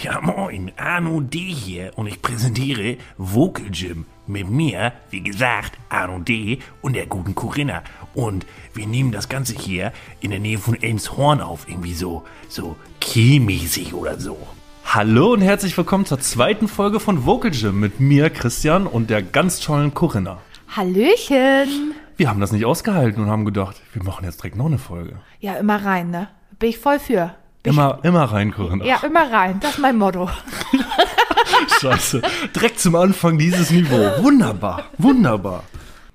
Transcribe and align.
Ja, 0.00 0.20
moin, 0.20 0.70
Arno 0.76 1.20
D. 1.20 1.38
hier 1.40 1.90
und 1.96 2.06
ich 2.06 2.22
präsentiere 2.22 2.98
Vocal 3.16 3.66
Gym. 3.70 4.06
Mit 4.28 4.48
mir, 4.48 4.92
wie 5.10 5.22
gesagt, 5.22 5.72
Arno 5.88 6.20
D. 6.20 6.60
und 6.82 6.94
der 6.94 7.06
guten 7.06 7.34
Corinna. 7.34 7.82
Und 8.14 8.46
wir 8.74 8.86
nehmen 8.86 9.10
das 9.10 9.28
Ganze 9.28 9.56
hier 9.56 9.92
in 10.20 10.30
der 10.30 10.38
Nähe 10.38 10.58
von 10.58 10.80
Elmshorn 10.80 11.40
auf. 11.40 11.68
Irgendwie 11.68 11.94
so, 11.94 12.22
so 12.48 12.76
Kielmäßig 13.00 13.92
oder 13.92 14.20
so. 14.20 14.38
Hallo 14.84 15.32
und 15.32 15.40
herzlich 15.40 15.76
willkommen 15.76 16.06
zur 16.06 16.20
zweiten 16.20 16.68
Folge 16.68 17.00
von 17.00 17.26
Vocal 17.26 17.50
Gym 17.50 17.80
mit 17.80 17.98
mir, 17.98 18.30
Christian, 18.30 18.86
und 18.86 19.10
der 19.10 19.22
ganz 19.22 19.58
tollen 19.58 19.94
Corinna. 19.94 20.38
Hallöchen. 20.76 21.94
Wir 22.16 22.28
haben 22.28 22.40
das 22.40 22.52
nicht 22.52 22.66
ausgehalten 22.66 23.20
und 23.24 23.30
haben 23.30 23.44
gedacht, 23.44 23.82
wir 23.92 24.04
machen 24.04 24.24
jetzt 24.24 24.42
direkt 24.42 24.54
noch 24.54 24.66
eine 24.66 24.78
Folge. 24.78 25.18
Ja, 25.40 25.54
immer 25.54 25.84
rein, 25.84 26.10
ne? 26.10 26.28
Bin 26.60 26.70
ich 26.70 26.78
voll 26.78 27.00
für. 27.00 27.34
Immer, 27.64 27.98
immer 28.02 28.24
rein, 28.24 28.52
Corinna. 28.52 28.84
ich, 28.84 28.90
ja, 28.90 28.98
immer 29.04 29.30
rein. 29.30 29.58
Das 29.60 29.72
ist 29.72 29.78
mein 29.78 29.96
Motto. 29.98 30.28
Scheiße. 31.80 32.22
Direkt 32.54 32.80
zum 32.80 32.94
Anfang 32.94 33.38
dieses 33.38 33.70
Niveau. 33.70 34.22
Wunderbar, 34.22 34.84
wunderbar. 34.98 35.64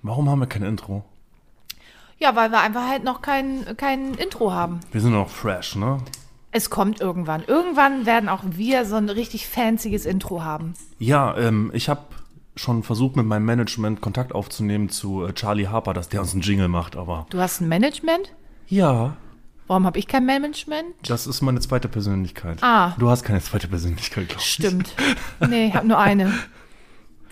Warum 0.01 0.29
haben 0.29 0.39
wir 0.39 0.47
kein 0.47 0.63
Intro? 0.63 1.03
Ja, 2.19 2.35
weil 2.35 2.51
wir 2.51 2.61
einfach 2.61 2.87
halt 2.87 3.03
noch 3.03 3.21
kein, 3.21 3.65
kein 3.77 4.13
Intro 4.15 4.51
haben. 4.51 4.79
Wir 4.91 5.01
sind 5.01 5.11
noch 5.13 5.29
fresh, 5.29 5.75
ne? 5.75 5.97
Es 6.51 6.69
kommt 6.69 7.01
irgendwann. 7.01 7.43
Irgendwann 7.47 8.05
werden 8.05 8.29
auch 8.29 8.41
wir 8.45 8.85
so 8.85 8.95
ein 8.95 9.09
richtig 9.09 9.47
fancyes 9.47 10.05
Intro 10.05 10.43
haben. 10.43 10.73
Ja, 10.99 11.35
ähm, 11.37 11.71
ich 11.73 11.89
habe 11.89 12.01
schon 12.55 12.83
versucht, 12.83 13.15
mit 13.15 13.25
meinem 13.25 13.45
Management 13.45 14.01
Kontakt 14.01 14.33
aufzunehmen 14.35 14.89
zu 14.89 15.25
äh, 15.25 15.33
Charlie 15.33 15.67
Harper, 15.67 15.93
dass 15.93 16.09
der 16.09 16.21
uns 16.21 16.33
einen 16.33 16.41
Jingle 16.43 16.67
macht, 16.67 16.95
aber 16.95 17.25
Du 17.31 17.39
hast 17.39 17.59
ein 17.61 17.67
Management? 17.67 18.31
ja, 18.67 19.15
Warum 19.67 19.85
habe 19.85 19.97
ich 19.97 20.07
kein 20.07 20.25
Management? 20.25 20.93
das 21.07 21.25
ist 21.25 21.41
meine 21.41 21.59
zweite 21.59 21.87
Persönlichkeit. 21.87 22.61
Ah. 22.61 22.93
Du 22.99 23.09
hast 23.09 23.23
keine 23.23 23.41
zweite 23.41 23.67
Persönlichkeit, 23.67 24.27
glaube 24.29 24.41
ich. 24.41 24.51
Stimmt. 24.51 24.93
Nee, 25.47 25.67
ich 25.67 25.73
habe 25.75 25.87
nur 25.87 25.97
eine. 25.99 26.33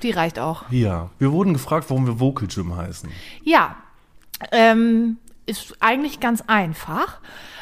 Die 0.04 0.12
reicht 0.12 0.40
auch. 0.40 0.64
Ja, 0.72 1.10
wir 1.20 1.32
wurden 1.32 1.54
gefragt, 1.54 1.90
warum 1.90 2.08
wir 2.08 2.20
Vocal 2.20 2.48
Gym 2.48 2.76
heißen. 2.76 3.10
Ja, 3.44 3.76
ähm, 4.52 5.18
ist 5.46 5.76
eigentlich 5.80 6.20
ganz 6.20 6.42
einfach, 6.48 7.20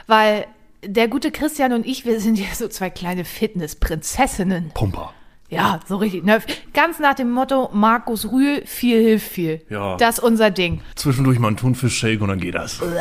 weil 0.08 0.46
der 0.84 1.08
gute 1.08 1.32
Christian 1.32 1.74
und 1.74 1.86
ich, 1.86 2.06
wir 2.06 2.22
sind 2.22 2.40
ja 2.40 2.48
so 2.54 2.68
zwei 2.68 2.90
kleine 2.90 3.26
Fitnessprinzessinnen. 3.26 4.72
Pumper. 4.74 5.14
Ja, 5.50 5.80
so 5.88 5.98
richtig. 5.98 6.24
Ne? 6.24 6.42
Ganz 6.74 7.00
nach 7.00 7.16
dem 7.16 7.32
Motto, 7.32 7.70
Markus 7.74 8.32
Rühl, 8.32 8.62
viel 8.66 9.02
hilft 9.02 9.28
viel. 9.28 9.62
Ja. 9.70 9.98
Das 9.98 10.20
ist 10.20 10.24
unser 10.24 10.52
Ding. 10.52 10.82
Zwischendurch 10.96 11.40
mal 11.40 11.50
ein 11.50 11.58
Thunfisch-Shake 11.58 12.22
und 12.22 12.30
dann 12.30 12.40
geht 12.40 12.56
das. 12.56 12.80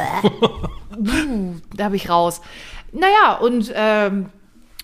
Da 1.76 1.84
habe 1.84 1.94
ich 1.94 2.08
raus. 2.10 2.40
Naja, 2.90 3.34
und 3.40 3.72
ähm, 3.72 4.30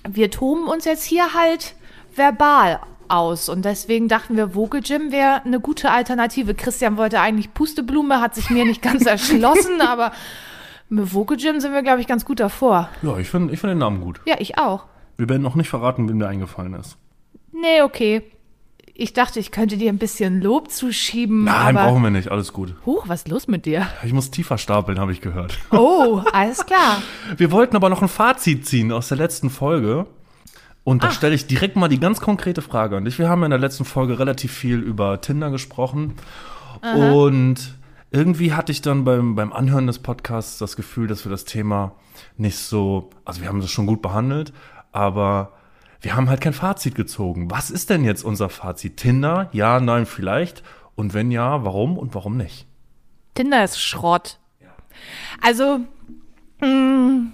wir 0.08 0.30
toben 0.30 0.68
uns 0.68 0.84
jetzt 0.84 1.02
hier 1.02 1.34
halt 1.34 1.74
verbal 2.14 2.78
aus. 3.08 3.48
Und 3.48 3.64
deswegen 3.64 4.06
dachten 4.08 4.36
wir, 4.36 4.54
Vocal 4.54 4.80
Gym 4.80 5.10
wäre 5.10 5.42
eine 5.44 5.58
gute 5.58 5.90
Alternative. 5.90 6.54
Christian 6.54 6.96
wollte 6.96 7.20
eigentlich 7.20 7.52
Pusteblume, 7.52 8.20
hat 8.20 8.34
sich 8.36 8.50
mir 8.50 8.64
nicht 8.64 8.82
ganz 8.82 9.06
erschlossen, 9.06 9.80
aber 9.80 10.12
mit 10.88 11.12
Vocal 11.12 11.36
Gym 11.36 11.60
sind 11.60 11.72
wir, 11.72 11.82
glaube 11.82 12.00
ich, 12.00 12.06
ganz 12.06 12.24
gut 12.24 12.38
davor. 12.38 12.88
Ja, 13.02 13.16
ich 13.16 13.28
finde 13.28 13.52
ich 13.52 13.58
find 13.58 13.72
den 13.72 13.78
Namen 13.78 14.00
gut. 14.00 14.20
Ja, 14.26 14.36
ich 14.38 14.58
auch. 14.58 14.84
Wir 15.16 15.28
werden 15.28 15.42
noch 15.42 15.54
nicht 15.54 15.68
verraten, 15.68 16.08
wem 16.08 16.18
der 16.18 16.28
eingefallen 16.28 16.74
ist. 16.74 16.96
Nee, 17.64 17.80
okay. 17.80 18.22
Ich 18.92 19.14
dachte, 19.14 19.40
ich 19.40 19.50
könnte 19.50 19.78
dir 19.78 19.88
ein 19.88 19.96
bisschen 19.96 20.42
Lob 20.42 20.70
zuschieben. 20.70 21.44
Nein, 21.44 21.78
aber 21.78 21.88
brauchen 21.88 22.02
wir 22.02 22.10
nicht. 22.10 22.30
Alles 22.30 22.52
gut. 22.52 22.74
Huch, 22.84 23.08
was 23.08 23.20
ist 23.20 23.28
los 23.28 23.48
mit 23.48 23.64
dir? 23.64 23.86
Ich 24.04 24.12
muss 24.12 24.30
tiefer 24.30 24.58
stapeln, 24.58 25.00
habe 25.00 25.12
ich 25.12 25.22
gehört. 25.22 25.58
Oh, 25.70 26.20
alles 26.34 26.66
klar. 26.66 27.02
Wir 27.38 27.50
wollten 27.50 27.74
aber 27.74 27.88
noch 27.88 28.02
ein 28.02 28.08
Fazit 28.08 28.66
ziehen 28.66 28.92
aus 28.92 29.08
der 29.08 29.16
letzten 29.16 29.48
Folge. 29.48 30.06
Und 30.84 31.02
da 31.02 31.10
stelle 31.10 31.34
ich 31.34 31.46
direkt 31.46 31.76
mal 31.76 31.88
die 31.88 31.98
ganz 31.98 32.20
konkrete 32.20 32.60
Frage 32.60 32.98
an 32.98 33.06
dich. 33.06 33.18
Wir 33.18 33.30
haben 33.30 33.42
in 33.44 33.50
der 33.50 33.58
letzten 33.58 33.86
Folge 33.86 34.18
relativ 34.18 34.52
viel 34.52 34.80
über 34.80 35.22
Tinder 35.22 35.50
gesprochen. 35.50 36.16
Und 36.94 37.78
irgendwie 38.10 38.52
hatte 38.52 38.72
ich 38.72 38.82
dann 38.82 39.04
beim, 39.04 39.34
beim 39.36 39.54
Anhören 39.54 39.86
des 39.86 40.00
Podcasts 40.00 40.58
das 40.58 40.76
Gefühl, 40.76 41.06
dass 41.06 41.24
wir 41.24 41.30
das 41.30 41.46
Thema 41.46 41.92
nicht 42.36 42.58
so, 42.58 43.08
also 43.24 43.40
wir 43.40 43.48
haben 43.48 43.62
das 43.62 43.70
schon 43.70 43.86
gut 43.86 44.02
behandelt, 44.02 44.52
aber 44.92 45.52
wir 46.04 46.14
haben 46.14 46.28
halt 46.28 46.40
kein 46.40 46.52
Fazit 46.52 46.94
gezogen. 46.94 47.50
Was 47.50 47.70
ist 47.70 47.90
denn 47.90 48.04
jetzt 48.04 48.24
unser 48.24 48.50
Fazit? 48.50 48.98
Tinder? 48.98 49.48
Ja, 49.52 49.80
nein, 49.80 50.06
vielleicht. 50.06 50.62
Und 50.94 51.14
wenn 51.14 51.30
ja, 51.30 51.64
warum 51.64 51.98
und 51.98 52.14
warum 52.14 52.36
nicht? 52.36 52.66
Tinder 53.34 53.64
ist 53.64 53.80
Schrott. 53.80 54.38
Also, 55.40 55.80
mh, 56.60 57.32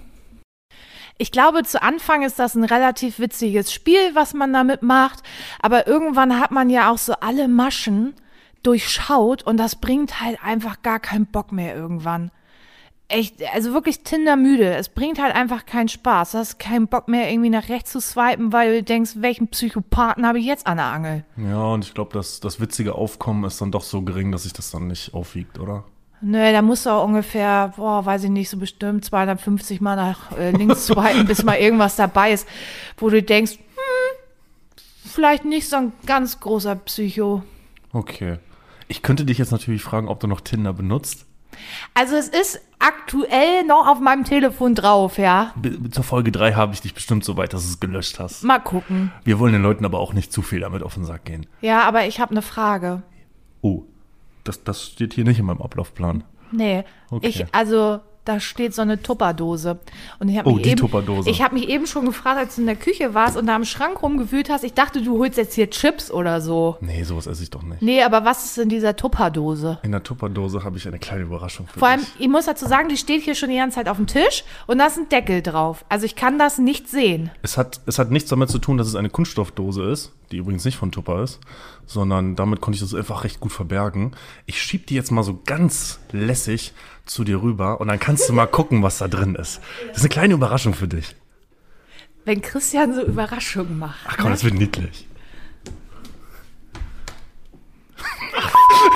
ich 1.17 1.31
glaube, 1.31 1.63
zu 1.63 1.81
Anfang 1.81 2.23
ist 2.23 2.39
das 2.39 2.55
ein 2.55 2.63
relativ 2.63 3.19
witziges 3.19 3.71
Spiel, 3.71 4.15
was 4.15 4.33
man 4.33 4.51
damit 4.53 4.81
macht. 4.81 5.21
Aber 5.61 5.85
irgendwann 5.85 6.39
hat 6.39 6.51
man 6.51 6.69
ja 6.69 6.89
auch 6.89 6.97
so 6.97 7.13
alle 7.13 7.47
Maschen 7.47 8.15
durchschaut 8.63 9.43
und 9.43 9.57
das 9.57 9.75
bringt 9.75 10.21
halt 10.21 10.43
einfach 10.43 10.81
gar 10.81 10.99
keinen 10.99 11.27
Bock 11.27 11.51
mehr 11.51 11.75
irgendwann. 11.75 12.31
Echt, 13.11 13.43
also 13.53 13.73
wirklich 13.73 14.03
Tinder 14.03 14.37
müde. 14.37 14.73
Es 14.73 14.87
bringt 14.87 15.21
halt 15.21 15.35
einfach 15.35 15.65
keinen 15.65 15.89
Spaß. 15.89 16.31
Du 16.31 16.37
hast 16.37 16.59
keinen 16.59 16.87
Bock 16.87 17.09
mehr 17.09 17.29
irgendwie 17.29 17.49
nach 17.49 17.67
rechts 17.67 17.91
zu 17.91 17.99
swipen, 17.99 18.53
weil 18.53 18.77
du 18.77 18.83
denkst, 18.83 19.11
welchen 19.17 19.49
Psychopathen 19.49 20.25
habe 20.25 20.39
ich 20.39 20.45
jetzt 20.45 20.65
an 20.65 20.77
der 20.77 20.85
Angel? 20.85 21.25
Ja, 21.35 21.61
und 21.73 21.83
ich 21.83 21.93
glaube, 21.93 22.13
das, 22.13 22.39
das 22.39 22.61
witzige 22.61 22.95
Aufkommen 22.95 23.43
ist 23.43 23.59
dann 23.59 23.71
doch 23.71 23.83
so 23.83 24.01
gering, 24.01 24.31
dass 24.31 24.43
sich 24.43 24.53
das 24.53 24.71
dann 24.71 24.87
nicht 24.87 25.13
aufwiegt, 25.13 25.59
oder? 25.59 25.83
Nö, 26.21 26.51
da 26.53 26.61
musst 26.61 26.85
du 26.85 26.91
auch 26.91 27.03
ungefähr, 27.03 27.73
boah, 27.75 28.05
weiß 28.05 28.23
ich 28.23 28.29
nicht, 28.29 28.49
so 28.49 28.57
bestimmt 28.57 29.03
250 29.03 29.81
Mal 29.81 29.97
nach 29.97 30.37
äh, 30.37 30.51
links 30.51 30.85
swipen, 30.85 31.25
bis 31.25 31.43
mal 31.43 31.57
irgendwas 31.57 31.97
dabei 31.97 32.31
ist, 32.31 32.47
wo 32.97 33.09
du 33.09 33.21
denkst, 33.21 33.53
hm, 33.57 34.79
vielleicht 35.03 35.43
nicht 35.43 35.67
so 35.67 35.75
ein 35.75 35.91
ganz 36.05 36.39
großer 36.39 36.75
Psycho. 36.75 37.43
Okay. 37.91 38.37
Ich 38.87 39.01
könnte 39.01 39.25
dich 39.25 39.37
jetzt 39.37 39.51
natürlich 39.51 39.81
fragen, 39.81 40.07
ob 40.07 40.19
du 40.19 40.27
noch 40.27 40.41
Tinder 40.41 40.73
benutzt. 40.73 41.25
Also 41.93 42.15
es 42.15 42.27
ist 42.27 42.61
aktuell 42.81 43.63
noch 43.65 43.87
auf 43.87 43.99
meinem 43.99 44.23
Telefon 44.23 44.75
drauf, 44.75 45.17
ja. 45.17 45.53
Zur 45.91 46.03
Folge 46.03 46.31
3 46.31 46.53
habe 46.53 46.73
ich 46.73 46.81
dich 46.81 46.93
bestimmt 46.93 47.23
so 47.23 47.37
weit, 47.37 47.53
dass 47.53 47.63
du 47.63 47.69
es 47.69 47.79
gelöscht 47.79 48.19
hast. 48.19 48.43
Mal 48.43 48.59
gucken. 48.59 49.11
Wir 49.23 49.39
wollen 49.39 49.53
den 49.53 49.61
Leuten 49.63 49.85
aber 49.85 49.99
auch 49.99 50.13
nicht 50.13 50.31
zu 50.33 50.41
viel 50.41 50.59
damit 50.61 50.83
auf 50.83 50.95
den 50.95 51.05
Sack 51.05 51.25
gehen. 51.25 51.45
Ja, 51.61 51.83
aber 51.83 52.05
ich 52.07 52.19
habe 52.19 52.31
eine 52.31 52.41
Frage. 52.41 53.03
Oh, 53.61 53.83
das, 54.43 54.63
das 54.63 54.83
steht 54.83 55.13
hier 55.13 55.23
nicht 55.23 55.39
in 55.39 55.45
meinem 55.45 55.61
Ablaufplan. 55.61 56.23
Nee, 56.51 56.83
Okay. 57.09 57.27
ich, 57.27 57.45
also 57.55 57.99
da 58.25 58.39
steht 58.39 58.73
so 58.75 58.81
eine 58.83 59.01
Tupperdose. 59.01 59.79
Und 60.19 60.29
ich 60.29 60.39
Oh, 60.45 60.51
mich 60.53 60.63
die 60.63 60.69
eben, 60.69 60.79
Tupperdose. 60.79 61.29
Ich 61.29 61.41
habe 61.41 61.55
mich 61.55 61.67
eben 61.69 61.87
schon 61.87 62.05
gefragt, 62.05 62.37
als 62.37 62.55
du 62.55 62.61
in 62.61 62.67
der 62.67 62.75
Küche 62.75 63.13
warst 63.13 63.35
und 63.37 63.47
da 63.47 63.55
am 63.55 63.65
Schrank 63.65 64.01
rumgewühlt 64.03 64.49
hast, 64.49 64.63
ich 64.63 64.73
dachte, 64.73 65.01
du 65.01 65.17
holst 65.17 65.37
jetzt 65.37 65.55
hier 65.55 65.69
Chips 65.69 66.11
oder 66.11 66.39
so. 66.41 66.77
Nee, 66.81 67.03
sowas 67.03 67.25
esse 67.27 67.41
ich 67.43 67.49
doch 67.49 67.63
nicht. 67.63 67.81
Nee, 67.81 68.03
aber 68.03 68.23
was 68.23 68.45
ist 68.45 68.57
in 68.59 68.69
dieser 68.69 68.95
Tupperdose? 68.95 69.79
In 69.83 69.91
der 69.91 70.03
Tupperdose 70.03 70.63
habe 70.63 70.77
ich 70.77 70.87
eine 70.87 70.99
kleine 70.99 71.23
Überraschung 71.23 71.67
für 71.67 71.79
Vor 71.79 71.87
allem, 71.87 72.01
dich. 72.01 72.09
ich 72.19 72.27
muss 72.29 72.45
dazu 72.45 72.67
sagen, 72.67 72.89
die 72.89 72.97
steht 72.97 73.23
hier 73.23 73.35
schon 73.35 73.49
die 73.49 73.55
ganze 73.57 73.75
Zeit 73.75 73.89
auf 73.89 73.97
dem 73.97 74.07
Tisch 74.07 74.43
und 74.67 74.77
da 74.77 74.85
ist 74.85 74.97
ein 74.97 75.09
Deckel 75.09 75.41
drauf. 75.41 75.83
Also 75.89 76.05
ich 76.05 76.15
kann 76.15 76.37
das 76.37 76.57
nicht 76.59 76.87
sehen. 76.89 77.31
Es 77.41 77.57
hat, 77.57 77.81
es 77.87 77.97
hat 77.97 78.11
nichts 78.11 78.29
damit 78.29 78.49
zu 78.49 78.59
tun, 78.59 78.77
dass 78.77 78.87
es 78.87 78.95
eine 78.95 79.09
Kunststoffdose 79.09 79.83
ist, 79.89 80.11
die 80.31 80.37
übrigens 80.37 80.65
nicht 80.65 80.77
von 80.77 80.91
Tupper 80.91 81.23
ist, 81.23 81.39
sondern 81.85 82.35
damit 82.35 82.61
konnte 82.61 82.75
ich 82.75 82.81
das 82.81 82.93
einfach 82.93 83.23
recht 83.23 83.39
gut 83.39 83.51
verbergen. 83.51 84.11
Ich 84.45 84.61
schieb 84.61 84.87
die 84.87 84.95
jetzt 84.95 85.11
mal 85.11 85.23
so 85.23 85.41
ganz 85.45 85.99
lässig 86.11 86.73
zu 87.05 87.23
dir 87.23 87.41
rüber 87.41 87.81
und 87.81 87.87
dann 87.87 87.99
kannst 87.99 88.29
du 88.29 88.33
mal 88.33 88.45
gucken, 88.47 88.83
was 88.83 88.99
da 88.99 89.07
drin 89.07 89.35
ist. 89.35 89.61
Das 89.87 89.97
ist 89.97 90.03
eine 90.03 90.09
kleine 90.09 90.33
Überraschung 90.33 90.73
für 90.73 90.87
dich. 90.87 91.15
Wenn 92.25 92.41
Christian 92.41 92.93
so 92.93 93.01
Überraschungen 93.01 93.79
macht. 93.79 94.05
Ach 94.07 94.15
komm, 94.17 94.25
ne? 94.27 94.31
das 94.31 94.43
wird 94.43 94.53
niedlich. 94.53 95.07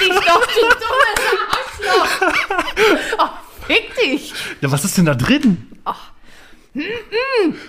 Ich 0.02 0.10
doch, 0.10 0.46
du 0.46 0.62
dummes 0.62 1.22
Arschloch. 1.52 2.34
Oh, 3.20 3.66
fick 3.68 3.96
dich. 3.96 4.34
Ja, 4.62 4.72
was 4.72 4.86
ist 4.86 4.98
denn 4.98 5.06
da 5.06 5.16
drin? 5.16 5.68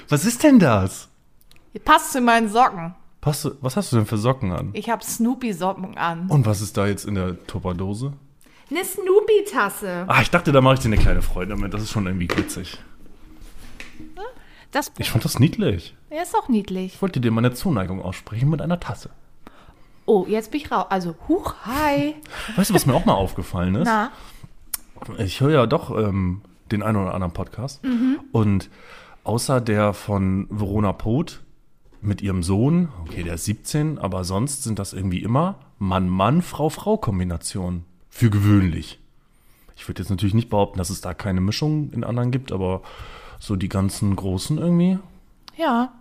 Was 0.09 0.25
ist 0.25 0.43
denn 0.43 0.59
das? 0.59 1.09
Passt 1.85 2.13
zu 2.13 2.21
meinen 2.21 2.49
Socken. 2.49 2.95
Du, 3.27 3.51
was 3.61 3.77
hast 3.77 3.91
du 3.93 3.97
denn 3.97 4.07
für 4.07 4.19
Socken 4.19 4.53
an? 4.53 4.71
Ich 4.73 4.89
habe 4.89 5.03
Snoopy-Socken 5.05 5.99
an. 5.99 6.29
Und 6.29 6.47
was 6.47 6.61
ist 6.61 6.77
da 6.77 6.87
jetzt 6.87 7.05
in 7.05 7.17
der 7.17 7.45
Tupperdose? 7.47 8.13
Eine 8.71 8.85
Snoopy-Tasse. 8.85 10.05
Ah, 10.07 10.23
ich 10.23 10.31
dachte, 10.31 10.53
da 10.53 10.61
mache 10.61 10.75
ich 10.75 10.81
dir 10.81 10.87
eine 10.87 10.97
kleine 10.97 11.23
Freude 11.23 11.51
damit. 11.51 11.75
Das 11.75 11.83
ist 11.83 11.91
schon 11.91 12.07
irgendwie 12.07 12.29
witzig. 12.37 12.79
Das 14.71 14.93
Ich 14.99 15.11
fand 15.11 15.25
das 15.25 15.39
niedlich. 15.39 15.97
ja, 16.11 16.23
ist 16.23 16.35
doch 16.35 16.49
niedlich. 16.49 16.95
Ich 16.95 17.03
wollte 17.03 17.21
dir 17.21 17.31
meine 17.33 17.53
Zuneigung 17.53 18.01
aussprechen 18.03 18.49
mit 18.51 18.61
einer 18.63 18.79
Tasse. 18.79 19.11
Oh, 20.05 20.25
jetzt 20.29 20.51
bin 20.53 20.61
ich 20.61 20.71
raus. 20.71 20.87
Also, 20.91 21.17
huch, 21.29 21.55
hi. 21.65 22.15
Weißt 22.57 22.71
du, 22.71 22.75
was 22.75 22.87
mir 22.87 22.95
auch 22.95 23.05
mal 23.07 23.15
aufgefallen 23.15 23.75
ist? 23.75 23.87
Na, 23.87 24.11
Ich 25.19 25.41
höre 25.41 25.51
ja 25.51 25.67
doch 25.67 25.91
ähm, 25.97 26.43
den 26.71 26.83
einen 26.85 26.97
oder 26.99 27.15
anderen 27.15 27.33
Podcast. 27.33 27.81
Und 28.33 28.71
außer 29.25 29.61
der 29.61 29.95
von 29.95 30.47
Verona 30.51 30.93
Poth 30.93 31.43
mit 32.07 32.23
ihrem 32.23 32.43
Sohn, 32.43 32.89
okay, 33.03 33.23
der 33.23 33.35
ist 33.35 33.45
17, 33.45 33.99
aber 33.99 34.25
sonst 34.25 34.63
sind 34.63 34.79
das 34.79 34.93
irgendwie 34.93 35.23
immer 35.23 35.57
Mann-Mann, 35.79 36.43
Frau-Frau-Kombinationen. 36.43 37.85
Für 38.09 38.31
gewöhnlich. 38.31 38.99
Ich 39.77 39.87
würde 39.87 40.03
jetzt 40.03 40.11
natürlich 40.11 40.35
nicht 40.35 40.49
behaupten, 40.49 40.79
dass 40.79 40.89
es 40.91 41.03
da 41.03 41.13
keine 41.13 41.41
Mischung 41.41 41.91
in 41.93 42.03
anderen 42.03 42.31
gibt, 42.31 42.51
aber 42.51 42.83
so 43.39 43.57
die 43.57 43.69
ganzen 43.69 44.17
großen 44.17 44.59
irgendwie. 44.59 44.99
ja. 45.57 45.93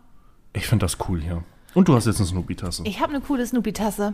Ich 0.54 0.68
finde 0.68 0.86
das 0.86 0.98
cool 1.10 1.22
hier. 1.22 1.44
Und 1.74 1.90
du 1.90 1.96
hast 1.96 2.06
jetzt 2.06 2.20
eine 2.20 2.28
Snoopy-Tasse. 2.28 2.84
Ich 2.86 3.02
habe 3.02 3.14
eine 3.14 3.20
coole 3.20 3.46
Snoopy-Tasse. 3.46 4.14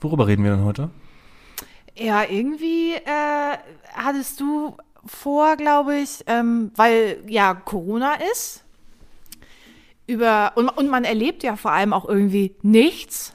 Worüber 0.00 0.26
reden 0.26 0.42
wir 0.44 0.56
denn 0.56 0.64
heute? 0.64 0.88
Ja, 1.94 2.24
irgendwie 2.24 2.94
äh, 2.94 3.58
hattest 3.92 4.40
du 4.40 4.74
vor, 5.04 5.56
glaube 5.56 5.96
ich, 5.96 6.24
ähm, 6.26 6.72
weil 6.74 7.22
ja 7.28 7.52
Corona 7.52 8.14
ist. 8.32 8.64
Über, 10.06 10.52
und, 10.56 10.68
und 10.68 10.88
man 10.88 11.04
erlebt 11.04 11.42
ja 11.42 11.56
vor 11.56 11.72
allem 11.72 11.92
auch 11.92 12.08
irgendwie 12.08 12.54
nichts. 12.62 13.34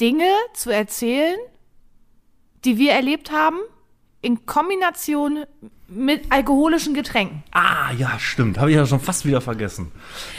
Dinge 0.00 0.28
zu 0.54 0.70
erzählen, 0.70 1.36
die 2.64 2.78
wir 2.78 2.92
erlebt 2.92 3.30
haben, 3.30 3.58
in 4.22 4.46
Kombination 4.46 5.44
mit 5.86 6.32
alkoholischen 6.32 6.94
Getränken. 6.94 7.44
Ah, 7.52 7.92
ja, 7.92 8.18
stimmt. 8.18 8.58
Habe 8.58 8.70
ich 8.70 8.76
ja 8.76 8.86
schon 8.86 9.00
fast 9.00 9.26
wieder 9.26 9.40
vergessen. 9.42 9.92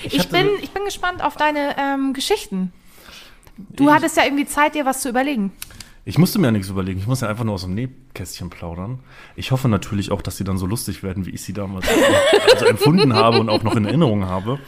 Ich, 0.03 0.17
hatte- 0.19 0.29
bin, 0.29 0.49
ich 0.61 0.71
bin 0.71 0.83
gespannt 0.85 1.23
auf 1.23 1.37
deine 1.37 1.75
ähm, 1.77 2.13
Geschichten. 2.13 2.73
Du 3.57 3.91
hattest 3.93 4.17
ja 4.17 4.25
irgendwie 4.25 4.45
Zeit, 4.47 4.75
dir 4.75 4.85
was 4.85 5.01
zu 5.01 5.07
überlegen. 5.09 5.53
Ich 6.07 6.19
musste 6.19 6.37
mir 6.37 6.47
ja 6.47 6.51
nichts 6.51 6.69
überlegen. 6.69 6.99
Ich 6.99 7.07
musste 7.07 7.27
einfach 7.27 7.43
nur 7.43 7.55
aus 7.55 7.63
dem 7.63 7.73
Nähkästchen 7.73 8.51
plaudern. 8.51 8.99
Ich 9.35 9.51
hoffe 9.51 9.67
natürlich 9.67 10.11
auch, 10.11 10.21
dass 10.21 10.37
sie 10.37 10.43
dann 10.43 10.59
so 10.59 10.67
lustig 10.67 11.01
werden, 11.01 11.25
wie 11.25 11.31
ich 11.31 11.41
sie 11.41 11.51
damals 11.51 11.87
also 12.53 12.65
empfunden 12.65 13.15
habe 13.15 13.39
und 13.39 13.49
auch 13.49 13.63
noch 13.63 13.75
in 13.75 13.85
Erinnerung 13.85 14.25
habe. 14.25 14.59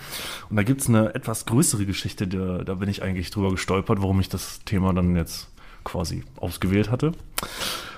Und 0.49 0.55
da 0.55 0.63
gibt's 0.63 0.89
eine 0.89 1.13
etwas 1.13 1.45
größere 1.45 1.85
Geschichte, 1.85 2.27
da, 2.27 2.63
da 2.63 2.73
bin 2.73 2.89
ich 2.89 3.03
eigentlich 3.03 3.29
drüber 3.29 3.51
gestolpert, 3.51 4.01
warum 4.01 4.19
ich 4.19 4.29
das 4.29 4.61
Thema 4.65 4.93
dann 4.93 5.15
jetzt 5.15 5.49
quasi 5.83 6.23
ausgewählt 6.37 6.89
hatte. 6.89 7.11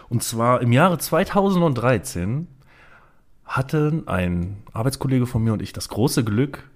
Und 0.10 0.22
zwar 0.22 0.62
im 0.62 0.74
Jahre 0.74 0.98
2013 0.98 2.48
hatten 3.46 4.08
ein 4.10 4.58
Arbeitskollege 4.74 5.26
von 5.26 5.44
mir 5.44 5.54
und 5.54 5.62
ich 5.62 5.72
das 5.72 5.88
große 5.88 6.26
Glück, 6.26 6.70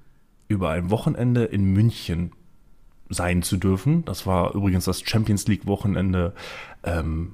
über 0.47 0.69
ein 0.69 0.89
Wochenende 0.91 1.43
in 1.43 1.65
München 1.65 2.31
sein 3.09 3.43
zu 3.43 3.57
dürfen. 3.57 4.05
Das 4.05 4.25
war 4.25 4.53
übrigens 4.55 4.85
das 4.85 5.01
Champions 5.01 5.47
League 5.47 5.67
Wochenende 5.67 6.33
ähm, 6.83 7.33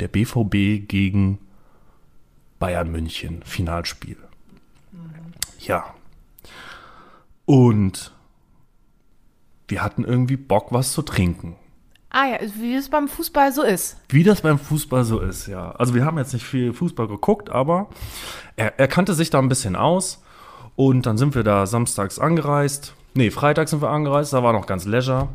der 0.00 0.08
BVB 0.08 0.88
gegen 0.88 1.38
Bayern 2.58 2.90
München 2.90 3.42
Finalspiel. 3.44 4.16
Ja. 5.60 5.94
Und 7.44 8.12
wir 9.68 9.82
hatten 9.82 10.04
irgendwie 10.04 10.36
Bock, 10.36 10.68
was 10.70 10.92
zu 10.92 11.02
trinken. 11.02 11.56
Ah 12.10 12.26
ja, 12.26 12.38
wie 12.56 12.74
es 12.74 12.90
beim 12.90 13.08
Fußball 13.08 13.52
so 13.52 13.62
ist. 13.62 13.96
Wie 14.10 14.22
das 14.22 14.42
beim 14.42 14.58
Fußball 14.58 15.04
so 15.04 15.20
ist, 15.20 15.46
ja. 15.46 15.72
Also 15.72 15.94
wir 15.94 16.04
haben 16.04 16.18
jetzt 16.18 16.34
nicht 16.34 16.44
viel 16.44 16.74
Fußball 16.74 17.08
geguckt, 17.08 17.48
aber 17.48 17.88
er, 18.56 18.78
er 18.78 18.86
kannte 18.86 19.14
sich 19.14 19.30
da 19.30 19.38
ein 19.38 19.48
bisschen 19.48 19.76
aus. 19.76 20.22
Und 20.76 21.06
dann 21.06 21.16
sind 21.16 21.34
wir 21.34 21.42
da 21.42 21.66
samstags 21.66 22.18
angereist. 22.18 22.94
Nee, 23.14 23.30
freitags 23.30 23.70
sind 23.70 23.82
wir 23.82 23.90
angereist, 23.90 24.32
da 24.32 24.42
war 24.42 24.52
noch 24.52 24.66
ganz 24.66 24.84
leisure. 24.86 25.28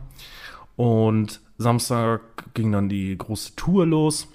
Und 0.75 1.41
Samstag 1.57 2.21
ging 2.53 2.71
dann 2.71 2.89
die 2.89 3.17
große 3.17 3.55
Tour 3.55 3.85
los. 3.85 4.27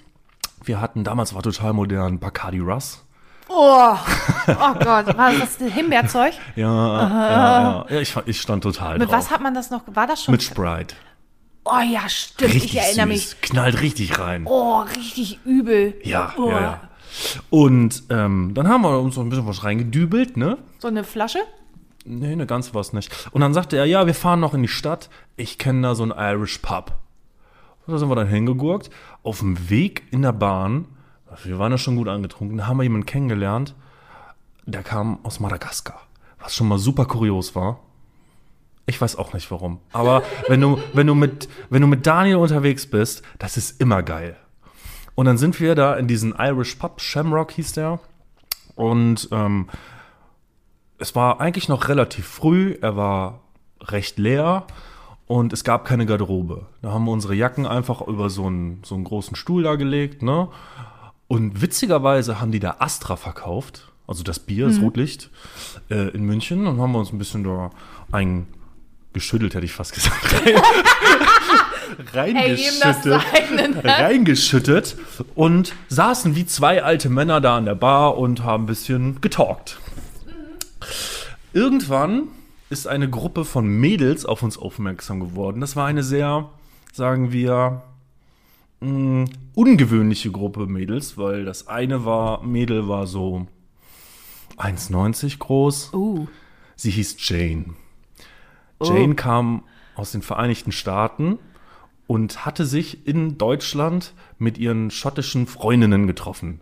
Wir 0.63 0.79
hatten, 0.79 1.03
damals 1.03 1.33
war 1.33 1.41
total 1.41 1.73
modern, 1.73 2.19
Bacardi 2.19 2.59
Russ. 2.59 3.03
Oh, 3.49 3.95
oh 4.47 4.73
Gott, 4.79 5.17
war 5.17 5.33
das 5.33 5.57
das 5.57 5.71
Himbeerzeug? 5.73 6.33
Ja, 6.55 6.65
ja, 6.65 7.85
ja. 7.89 7.99
ich, 7.99 8.15
ich 8.25 8.39
stand 8.41 8.63
total 8.63 8.97
Mit 8.97 9.09
drauf. 9.09 9.17
was 9.17 9.31
hat 9.31 9.41
man 9.41 9.53
das 9.53 9.69
noch? 9.69 9.81
War 9.87 10.07
das 10.07 10.23
schon? 10.23 10.31
Mit 10.31 10.43
Sprite. 10.43 10.95
oh 11.65 11.79
ja, 11.85 12.07
stimmt. 12.07 12.53
Richtig 12.53 12.75
ich 12.75 12.79
erinnere 12.79 13.07
süß. 13.07 13.31
mich. 13.31 13.41
Knallt 13.41 13.81
richtig 13.81 14.17
rein. 14.19 14.43
Oh, 14.45 14.79
richtig 14.95 15.39
übel. 15.45 15.95
Ja, 16.03 16.33
oh. 16.37 16.49
ja, 16.49 16.61
ja. 16.61 16.81
Und 17.49 18.03
ähm, 18.09 18.51
dann 18.55 18.67
haben 18.67 18.81
wir 18.81 18.99
uns 18.99 19.15
so 19.15 19.21
ein 19.21 19.29
bisschen 19.29 19.45
was 19.45 19.63
reingedübelt, 19.63 20.35
ne? 20.37 20.57
So 20.79 20.87
eine 20.87 21.03
Flasche? 21.03 21.39
Nee, 22.05 22.33
eine 22.33 22.45
ganz 22.45 22.73
was 22.73 22.93
nicht. 22.93 23.29
Und 23.31 23.41
dann 23.41 23.53
sagte 23.53 23.77
er, 23.77 23.85
ja, 23.85 24.05
wir 24.05 24.13
fahren 24.13 24.41
noch 24.41 24.53
in 24.53 24.61
die 24.61 24.67
Stadt. 24.67 25.09
Ich 25.37 25.57
kenne 25.57 25.81
da 25.81 25.95
so 25.95 26.03
einen 26.03 26.11
Irish 26.11 26.57
Pub. 26.57 26.97
Und 27.85 27.93
da 27.93 27.97
sind 27.97 28.09
wir 28.09 28.15
dann 28.15 28.27
hingegurkt. 28.27 28.89
Auf 29.23 29.39
dem 29.39 29.69
Weg 29.69 30.03
in 30.11 30.21
der 30.21 30.33
Bahn, 30.33 30.85
wir 31.43 31.59
waren 31.59 31.71
ja 31.71 31.77
schon 31.77 31.95
gut 31.95 32.07
angetrunken, 32.07 32.57
da 32.57 32.67
haben 32.67 32.77
wir 32.77 32.83
jemanden 32.83 33.05
kennengelernt, 33.05 33.75
der 34.65 34.83
kam 34.83 35.19
aus 35.23 35.39
Madagaskar. 35.39 36.01
Was 36.39 36.55
schon 36.55 36.67
mal 36.67 36.77
super 36.77 37.05
kurios 37.05 37.55
war. 37.55 37.79
Ich 38.85 38.99
weiß 38.99 39.15
auch 39.15 39.33
nicht 39.33 39.49
warum. 39.49 39.79
Aber 39.93 40.23
wenn 40.47 40.59
du, 40.59 40.79
wenn 40.93 41.07
du 41.07 41.15
mit, 41.15 41.47
wenn 41.69 41.81
du 41.81 41.87
mit 41.87 42.05
Daniel 42.05 42.37
unterwegs 42.37 42.85
bist, 42.85 43.21
das 43.39 43.55
ist 43.55 43.79
immer 43.79 44.03
geil. 44.03 44.35
Und 45.15 45.25
dann 45.25 45.37
sind 45.37 45.59
wir 45.59 45.75
da 45.75 45.95
in 45.95 46.07
diesen 46.07 46.33
Irish 46.37 46.75
Pub, 46.75 46.99
Shamrock 46.99 47.51
hieß 47.51 47.73
der. 47.73 47.99
Und 48.75 49.29
ähm, 49.31 49.69
es 51.03 51.15
war 51.15 51.41
eigentlich 51.41 51.67
noch 51.67 51.89
relativ 51.89 52.25
früh, 52.25 52.77
er 52.79 52.95
war 52.95 53.41
recht 53.81 54.17
leer 54.17 54.65
und 55.27 55.51
es 55.51 55.65
gab 55.65 55.83
keine 55.83 56.05
Garderobe. 56.05 56.67
Da 56.81 56.91
haben 56.93 57.03
wir 57.03 57.11
unsere 57.11 57.35
Jacken 57.35 57.67
einfach 57.67 57.99
über 58.07 58.29
so 58.29 58.45
einen, 58.45 58.79
so 58.85 58.95
einen 58.95 59.03
großen 59.03 59.35
Stuhl 59.35 59.63
da 59.63 59.75
gelegt, 59.75 60.21
ne? 60.23 60.47
Und 61.27 61.61
witzigerweise 61.61 62.39
haben 62.39 62.53
die 62.53 62.61
da 62.61 62.77
Astra 62.79 63.17
verkauft, 63.17 63.91
also 64.07 64.23
das 64.23 64.39
Bier, 64.39 64.67
das 64.67 64.79
Rotlicht, 64.79 65.29
äh, 65.89 66.07
in 66.11 66.23
München. 66.23 66.67
Und 66.67 66.79
haben 66.79 66.93
wir 66.93 66.99
uns 66.99 67.11
ein 67.11 67.17
bisschen 67.17 67.43
da 67.43 67.71
eingeschüttelt, 68.13 69.55
hätte 69.55 69.65
ich 69.65 69.73
fast 69.73 69.93
gesagt. 69.93 70.41
Ey, 72.13 72.55
jedem 72.55 72.79
das 72.81 73.03
seine, 73.03 73.69
ne? 73.69 73.83
reingeschüttet 73.83 74.95
und 75.35 75.73
saßen 75.89 76.35
wie 76.37 76.45
zwei 76.45 76.81
alte 76.81 77.09
Männer 77.09 77.41
da 77.41 77.57
an 77.57 77.65
der 77.65 77.75
Bar 77.75 78.17
und 78.17 78.43
haben 78.43 78.63
ein 78.63 78.67
bisschen 78.67 79.19
getalkt. 79.19 79.79
Irgendwann 81.53 82.29
ist 82.71 82.87
eine 82.87 83.07
Gruppe 83.07 83.45
von 83.45 83.67
Mädels 83.67 84.25
auf 84.25 84.41
uns 84.41 84.57
aufmerksam 84.57 85.19
geworden. 85.19 85.61
Das 85.61 85.75
war 85.75 85.85
eine 85.85 86.01
sehr, 86.01 86.49
sagen 86.91 87.31
wir, 87.31 87.83
mh, 88.81 89.25
ungewöhnliche 89.53 90.31
Gruppe 90.31 90.65
Mädels, 90.65 91.15
weil 91.17 91.45
das 91.45 91.67
eine 91.67 92.05
war, 92.05 92.43
Mädel 92.43 92.87
war 92.87 93.05
so 93.05 93.47
1,90 94.57 95.37
groß. 95.37 95.93
Uh. 95.93 96.27
Sie 96.75 96.89
hieß 96.89 97.17
Jane. 97.19 97.75
Jane 98.81 99.13
kam 99.13 99.63
aus 99.95 100.11
den 100.11 100.23
Vereinigten 100.23 100.71
Staaten 100.71 101.37
und 102.07 102.45
hatte 102.45 102.65
sich 102.65 103.07
in 103.07 103.37
Deutschland 103.37 104.13
mit 104.39 104.57
ihren 104.57 104.89
schottischen 104.89 105.45
Freundinnen 105.45 106.07
getroffen. 106.07 106.61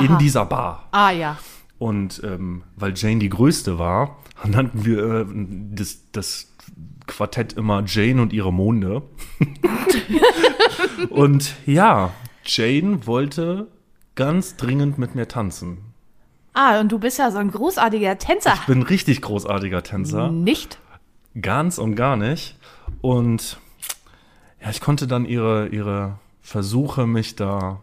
In 0.00 0.18
dieser 0.18 0.46
Bar. 0.46 0.86
Ah 0.92 1.10
ja. 1.10 1.38
Und 1.78 2.20
ähm, 2.24 2.62
weil 2.76 2.92
Jane 2.94 3.18
die 3.18 3.28
größte 3.28 3.78
war, 3.78 4.18
nannten 4.44 4.84
wir 4.84 4.98
äh, 4.98 5.26
das, 5.74 5.98
das 6.12 6.52
Quartett 7.06 7.54
immer 7.54 7.82
Jane 7.86 8.20
und 8.22 8.32
ihre 8.32 8.52
Monde. 8.52 9.02
und 11.10 11.54
ja, 11.66 12.12
Jane 12.44 13.06
wollte 13.06 13.68
ganz 14.14 14.56
dringend 14.56 14.98
mit 14.98 15.14
mir 15.14 15.28
tanzen. 15.28 15.78
Ah, 16.54 16.80
und 16.80 16.90
du 16.90 16.98
bist 16.98 17.18
ja 17.18 17.30
so 17.30 17.38
ein 17.38 17.50
großartiger 17.50 18.18
Tänzer. 18.18 18.54
Ich 18.54 18.66
bin 18.66 18.82
richtig 18.82 19.22
großartiger 19.22 19.82
Tänzer. 19.82 20.30
Nicht? 20.30 20.78
Ganz 21.40 21.78
und 21.78 21.94
gar 21.94 22.16
nicht. 22.16 22.56
Und 23.00 23.58
ja, 24.60 24.70
ich 24.70 24.80
konnte 24.80 25.06
dann 25.06 25.24
ihre, 25.24 25.68
ihre 25.68 26.18
Versuche, 26.40 27.06
mich 27.06 27.36
da 27.36 27.82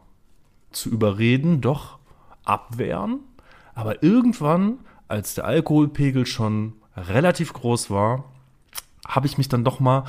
zu 0.71 0.89
überreden, 0.89 1.61
doch 1.61 1.99
abwehren. 2.43 3.19
Aber 3.75 4.03
irgendwann, 4.03 4.79
als 5.07 5.35
der 5.35 5.45
Alkoholpegel 5.45 6.25
schon 6.25 6.73
relativ 6.95 7.53
groß 7.53 7.89
war, 7.89 8.25
habe 9.07 9.27
ich 9.27 9.37
mich 9.37 9.49
dann 9.49 9.63
doch 9.63 9.79
mal 9.79 10.05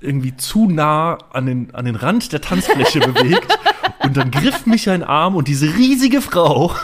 irgendwie 0.00 0.36
zu 0.36 0.68
nah 0.68 1.18
an 1.32 1.46
den, 1.46 1.74
an 1.74 1.84
den 1.84 1.96
Rand 1.96 2.32
der 2.32 2.40
Tanzfläche 2.40 3.00
bewegt. 3.12 3.58
Und 4.02 4.16
dann 4.16 4.30
griff 4.30 4.66
mich 4.66 4.90
ein 4.90 5.04
Arm 5.04 5.36
und 5.36 5.48
diese 5.48 5.76
riesige 5.76 6.20
Frau 6.20 6.72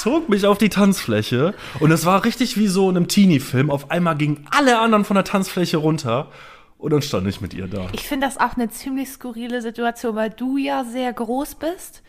zog 0.00 0.28
mich 0.28 0.46
auf 0.46 0.58
die 0.58 0.68
Tanzfläche 0.68 1.54
und 1.80 1.90
es 1.90 2.04
war 2.04 2.24
richtig 2.24 2.58
wie 2.58 2.66
so 2.66 2.90
in 2.90 2.96
einem 2.96 3.08
Teenie-Film. 3.08 3.70
Auf 3.70 3.90
einmal 3.90 4.16
gingen 4.16 4.46
alle 4.50 4.78
anderen 4.80 5.04
von 5.04 5.14
der 5.14 5.24
Tanzfläche 5.24 5.76
runter 5.76 6.28
und 6.76 6.92
dann 6.92 7.02
stand 7.02 7.26
ich 7.28 7.40
mit 7.40 7.54
ihr 7.54 7.66
da. 7.66 7.86
Ich 7.92 8.06
finde 8.06 8.26
das 8.26 8.36
auch 8.36 8.56
eine 8.56 8.68
ziemlich 8.68 9.08
skurrile 9.08 9.62
Situation, 9.62 10.16
weil 10.16 10.30
du 10.30 10.58
ja 10.58 10.84
sehr 10.84 11.12
groß 11.12 11.54
bist. 11.54 12.02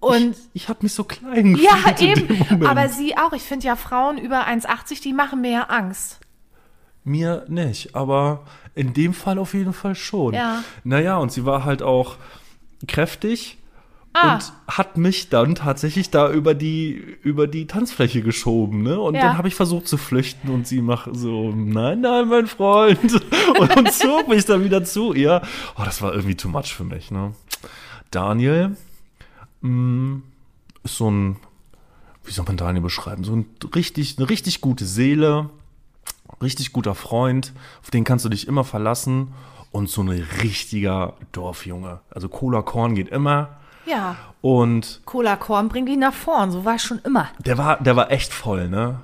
Und 0.00 0.36
Ich 0.52 0.68
habe 0.68 0.80
mich 0.82 0.92
so 0.92 1.04
klein 1.04 1.56
ja, 1.56 1.74
gefühlt 1.90 2.28
dem 2.28 2.36
eben. 2.52 2.66
Aber 2.66 2.88
sie 2.88 3.16
auch. 3.18 3.32
Ich 3.32 3.42
finde 3.42 3.66
ja 3.66 3.76
Frauen 3.76 4.16
über 4.18 4.46
1,80, 4.46 5.02
die 5.02 5.12
machen 5.12 5.40
mir 5.40 5.50
ja 5.50 5.62
Angst. 5.64 6.20
Mir 7.04 7.44
nicht, 7.48 7.94
aber 7.96 8.44
in 8.74 8.92
dem 8.92 9.12
Fall 9.14 9.38
auf 9.38 9.54
jeden 9.54 9.72
Fall 9.72 9.94
schon. 9.94 10.34
Ja. 10.34 10.62
Naja, 10.84 11.16
und 11.16 11.32
sie 11.32 11.44
war 11.44 11.64
halt 11.64 11.82
auch 11.82 12.16
kräftig 12.86 13.56
Ah. 14.14 14.34
und 14.34 14.52
hat 14.68 14.96
mich 14.96 15.28
dann 15.28 15.54
tatsächlich 15.54 16.10
da 16.10 16.30
über 16.30 16.54
die, 16.54 16.92
über 17.22 17.46
die 17.46 17.66
Tanzfläche 17.66 18.22
geschoben. 18.22 18.82
Ne? 18.82 18.98
Und 18.98 19.14
Ja. 19.14 19.20
dann 19.20 19.38
habe 19.38 19.48
ich 19.48 19.54
versucht 19.54 19.86
zu 19.86 19.96
flüchten 19.98 20.48
und 20.50 20.66
sie 20.66 20.80
macht 20.80 21.10
so, 21.12 21.50
nein, 21.54 22.00
nein, 22.00 22.26
mein 22.28 22.46
Freund. 22.46 22.98
Und, 23.58 23.76
und 23.76 23.92
zog 23.92 24.28
mich 24.28 24.44
dann 24.46 24.64
wieder 24.64 24.82
zu 24.82 25.12
ihr. 25.12 25.42
Oh, 25.78 25.82
das 25.84 26.00
war 26.02 26.14
irgendwie 26.14 26.36
too 26.36 26.48
much 26.48 26.74
für 26.74 26.84
mich. 26.84 27.10
Ne? 27.10 27.32
Daniel 28.10 28.76
ist 29.62 30.96
so 30.96 31.10
ein, 31.10 31.36
wie 32.24 32.32
soll 32.32 32.44
man 32.46 32.56
Daniel 32.56 32.82
beschreiben? 32.82 33.24
So 33.24 33.34
ein 33.34 33.46
richtig, 33.74 34.18
eine 34.18 34.28
richtig 34.28 34.60
gute 34.60 34.84
Seele, 34.84 35.50
richtig 36.42 36.72
guter 36.72 36.94
Freund, 36.94 37.52
auf 37.82 37.90
den 37.90 38.04
kannst 38.04 38.24
du 38.24 38.28
dich 38.28 38.46
immer 38.46 38.64
verlassen 38.64 39.34
und 39.70 39.88
so 39.88 40.02
ein 40.02 40.08
richtiger 40.08 41.14
Dorfjunge. 41.32 42.00
Also 42.10 42.28
Cola 42.28 42.62
Korn 42.62 42.94
geht 42.94 43.08
immer. 43.08 43.58
Ja. 43.86 44.16
Und 44.40 45.00
Cola 45.04 45.36
Korn 45.36 45.68
bringt 45.68 45.88
ihn 45.88 46.00
nach 46.00 46.12
vorn, 46.12 46.50
so 46.50 46.64
war 46.64 46.76
es 46.76 46.82
schon 46.82 47.00
immer. 47.04 47.28
der 47.44 47.58
war, 47.58 47.82
der 47.82 47.96
war 47.96 48.10
echt 48.10 48.32
voll, 48.32 48.68
ne? 48.68 49.00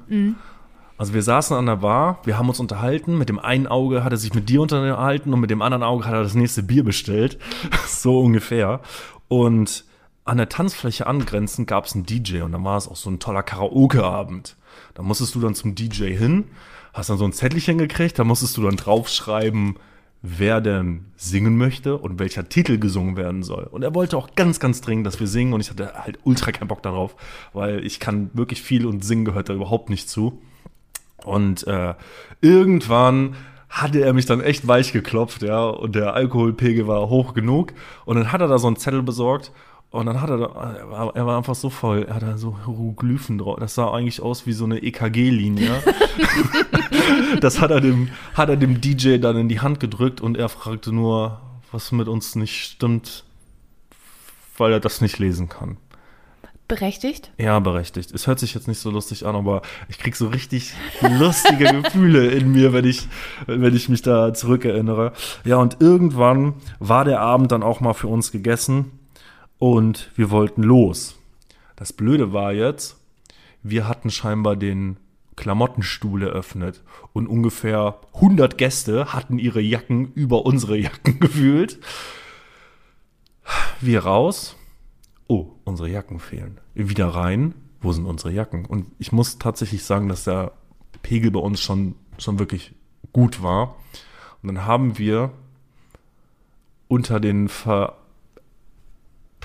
Also 0.96 1.12
wir 1.12 1.22
saßen 1.22 1.56
an 1.56 1.66
der 1.66 1.76
Bar, 1.76 2.20
wir 2.24 2.38
haben 2.38 2.48
uns 2.48 2.60
unterhalten. 2.60 3.18
Mit 3.18 3.28
dem 3.28 3.40
einen 3.40 3.66
Auge 3.66 4.04
hat 4.04 4.12
er 4.12 4.16
sich 4.16 4.32
mit 4.32 4.48
dir 4.48 4.62
unterhalten 4.62 5.32
und 5.32 5.40
mit 5.40 5.50
dem 5.50 5.60
anderen 5.60 5.82
Auge 5.82 6.04
hat 6.04 6.14
er 6.14 6.22
das 6.22 6.34
nächste 6.34 6.62
Bier 6.62 6.84
bestellt. 6.84 7.38
so 7.86 8.20
ungefähr. 8.20 8.80
Und 9.26 9.84
an 10.24 10.38
der 10.38 10.48
Tanzfläche 10.48 11.06
angrenzend 11.06 11.68
gab 11.68 11.84
es 11.84 11.94
einen 11.94 12.06
DJ 12.06 12.40
und 12.40 12.52
dann 12.52 12.64
war 12.64 12.78
es 12.78 12.88
auch 12.88 12.96
so 12.96 13.10
ein 13.10 13.18
toller 13.18 13.42
Karaoke-Abend. 13.42 14.56
Da 14.94 15.02
musstest 15.02 15.34
du 15.34 15.40
dann 15.40 15.54
zum 15.54 15.74
DJ 15.74 16.14
hin, 16.14 16.44
hast 16.94 17.10
dann 17.10 17.18
so 17.18 17.24
ein 17.24 17.32
Zettelchen 17.32 17.78
gekriegt, 17.78 18.18
da 18.18 18.24
musstest 18.24 18.56
du 18.56 18.62
dann 18.62 18.76
draufschreiben, 18.76 19.76
wer 20.22 20.62
denn 20.62 21.04
singen 21.16 21.58
möchte 21.58 21.98
und 21.98 22.18
welcher 22.18 22.48
Titel 22.48 22.78
gesungen 22.78 23.18
werden 23.18 23.42
soll. 23.42 23.64
Und 23.64 23.82
er 23.82 23.94
wollte 23.94 24.16
auch 24.16 24.34
ganz, 24.34 24.58
ganz 24.58 24.80
dringend, 24.80 25.06
dass 25.06 25.20
wir 25.20 25.26
singen 25.26 25.52
und 25.52 25.60
ich 25.60 25.68
hatte 25.68 25.92
halt 25.94 26.18
ultra 26.24 26.50
keinen 26.52 26.68
Bock 26.68 26.82
darauf, 26.82 27.14
weil 27.52 27.84
ich 27.84 28.00
kann 28.00 28.30
wirklich 28.32 28.62
viel 28.62 28.86
und 28.86 29.04
singen 29.04 29.26
gehört 29.26 29.50
da 29.50 29.52
überhaupt 29.52 29.90
nicht 29.90 30.08
zu. 30.08 30.40
Und 31.24 31.66
äh, 31.66 31.94
irgendwann 32.40 33.36
hatte 33.68 34.00
er 34.00 34.14
mich 34.14 34.24
dann 34.24 34.40
echt 34.40 34.66
weich 34.66 34.92
geklopft, 34.92 35.42
ja, 35.42 35.64
und 35.64 35.94
der 35.94 36.14
Alkoholpegel 36.14 36.86
war 36.86 37.08
hoch 37.10 37.34
genug. 37.34 37.74
Und 38.06 38.16
dann 38.16 38.32
hat 38.32 38.40
er 38.40 38.48
da 38.48 38.58
so 38.58 38.68
einen 38.68 38.76
Zettel 38.76 39.02
besorgt 39.02 39.52
und 39.94 40.06
dann 40.06 40.20
hat 40.20 40.28
er 40.28 40.38
da, 40.38 40.46
er 40.46 40.90
war, 40.90 41.14
er 41.14 41.24
war 41.24 41.36
einfach 41.36 41.54
so 41.54 41.70
voll, 41.70 42.06
er 42.08 42.16
hat 42.16 42.22
da 42.24 42.36
so 42.36 42.58
Hieroglyphen 42.64 43.38
drauf. 43.38 43.58
Das 43.60 43.76
sah 43.76 43.92
eigentlich 43.92 44.20
aus 44.20 44.44
wie 44.44 44.52
so 44.52 44.64
eine 44.64 44.82
EKG-Linie. 44.82 45.84
das 47.40 47.60
hat 47.60 47.70
er, 47.70 47.80
dem, 47.80 48.08
hat 48.34 48.48
er 48.48 48.56
dem 48.56 48.80
DJ 48.80 49.18
dann 49.18 49.36
in 49.36 49.48
die 49.48 49.60
Hand 49.60 49.78
gedrückt 49.78 50.20
und 50.20 50.36
er 50.36 50.48
fragte 50.48 50.92
nur, 50.92 51.40
was 51.70 51.92
mit 51.92 52.08
uns 52.08 52.34
nicht 52.34 52.56
stimmt, 52.56 53.22
weil 54.58 54.72
er 54.72 54.80
das 54.80 55.00
nicht 55.00 55.20
lesen 55.20 55.48
kann. 55.48 55.76
Berechtigt? 56.66 57.30
Ja, 57.38 57.60
berechtigt. 57.60 58.10
Es 58.10 58.26
hört 58.26 58.40
sich 58.40 58.52
jetzt 58.52 58.66
nicht 58.66 58.80
so 58.80 58.90
lustig 58.90 59.24
an, 59.26 59.36
aber 59.36 59.62
ich 59.88 59.98
krieg 59.98 60.16
so 60.16 60.26
richtig 60.26 60.74
lustige 61.02 61.66
Gefühle 61.82 62.32
in 62.32 62.50
mir, 62.50 62.72
wenn 62.72 62.84
ich, 62.84 63.06
wenn 63.46 63.76
ich 63.76 63.88
mich 63.88 64.02
da 64.02 64.34
zurückerinnere. 64.34 65.12
Ja, 65.44 65.58
und 65.58 65.76
irgendwann 65.80 66.54
war 66.80 67.04
der 67.04 67.20
Abend 67.20 67.52
dann 67.52 67.62
auch 67.62 67.78
mal 67.78 67.94
für 67.94 68.08
uns 68.08 68.32
gegessen 68.32 68.90
und 69.58 70.10
wir 70.16 70.30
wollten 70.30 70.62
los. 70.62 71.16
Das 71.76 71.92
Blöde 71.92 72.32
war 72.32 72.52
jetzt, 72.52 72.96
wir 73.62 73.88
hatten 73.88 74.10
scheinbar 74.10 74.56
den 74.56 74.98
Klamottenstuhl 75.36 76.22
eröffnet 76.22 76.82
und 77.12 77.26
ungefähr 77.26 78.00
100 78.14 78.56
Gäste 78.56 79.12
hatten 79.12 79.38
ihre 79.38 79.60
Jacken 79.60 80.12
über 80.12 80.46
unsere 80.46 80.76
Jacken 80.76 81.18
gefühlt. 81.20 81.80
Wir 83.80 84.04
raus. 84.04 84.56
Oh, 85.26 85.52
unsere 85.64 85.88
Jacken 85.88 86.20
fehlen. 86.20 86.60
Wieder 86.74 87.08
rein. 87.08 87.54
Wo 87.80 87.92
sind 87.92 88.06
unsere 88.06 88.32
Jacken? 88.32 88.64
Und 88.64 88.86
ich 88.98 89.12
muss 89.12 89.38
tatsächlich 89.38 89.84
sagen, 89.84 90.08
dass 90.08 90.24
der 90.24 90.52
Pegel 91.02 91.30
bei 91.30 91.40
uns 91.40 91.60
schon, 91.60 91.96
schon 92.18 92.38
wirklich 92.38 92.74
gut 93.12 93.42
war. 93.42 93.76
Und 94.42 94.48
dann 94.48 94.64
haben 94.64 94.98
wir 94.98 95.32
unter 96.88 97.20
den 97.20 97.48
Ver 97.48 97.96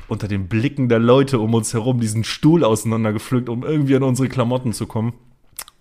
unter 0.10 0.28
den 0.28 0.48
Blicken 0.48 0.89
der 0.89 1.00
Leute 1.00 1.39
um 1.39 1.54
uns 1.54 1.74
herum 1.74 2.00
diesen 2.00 2.24
Stuhl 2.24 2.63
auseinandergepflückt, 2.63 3.50
um 3.50 3.63
irgendwie 3.63 3.96
an 3.96 4.04
unsere 4.04 4.30
Klamotten 4.30 4.74
zu 4.74 4.88
kommen. 4.88 5.13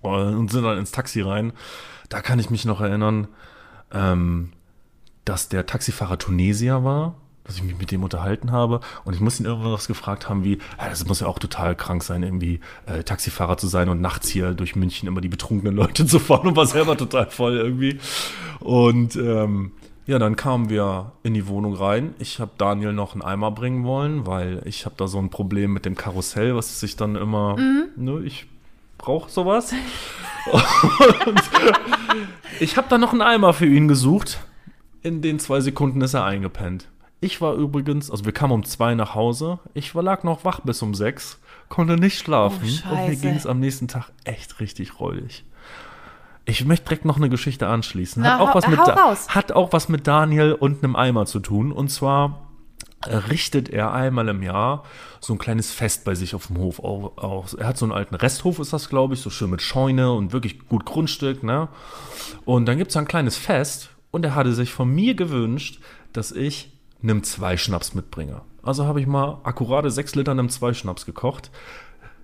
Und 0.01 0.51
sind 0.51 0.63
dann 0.63 0.79
ins 0.79 0.93
Taxi 0.93 1.21
rein. 1.21 1.53
Da 2.09 2.21
kann 2.21 2.39
ich 2.39 2.51
mich 2.51 2.65
noch 2.65 2.81
erinnern, 2.81 3.29
ähm, 3.93 4.51
dass 5.25 5.49
der 5.49 5.67
Taxifahrer 5.67 6.19
Tunesier 6.19 6.85
war, 6.85 7.17
dass 7.45 7.57
ich 7.57 7.63
mich 7.63 7.79
mit 7.79 7.91
dem 7.91 8.05
unterhalten 8.05 8.53
habe 8.53 8.81
und 9.05 9.15
ich 9.15 9.21
muss 9.21 9.41
ihn 9.41 9.47
irgendwas 9.47 9.89
gefragt 9.89 10.29
haben 10.29 10.45
wie, 10.45 10.59
ja, 10.79 10.89
das 10.89 11.07
muss 11.07 11.21
ja 11.21 11.27
auch 11.27 11.39
total 11.39 11.75
krank 11.75 12.03
sein, 12.03 12.23
irgendwie 12.23 12.61
äh, 12.87 13.03
Taxifahrer 13.03 13.57
zu 13.57 13.67
sein 13.67 13.89
und 13.89 14.01
nachts 14.01 14.29
hier 14.29 14.53
durch 14.53 14.77
München 14.77 15.09
immer 15.09 15.21
die 15.21 15.29
betrunkenen 15.29 15.75
Leute 15.75 16.07
zu 16.07 16.19
fahren 16.19 16.49
und 16.49 16.57
war 16.57 16.67
selber 16.67 16.97
total 16.97 17.31
voll 17.31 17.57
irgendwie. 17.57 17.99
Und 18.61 19.17
ähm, 19.17 19.73
ja, 20.09 20.19
dann 20.19 20.37
kamen 20.37 20.71
wir 20.71 21.13
in 21.23 21.35
die 21.35 21.47
Wohnung 21.49 21.75
rein. 21.75 22.15
Ich 22.19 22.41
habe 22.41 22.53
Daniel 22.57 22.95
noch 22.95 23.13
einen 23.13 23.21
Eimer 23.21 23.51
bringen 23.51 23.85
wollen, 23.85 24.27
weil 24.27 24.63
ich 24.65 24.87
habe 24.87 24.95
da 24.97 25.07
so 25.07 25.19
ein 25.19 25.29
Problem 25.29 25.75
mit 25.75 25.85
dem 25.85 25.97
Karussell, 25.97 26.57
was 26.57 26.81
sich 26.81 26.97
dann 26.97 27.15
immer, 27.15 27.57
ne, 27.95 28.23
ich 28.25 28.47
brauche 28.97 29.31
sowas. 29.31 29.75
und 31.27 31.43
ich 32.59 32.79
habe 32.79 32.89
dann 32.89 33.03
noch 33.03 33.13
einen 33.13 33.21
Eimer 33.21 33.53
für 33.53 33.67
ihn 33.67 33.87
gesucht. 33.87 34.41
In 35.03 35.21
den 35.21 35.39
zwei 35.39 35.61
Sekunden 35.61 36.01
ist 36.01 36.15
er 36.15 36.25
eingepennt. 36.25 36.89
Ich 37.21 37.43
war 37.43 37.53
übrigens, 37.53 38.11
also 38.11 38.25
wir 38.25 38.33
kamen 38.33 38.55
um 38.55 38.65
zwei 38.65 38.95
nach 38.95 39.15
Hause. 39.15 39.59
Ich 39.75 39.95
war, 39.95 40.03
lag 40.03 40.23
noch 40.23 40.43
wach 40.43 40.61
bis 40.61 40.81
um 40.81 40.95
sechs, 40.95 41.39
konnte 41.69 41.97
nicht 41.97 42.19
schlafen. 42.19 42.67
Oh, 42.91 42.95
und 42.95 43.09
mir 43.09 43.17
ging 43.17 43.35
es 43.35 43.45
am 43.45 43.61
nächsten 43.61 43.89
Tag 43.89 44.11
echt 44.25 44.59
richtig 44.59 45.01
räudig. 45.01 45.45
Ich 46.49 46.65
möchte 46.65 46.87
direkt 46.87 47.05
noch 47.05 47.17
eine 47.19 47.29
Geschichte 47.29 47.67
anschließen. 47.69 48.23
Na, 48.23 48.35
Hat 48.35 48.41
auch, 48.41 48.49
hau- 48.49 48.55
was 48.55 48.67
mit 48.69 48.79
hau 48.79 49.15
hat 49.35 49.53
auch 49.53 49.73
was 49.75 49.89
mit 49.91 50.07
Daniel 50.07 50.53
und 50.55 50.83
einem 50.83 50.97
Eimer 50.97 51.27
zu 51.27 51.41
tun. 51.41 51.73
Und 51.73 51.89
zwar 51.91 52.49
äh, 53.07 53.15
richtet 53.17 53.69
er 53.69 53.93
einmal 53.93 54.29
im 54.29 54.43
Jahr 54.43 54.85
so 55.21 55.35
ein 55.35 55.39
kleines 55.39 55.71
Fest 55.73 56.05
bei 56.07 56.15
sich 56.15 56.35
auf 56.35 56.47
dem 56.47 56.57
Hof 56.57 56.81
au- 56.83 57.13
aus. 57.17 57.53
Er 57.53 57.67
hat 57.67 57.77
so 57.77 57.85
einen 57.85 57.93
alten 57.93 58.15
Resthof, 58.15 58.59
ist 58.61 58.73
das, 58.73 58.89
glaube 58.89 59.13
ich, 59.13 59.21
so 59.21 59.29
schön 59.29 59.51
mit 59.51 59.61
Scheune 59.61 60.11
und 60.13 60.33
wirklich 60.33 60.67
gut 60.69 60.87
Grundstück, 60.87 61.43
ne? 61.43 61.69
Und 62.47 62.65
dann 62.67 62.79
gibt 62.79 62.91
es 62.93 62.97
ein 62.97 63.07
kleines 63.07 63.37
Fest 63.37 63.91
und 64.11 64.25
er 64.25 64.35
hatte 64.35 64.55
sich 64.55 64.73
von 64.73 64.89
mir 64.89 65.15
gewünscht, 65.15 65.81
dass 66.15 66.33
ich 66.33 66.73
einem 67.03 67.23
zwei 67.25 67.59
Schnaps 67.59 67.95
mitbringe. 67.95 68.41
Also 68.63 68.87
habe 68.87 69.01
ich 69.03 69.07
mal 69.07 69.39
akkurate 69.45 69.91
sechs 69.91 70.15
Liter 70.15 70.33
einem 70.33 70.49
zwei 70.49 70.73
Schnaps 70.73 71.05
gekocht. 71.05 71.51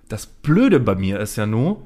Das 0.09 0.25
Blöde 0.25 0.79
bei 0.79 0.95
mir 0.95 1.19
ist 1.19 1.35
ja 1.35 1.45
nur, 1.45 1.81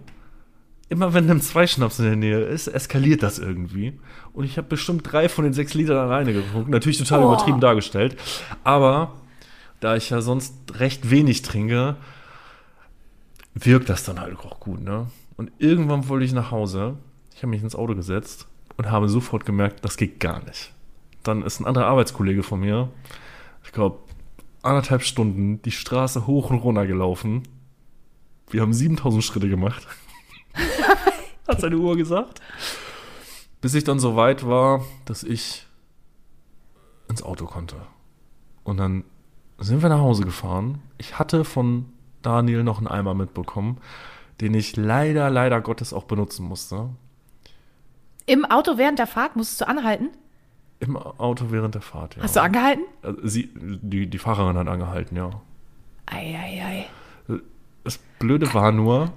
immer 0.89 1.13
wenn 1.13 1.29
einem 1.29 1.41
zwei 1.41 1.67
Schnaps 1.67 1.99
in 1.99 2.05
der 2.05 2.15
Nähe 2.15 2.39
ist, 2.41 2.67
eskaliert 2.67 3.21
das 3.23 3.39
irgendwie. 3.39 3.99
Und 4.33 4.43
ich 4.45 4.57
habe 4.57 4.67
bestimmt 4.67 5.03
drei 5.11 5.29
von 5.29 5.43
den 5.43 5.53
sechs 5.53 5.73
Litern 5.73 5.97
alleine 5.97 6.33
getrunken. 6.33 6.71
Natürlich 6.71 6.97
total 6.97 7.23
Oh. 7.23 7.27
übertrieben 7.33 7.59
dargestellt. 7.59 8.17
Aber 8.63 9.13
da 9.79 9.95
ich 9.95 10.09
ja 10.09 10.21
sonst 10.21 10.53
recht 10.79 11.09
wenig 11.09 11.41
trinke, 11.43 11.95
wirkt 13.53 13.89
das 13.89 14.03
dann 14.03 14.19
halt 14.19 14.37
auch 14.39 14.59
gut, 14.59 14.81
ne? 14.81 15.07
Und 15.37 15.51
irgendwann 15.57 16.07
wollte 16.09 16.25
ich 16.25 16.33
nach 16.33 16.51
Hause. 16.51 16.97
Ich 17.35 17.41
habe 17.43 17.51
mich 17.51 17.63
ins 17.63 17.75
Auto 17.75 17.95
gesetzt 17.95 18.47
und 18.77 18.91
habe 18.91 19.07
sofort 19.09 19.45
gemerkt, 19.45 19.85
das 19.85 19.95
geht 19.95 20.19
gar 20.19 20.43
nicht. 20.43 20.73
Dann 21.23 21.41
ist 21.43 21.59
ein 21.59 21.65
anderer 21.65 21.85
Arbeitskollege 21.87 22.43
von 22.43 22.59
mir, 22.59 22.89
ich 23.63 23.71
glaube, 23.71 23.99
anderthalb 24.61 25.03
Stunden 25.03 25.61
die 25.61 25.71
Straße 25.71 26.27
hoch 26.27 26.49
und 26.49 26.57
runter 26.59 26.85
gelaufen. 26.87 27.43
Wir 28.49 28.61
haben 28.61 28.73
7000 28.73 29.23
Schritte 29.23 29.47
gemacht. 29.47 29.87
Hat 31.49 31.61
seine 31.61 31.77
Uhr 31.77 31.97
gesagt. 31.97 32.41
Bis 33.59 33.73
ich 33.73 33.83
dann 33.83 33.99
so 33.99 34.15
weit 34.15 34.45
war, 34.45 34.85
dass 35.05 35.23
ich 35.23 35.65
ins 37.09 37.23
Auto 37.23 37.45
konnte. 37.45 37.75
Und 38.63 38.77
dann 38.77 39.03
sind 39.57 39.81
wir 39.81 39.89
nach 39.89 39.99
Hause 39.99 40.23
gefahren. 40.23 40.81
Ich 40.99 41.17
hatte 41.17 41.43
von 41.43 41.87
Daniel 42.21 42.63
noch 42.63 42.77
einen 42.77 42.87
Eimer 42.87 43.15
mitbekommen, 43.15 43.79
den 44.41 44.53
ich 44.53 44.77
leider, 44.77 45.29
leider 45.29 45.59
Gottes 45.59 45.91
auch 45.91 46.03
benutzen 46.03 46.45
musste. 46.45 46.89
Im 48.27 48.45
Auto 48.45 48.77
während 48.77 48.99
der 48.99 49.07
Fahrt 49.07 49.35
musstest 49.35 49.61
du 49.61 49.67
anhalten? 49.67 50.09
Im 50.79 50.95
Auto 50.95 51.45
während 51.49 51.73
der 51.73 51.81
Fahrt, 51.81 52.15
ja. 52.15 52.23
Hast 52.23 52.35
du 52.35 52.41
angehalten? 52.41 52.83
Also 53.01 53.19
Sie, 53.27 53.49
die, 53.55 54.07
die 54.07 54.17
Fahrerin 54.19 54.55
hat 54.55 54.67
angehalten, 54.67 55.17
ja. 55.17 55.31
Eieiei. 56.05 56.85
Das 57.83 57.97
Blöde 58.19 58.53
war 58.53 58.71
nur, 58.71 59.11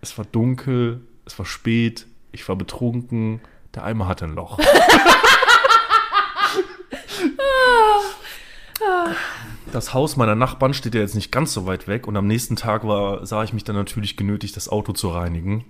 es 0.00 0.16
war 0.16 0.24
dunkel, 0.24 1.00
es 1.28 1.38
war 1.38 1.46
spät, 1.46 2.06
ich 2.32 2.48
war 2.48 2.56
betrunken, 2.56 3.40
der 3.74 3.84
Eimer 3.84 4.08
hatte 4.08 4.24
ein 4.24 4.34
Loch. 4.34 4.58
Das 9.70 9.92
Haus 9.92 10.16
meiner 10.16 10.34
Nachbarn 10.34 10.72
steht 10.72 10.94
ja 10.94 11.02
jetzt 11.02 11.14
nicht 11.14 11.30
ganz 11.30 11.52
so 11.52 11.66
weit 11.66 11.86
weg 11.86 12.06
und 12.06 12.16
am 12.16 12.26
nächsten 12.26 12.56
Tag 12.56 12.86
war, 12.86 13.26
sah 13.26 13.44
ich 13.44 13.52
mich 13.52 13.64
dann 13.64 13.76
natürlich 13.76 14.16
genötigt, 14.16 14.56
das 14.56 14.70
Auto 14.70 14.92
zu 14.92 15.10
reinigen. 15.10 15.66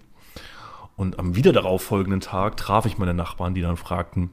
Und 0.97 1.19
am 1.19 1.35
wieder 1.35 1.53
darauf 1.53 1.83
folgenden 1.83 2.21
Tag 2.21 2.57
traf 2.57 2.87
ich 2.87 2.99
meine 2.99 3.15
Nachbarn, 3.15 3.55
die 3.55 3.61
dann 3.61 3.77
fragten, 3.77 4.31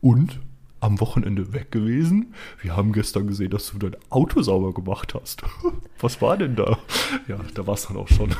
und? 0.00 0.40
Am 0.86 1.00
Wochenende 1.00 1.52
weg 1.52 1.72
gewesen? 1.72 2.32
Wir 2.62 2.76
haben 2.76 2.92
gestern 2.92 3.26
gesehen, 3.26 3.50
dass 3.50 3.72
du 3.72 3.78
dein 3.78 3.96
Auto 4.08 4.40
sauber 4.40 4.72
gemacht 4.72 5.14
hast. 5.20 5.42
Was 6.00 6.22
war 6.22 6.36
denn 6.36 6.54
da? 6.54 6.78
Ja, 7.26 7.40
da 7.54 7.66
war 7.66 7.74
es 7.74 7.88
dann 7.88 7.96
auch 7.96 8.06
schon. 8.06 8.32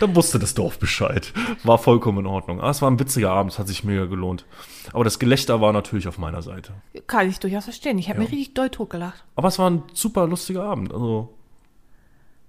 Dann 0.00 0.16
wusste 0.16 0.38
das 0.38 0.54
Dorf 0.54 0.78
Bescheid. 0.78 1.34
War 1.62 1.76
vollkommen 1.76 2.20
in 2.20 2.26
Ordnung. 2.26 2.58
Aber 2.60 2.70
es 2.70 2.80
war 2.80 2.90
ein 2.90 2.98
witziger 2.98 3.30
Abend, 3.32 3.52
es 3.52 3.58
hat 3.58 3.68
sich 3.68 3.84
mega 3.84 4.06
gelohnt. 4.06 4.46
Aber 4.94 5.04
das 5.04 5.18
Gelächter 5.18 5.60
war 5.60 5.74
natürlich 5.74 6.08
auf 6.08 6.16
meiner 6.16 6.40
Seite. 6.40 6.72
Kann 7.06 7.28
ich 7.28 7.38
durchaus 7.38 7.64
verstehen. 7.64 7.98
Ich 7.98 8.08
habe 8.08 8.18
Ja. 8.22 8.24
mir 8.24 8.30
richtig 8.32 8.54
doll 8.54 8.70
totgelacht. 8.70 9.22
Aber 9.36 9.48
es 9.48 9.58
war 9.58 9.68
ein 9.68 9.82
super 9.92 10.26
lustiger 10.26 10.64
Abend. 10.64 10.94
Also, 10.94 11.34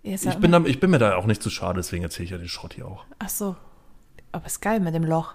Ich 0.03 0.23
bin, 0.37 0.53
da, 0.53 0.61
ich 0.63 0.79
bin 0.79 0.91
mir 0.91 0.99
da 0.99 1.17
auch 1.17 1.25
nicht 1.25 1.43
zu 1.43 1.49
schade, 1.49 1.75
deswegen 1.81 2.03
erzähle 2.03 2.23
ich 2.23 2.31
ja 2.31 2.37
den 2.37 2.47
Schrott 2.47 2.75
hier 2.75 2.87
auch. 2.87 3.03
Ach 3.19 3.27
so. 3.27 3.57
Aber 4.31 4.45
ist 4.45 4.61
geil 4.61 4.79
mit 4.79 4.95
dem 4.95 5.03
Loch. 5.03 5.33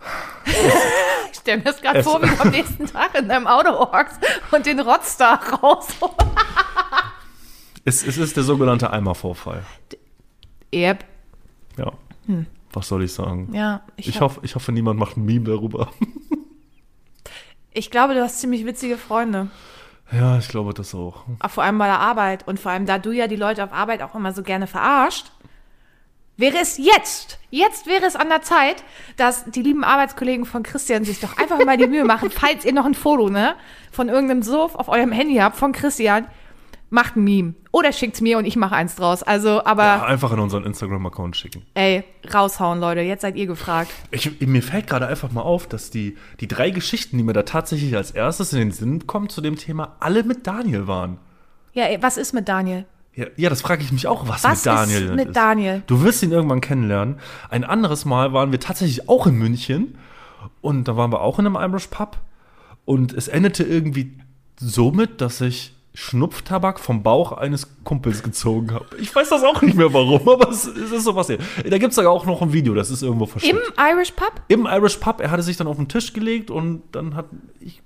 ich 1.38 1.42
stell 1.42 1.58
mir 1.58 1.64
das 1.64 1.80
gerade 1.80 2.02
vor, 2.02 2.22
wie 2.22 2.28
du 2.28 2.40
am 2.40 2.50
nächsten 2.50 2.86
Tag 2.86 3.16
in 3.18 3.28
deinem 3.28 3.46
Auto 3.46 3.70
hockst 3.70 4.18
und 4.50 4.66
den 4.66 4.80
Rotz 4.80 5.16
da 5.16 5.34
raus. 5.34 5.88
Es, 7.84 8.06
es 8.06 8.18
ist 8.18 8.36
der 8.36 8.44
sogenannte 8.44 8.90
Eimervorfall. 8.90 9.64
yep. 10.74 11.04
Ja. 11.76 11.92
Was 12.72 12.88
soll 12.88 13.04
ich 13.04 13.12
sagen? 13.14 13.48
Ja, 13.54 13.82
ich, 13.96 14.08
Ich, 14.08 14.20
hoffe, 14.20 14.40
ich 14.42 14.54
hoffe, 14.54 14.72
niemand 14.72 15.00
macht 15.00 15.16
ein 15.16 15.24
Meme 15.24 15.46
darüber. 15.46 15.88
ich 17.72 17.90
glaube, 17.90 18.14
du 18.14 18.22
hast 18.22 18.40
ziemlich 18.40 18.66
witzige 18.66 18.98
Freunde. 18.98 19.48
Ja, 20.12 20.38
ich 20.38 20.48
glaube 20.48 20.74
das 20.74 20.94
auch. 20.94 21.24
Auch 21.40 21.50
Vor 21.50 21.64
allem 21.64 21.78
bei 21.78 21.86
der 21.86 22.00
Arbeit. 22.00 22.46
Und 22.46 22.60
vor 22.60 22.72
allem, 22.72 22.84
da 22.86 22.98
du 22.98 23.12
ja 23.12 23.26
die 23.26 23.36
Leute 23.36 23.64
auf 23.64 23.72
Arbeit 23.72 24.02
auch 24.02 24.14
immer 24.14 24.32
so 24.32 24.42
gerne 24.42 24.66
verarscht, 24.66 25.32
wäre 26.38 26.56
es 26.58 26.78
jetzt, 26.78 27.38
jetzt 27.50 27.86
wäre 27.86 28.06
es 28.06 28.16
an 28.16 28.30
der 28.30 28.40
Zeit, 28.40 28.82
dass 29.18 29.44
die 29.44 29.60
lieben 29.60 29.84
Arbeitskollegen 29.84 30.46
von 30.46 30.62
Christian 30.62 31.04
sich 31.04 31.20
doch 31.20 31.36
einfach 31.36 31.62
mal 31.66 31.76
die 31.76 31.86
Mühe 31.88 32.04
machen, 32.04 32.30
falls 32.34 32.64
ihr 32.64 32.72
noch 32.72 32.86
ein 32.86 32.94
Foto, 32.94 33.28
ne, 33.28 33.56
von 33.92 34.08
irgendeinem 34.08 34.42
Suff 34.42 34.74
auf 34.74 34.88
eurem 34.88 35.12
Handy 35.12 35.36
habt, 35.36 35.56
von 35.56 35.72
Christian, 35.72 36.26
macht 36.90 37.16
ein 37.16 37.24
Meme. 37.24 37.54
Oder 37.70 37.92
schickt's 37.92 38.22
mir 38.22 38.38
und 38.38 38.46
ich 38.46 38.56
mache 38.56 38.74
eins 38.74 38.96
draus. 38.96 39.22
Also, 39.22 39.62
aber, 39.64 39.82
Ja, 39.84 40.04
einfach 40.04 40.32
in 40.32 40.38
unseren 40.38 40.64
Instagram-Account 40.64 41.36
schicken. 41.36 41.66
ey, 41.74 42.02
raushauen, 42.32 42.80
Leute. 42.80 43.02
Jetzt 43.02 43.20
seid 43.22 43.36
ihr 43.36 43.46
gefragt. 43.46 43.90
Ich, 44.10 44.40
mir 44.40 44.62
fällt 44.62 44.86
gerade 44.86 45.06
einfach 45.06 45.30
mal 45.30 45.42
auf, 45.42 45.66
dass 45.66 45.90
die, 45.90 46.16
die 46.40 46.48
drei 46.48 46.70
Geschichten, 46.70 47.18
die 47.18 47.24
mir 47.24 47.34
da 47.34 47.42
tatsächlich 47.42 47.94
als 47.94 48.12
erstes 48.12 48.54
in 48.54 48.60
den 48.60 48.70
Sinn 48.72 49.06
kommen 49.06 49.28
zu 49.28 49.42
dem 49.42 49.56
Thema, 49.56 49.96
alle 50.00 50.22
mit 50.22 50.46
Daniel 50.46 50.86
waren. 50.86 51.18
Ja, 51.74 51.84
ey, 51.84 52.02
was 52.02 52.16
ist 52.16 52.32
mit 52.32 52.48
Daniel? 52.48 52.86
Ja, 53.18 53.26
ja 53.36 53.50
das 53.50 53.62
frage 53.62 53.82
ich 53.82 53.90
mich 53.90 54.06
auch, 54.06 54.28
was, 54.28 54.44
Was 54.44 54.64
mit 54.64 54.66
Daniel 54.66 55.02
ist 55.06 55.14
mit 55.16 55.28
ist. 55.28 55.36
Daniel? 55.36 55.82
Du 55.88 56.02
wirst 56.02 56.22
ihn 56.22 56.30
irgendwann 56.30 56.60
kennenlernen. 56.60 57.18
Ein 57.50 57.64
anderes 57.64 58.04
Mal 58.04 58.32
waren 58.32 58.52
wir 58.52 58.60
tatsächlich 58.60 59.08
auch 59.08 59.26
in 59.26 59.34
München 59.34 59.98
und 60.60 60.86
da 60.86 60.96
waren 60.96 61.10
wir 61.10 61.20
auch 61.20 61.40
in 61.40 61.46
einem 61.46 61.56
Irish 61.56 61.88
Pub 61.88 62.18
und 62.84 63.12
es 63.12 63.26
endete 63.26 63.64
irgendwie 63.64 64.16
somit, 64.60 65.20
dass 65.20 65.40
ich 65.40 65.74
Schnupftabak 65.94 66.78
vom 66.78 67.02
Bauch 67.02 67.32
eines 67.32 67.82
Kumpels 67.82 68.22
gezogen 68.22 68.72
habe. 68.72 68.86
Ich 69.00 69.12
weiß 69.12 69.30
das 69.30 69.42
auch 69.42 69.62
nicht 69.62 69.74
mehr 69.74 69.92
warum, 69.92 70.28
aber 70.28 70.48
es, 70.50 70.66
ist 70.66 71.02
so 71.02 71.12
passiert. 71.12 71.42
Da 71.68 71.76
gibt 71.78 71.90
es 71.90 71.96
sogar 71.96 72.12
auch 72.12 72.24
noch 72.24 72.40
ein 72.40 72.52
Video, 72.52 72.72
das 72.72 72.88
ist 72.88 73.02
irgendwo 73.02 73.24
Im 73.24 73.30
versteckt. 73.30 73.72
Irish 73.76 74.12
Pub? 74.12 74.32
Im, 74.46 74.66
Irish 74.66 74.98
Pub, 74.98 75.20
er 75.20 75.32
hatte 75.32 75.42
sich 75.42 75.56
dann 75.56 75.66
auf 75.66 75.76
den 75.76 75.88
Tisch 75.88 76.12
gelegt 76.12 76.52
und 76.52 76.82
dann 76.92 77.16
hat 77.16 77.26
ich 77.58 77.82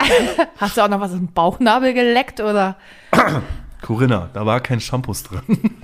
Hast 0.56 0.76
du 0.76 0.82
auch 0.82 0.88
noch 0.88 1.00
was 1.00 1.12
im 1.12 1.26
Bauchnabel 1.32 1.92
geleckt 1.92 2.40
oder? 2.40 2.76
Corinna, 3.82 4.28
da 4.32 4.44
war 4.44 4.60
kein 4.60 4.80
Shampoos 4.80 5.22
drin. 5.22 5.42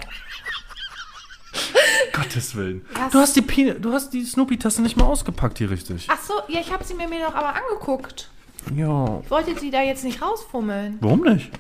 Gottes 2.13 2.55
Willen. 2.55 2.85
Was? 2.95 3.13
Du 3.13 3.19
hast 3.19 3.37
die, 3.37 3.43
Pine- 3.43 3.75
du 3.81 3.93
hast 3.93 4.11
die 4.11 4.25
Snoopy-Tasse 4.25 4.83
nicht 4.83 4.97
mal 4.97 5.05
ausgepackt 5.05 5.59
hier 5.59 5.71
richtig. 5.71 6.07
Ach 6.11 6.21
so, 6.21 6.35
ja, 6.49 6.61
ich 6.61 6.73
habe 6.73 6.85
sie 6.85 6.95
mir 6.95 7.09
mir 7.09 7.27
doch 7.27 7.35
aber 7.35 7.55
angeguckt. 7.55 8.31
Ja. 8.75 9.21
Ich 9.25 9.31
wollte 9.31 9.59
sie 9.59 9.71
da 9.71 9.83
jetzt 9.83 10.05
nicht 10.05 10.23
rausfummeln. 10.23 10.99
Warum 11.01 11.21
nicht? 11.23 11.51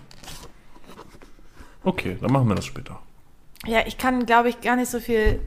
Okay, 1.82 2.16
dann 2.20 2.32
machen 2.32 2.48
wir 2.48 2.54
das 2.54 2.64
später. 2.64 3.00
Ja, 3.66 3.80
ich 3.86 3.98
kann, 3.98 4.26
glaube 4.26 4.48
ich, 4.48 4.60
gar 4.60 4.76
nicht 4.76 4.90
so 4.90 5.00
viel. 5.00 5.40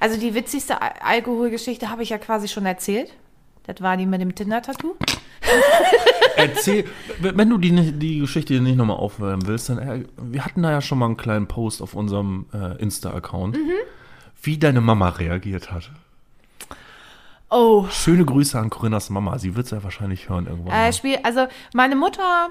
Also 0.00 0.18
die 0.20 0.34
witzigste 0.34 0.80
Al 0.80 0.92
Alkoholgeschichte 1.00 1.90
habe 1.90 2.02
ich 2.02 2.10
ja 2.10 2.18
quasi 2.18 2.46
schon 2.48 2.66
erzählt. 2.66 3.12
Das 3.64 3.80
war 3.80 3.96
die 3.96 4.06
mit 4.06 4.20
dem 4.20 4.34
Tinder-Tattoo. 4.34 4.96
Erzähl, 6.36 6.84
wenn 7.20 7.50
du 7.50 7.58
die, 7.58 7.92
die 7.92 8.20
Geschichte 8.20 8.60
nicht 8.60 8.76
nochmal 8.76 8.96
aufwärmen 8.96 9.46
willst, 9.46 9.68
dann, 9.68 9.78
äh, 9.78 10.04
wir 10.16 10.44
hatten 10.44 10.62
da 10.62 10.70
ja 10.70 10.80
schon 10.80 10.98
mal 10.98 11.06
einen 11.06 11.16
kleinen 11.16 11.46
Post 11.46 11.82
auf 11.82 11.94
unserem 11.94 12.46
äh, 12.52 12.80
Insta-Account, 12.80 13.56
wie 14.42 14.58
deine 14.58 14.80
Mama 14.80 15.08
reagiert 15.10 15.72
hat. 15.72 15.90
Oh, 17.50 17.86
Schöne 17.90 18.24
Grüße 18.24 18.58
an 18.58 18.68
Corinnas 18.70 19.08
Mama. 19.10 19.38
Sie 19.38 19.56
wird 19.56 19.66
es 19.66 19.72
ja 19.72 19.82
wahrscheinlich 19.82 20.28
hören 20.28 20.46
irgendwann. 20.46 20.74
äh. 20.74 20.92
Spiel. 20.92 21.18
Also 21.22 21.46
meine 21.72 21.96
Mutter 21.96 22.50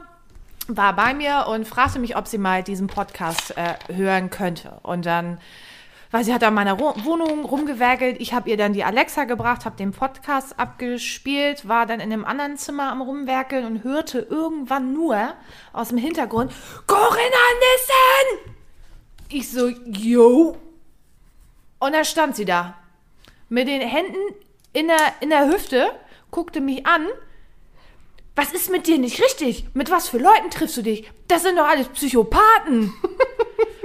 war 0.67 0.95
bei 0.95 1.13
mir 1.13 1.45
und 1.49 1.67
fragte 1.67 1.99
mich, 1.99 2.17
ob 2.17 2.27
sie 2.27 2.37
mal 2.39 2.63
diesen 2.63 2.87
Podcast 2.87 3.55
äh, 3.57 3.75
hören 3.93 4.29
könnte. 4.29 4.79
Und 4.83 5.05
dann, 5.05 5.37
weil 6.11 6.23
sie 6.23 6.33
hat 6.33 6.43
an 6.43 6.53
meiner 6.53 6.79
Wohnung 6.79 7.45
rumgewerkelt. 7.45 8.19
Ich 8.19 8.33
habe 8.33 8.49
ihr 8.49 8.57
dann 8.57 8.73
die 8.73 8.83
Alexa 8.83 9.25
gebracht, 9.25 9.65
habe 9.65 9.75
den 9.75 9.91
Podcast 9.91 10.59
abgespielt, 10.59 11.67
war 11.67 11.85
dann 11.85 11.99
in 11.99 12.11
einem 12.11 12.25
anderen 12.25 12.57
Zimmer 12.57 12.91
am 12.91 13.01
rumwerkeln 13.01 13.65
und 13.65 13.83
hörte 13.83 14.19
irgendwann 14.19 14.93
nur 14.93 15.33
aus 15.73 15.89
dem 15.89 15.97
Hintergrund 15.97 16.51
Corinna 16.85 17.45
Nissen! 17.59 18.53
Ich 19.29 19.51
so, 19.51 19.67
yo. 19.67 20.57
Und 21.79 21.93
da 21.93 22.03
stand 22.03 22.35
sie 22.35 22.45
da. 22.45 22.75
Mit 23.49 23.67
den 23.67 23.81
Händen 23.81 24.17
in 24.73 24.87
der, 24.87 25.13
in 25.19 25.29
der 25.29 25.47
Hüfte, 25.47 25.91
guckte 26.31 26.61
mich 26.61 26.85
an. 26.85 27.07
Was 28.35 28.53
ist 28.53 28.69
mit 28.69 28.87
dir 28.87 28.97
nicht 28.99 29.21
richtig? 29.21 29.65
Mit 29.73 29.89
was 29.89 30.09
für 30.09 30.19
Leuten 30.19 30.49
triffst 30.51 30.77
du 30.77 30.83
dich? 30.83 31.11
Das 31.27 31.41
sind 31.41 31.57
doch 31.57 31.67
alles 31.67 31.89
Psychopathen. 31.89 32.93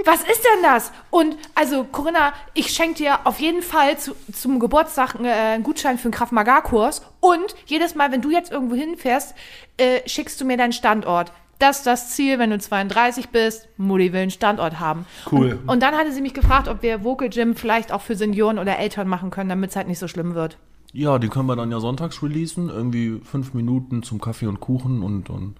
Was 0.05 0.21
ist 0.21 0.43
denn 0.43 0.63
das? 0.63 0.91
Und 1.09 1.37
also, 1.55 1.85
Corinna, 1.85 2.33
ich 2.53 2.69
schenke 2.71 2.95
dir 2.95 3.25
auf 3.25 3.39
jeden 3.39 3.61
Fall 3.61 3.97
zu, 3.97 4.15
zum 4.33 4.59
Geburtstag 4.59 5.15
äh, 5.15 5.29
einen 5.29 5.63
Gutschein 5.63 5.97
für 5.97 6.05
einen 6.05 6.13
Krav 6.13 6.31
Maga-Kurs. 6.31 7.03
Und 7.19 7.55
jedes 7.65 7.95
Mal, 7.95 8.11
wenn 8.11 8.21
du 8.21 8.29
jetzt 8.29 8.51
irgendwo 8.51 8.75
hinfährst, 8.75 9.33
äh, 9.77 10.07
schickst 10.07 10.39
du 10.41 10.45
mir 10.45 10.57
deinen 10.57 10.73
Standort. 10.73 11.31
Das 11.59 11.77
ist 11.77 11.87
das 11.87 12.09
Ziel, 12.09 12.39
wenn 12.39 12.49
du 12.49 12.59
32 12.59 13.29
bist. 13.29 13.69
Mutti 13.77 14.11
will 14.11 14.21
einen 14.21 14.31
Standort 14.31 14.79
haben. 14.79 15.05
Cool. 15.31 15.59
Und, 15.63 15.69
und 15.69 15.83
dann 15.83 15.95
hatte 15.95 16.11
sie 16.11 16.21
mich 16.21 16.33
gefragt, 16.33 16.67
ob 16.67 16.81
wir 16.81 17.03
Vocal 17.03 17.29
Gym 17.29 17.55
vielleicht 17.55 17.91
auch 17.91 18.01
für 18.01 18.15
Senioren 18.15 18.59
oder 18.59 18.77
Eltern 18.79 19.07
machen 19.07 19.29
können, 19.29 19.49
damit 19.49 19.69
es 19.69 19.75
halt 19.75 19.87
nicht 19.87 19.99
so 19.99 20.09
schlimm 20.09 20.35
wird. 20.35 20.57
Ja, 20.91 21.17
die 21.19 21.29
können 21.29 21.47
wir 21.47 21.55
dann 21.55 21.71
ja 21.71 21.79
sonntags 21.79 22.21
releasen. 22.21 22.69
Irgendwie 22.69 23.21
fünf 23.23 23.53
Minuten 23.53 24.03
zum 24.03 24.19
Kaffee 24.19 24.47
und 24.47 24.59
Kuchen 24.59 25.01
und 25.01 25.29
dann 25.29 25.55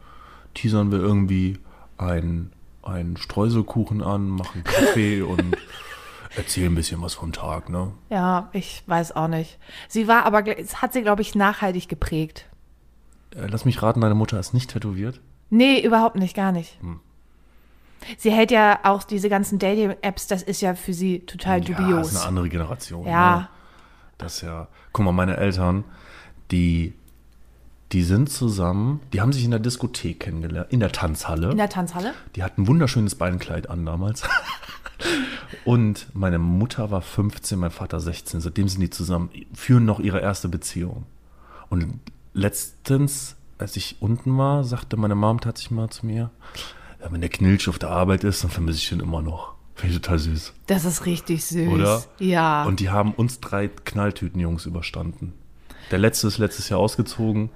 teasern 0.54 0.92
wir 0.92 1.00
irgendwie 1.00 1.58
einen, 1.98 2.52
einen 2.84 3.18
Streuselkuchen 3.18 4.02
an, 4.02 4.28
machen 4.28 4.64
Kaffee 4.64 5.22
und 5.24 5.58
erzählen 6.36 6.72
ein 6.72 6.76
bisschen 6.76 7.02
was 7.02 7.14
vom 7.14 7.32
Tag, 7.32 7.70
ne? 7.70 7.92
Ja, 8.10 8.50
ich 8.54 8.84
weiß 8.88 9.16
auch 9.16 9.28
nicht. 9.28 9.58
Sie 9.88 10.08
war 10.08 10.26
aber, 10.26 10.46
es 10.58 10.82
hat 10.82 10.94
sie, 10.94 11.02
glaube 11.02 11.22
ich, 11.22 11.36
nachhaltig 11.36 11.88
geprägt. 11.90 12.46
Äh, 13.36 13.48
lass 13.48 13.66
mich 13.66 13.82
raten, 13.82 14.02
deine 14.02 14.16
Mutter 14.16 14.40
ist 14.40 14.54
nicht 14.54 14.72
tätowiert. 14.72 15.22
Nee, 15.50 15.80
überhaupt 15.80 16.16
nicht, 16.16 16.36
gar 16.36 16.52
nicht. 16.52 16.80
Hm. 16.82 17.00
Sie 18.18 18.32
hält 18.32 18.52
ja 18.52 18.80
auch 18.84 19.04
diese 19.04 19.30
ganzen 19.30 19.60
Dating-Apps, 19.60 20.28
das 20.28 20.44
ist 20.44 20.62
ja 20.62 20.74
für 20.76 20.94
sie 20.94 21.20
total 21.22 21.64
Ja, 21.64 21.76
dubios. 21.76 22.12
ist 22.12 22.18
eine 22.18 22.28
andere 22.28 22.50
Generation. 22.50 23.08
Ja. 23.08 23.38
Ne? 23.38 23.50
Das 24.18 24.36
ist 24.36 24.42
ja. 24.42 24.68
Guck 24.92 25.06
mal, 25.06 25.12
meine 25.12 25.38
Eltern, 25.38 25.86
die, 26.52 26.94
die 27.94 28.04
sind 28.04 28.30
zusammen, 28.30 29.02
die 29.14 29.22
haben 29.22 29.32
sich 29.32 29.46
in 29.46 29.52
der 29.52 29.60
Diskothek 29.60 30.22
kennengelernt, 30.22 30.72
in 30.72 30.80
der 30.80 30.92
Tanzhalle. 30.92 31.52
In 31.52 31.58
der 31.58 31.70
Tanzhalle? 31.70 32.14
Die 32.36 32.42
hat 32.42 32.58
ein 32.58 32.68
wunderschönes 32.68 33.16
Beinkleid 33.16 33.70
an 33.70 33.86
damals. 33.86 34.24
Und 35.66 36.08
meine 36.14 36.40
Mutter 36.40 36.90
war 36.90 37.02
15, 37.02 37.60
mein 37.60 37.70
Vater 37.70 38.00
16. 38.00 38.42
Seitdem 38.42 38.68
sind 38.68 38.82
die 38.82 38.90
zusammen, 38.90 39.30
führen 39.54 39.86
noch 39.86 40.00
ihre 40.00 40.20
erste 40.20 40.50
Beziehung. 40.50 41.06
Und 41.70 42.00
letztens, 42.34 43.36
als 43.60 43.78
ich 43.78 43.98
unten 44.00 44.36
war, 44.38 44.64
sagte 44.64 44.98
meine 44.98 45.16
Mom 45.16 45.40
tatsächlich 45.40 45.72
mal 45.72 45.90
zu 45.90 46.08
mir, 46.08 46.32
wenn 47.10 47.22
der 47.22 47.30
Knilch 47.30 47.70
auf 47.70 47.78
der 47.78 47.90
Arbeit 47.90 48.24
ist, 48.24 48.44
dann 48.44 48.50
vermisse 48.50 48.80
ich 48.80 48.92
ihn 48.92 49.02
immer 49.02 49.22
noch. 49.22 49.54
Finde 49.76 49.96
ich 49.96 50.02
total 50.02 50.20
süß. 50.20 50.54
Das 50.68 50.86
ist 50.86 51.06
richtig 51.06 51.46
süß. 51.46 51.70
Oder? 51.70 52.04
Ja. 52.18 52.64
Und 52.64 52.80
die 52.80 52.90
haben 52.90 53.14
uns 53.14 53.40
drei 53.40 53.68
Knalltütenjungs 53.68 54.66
überstanden. 54.66 55.34
Der 55.92 56.00
letzte 56.00 56.28
ist 56.28 56.38
letztes 56.38 56.70
Jahr 56.70 56.80
ausgezogen. 56.80 57.50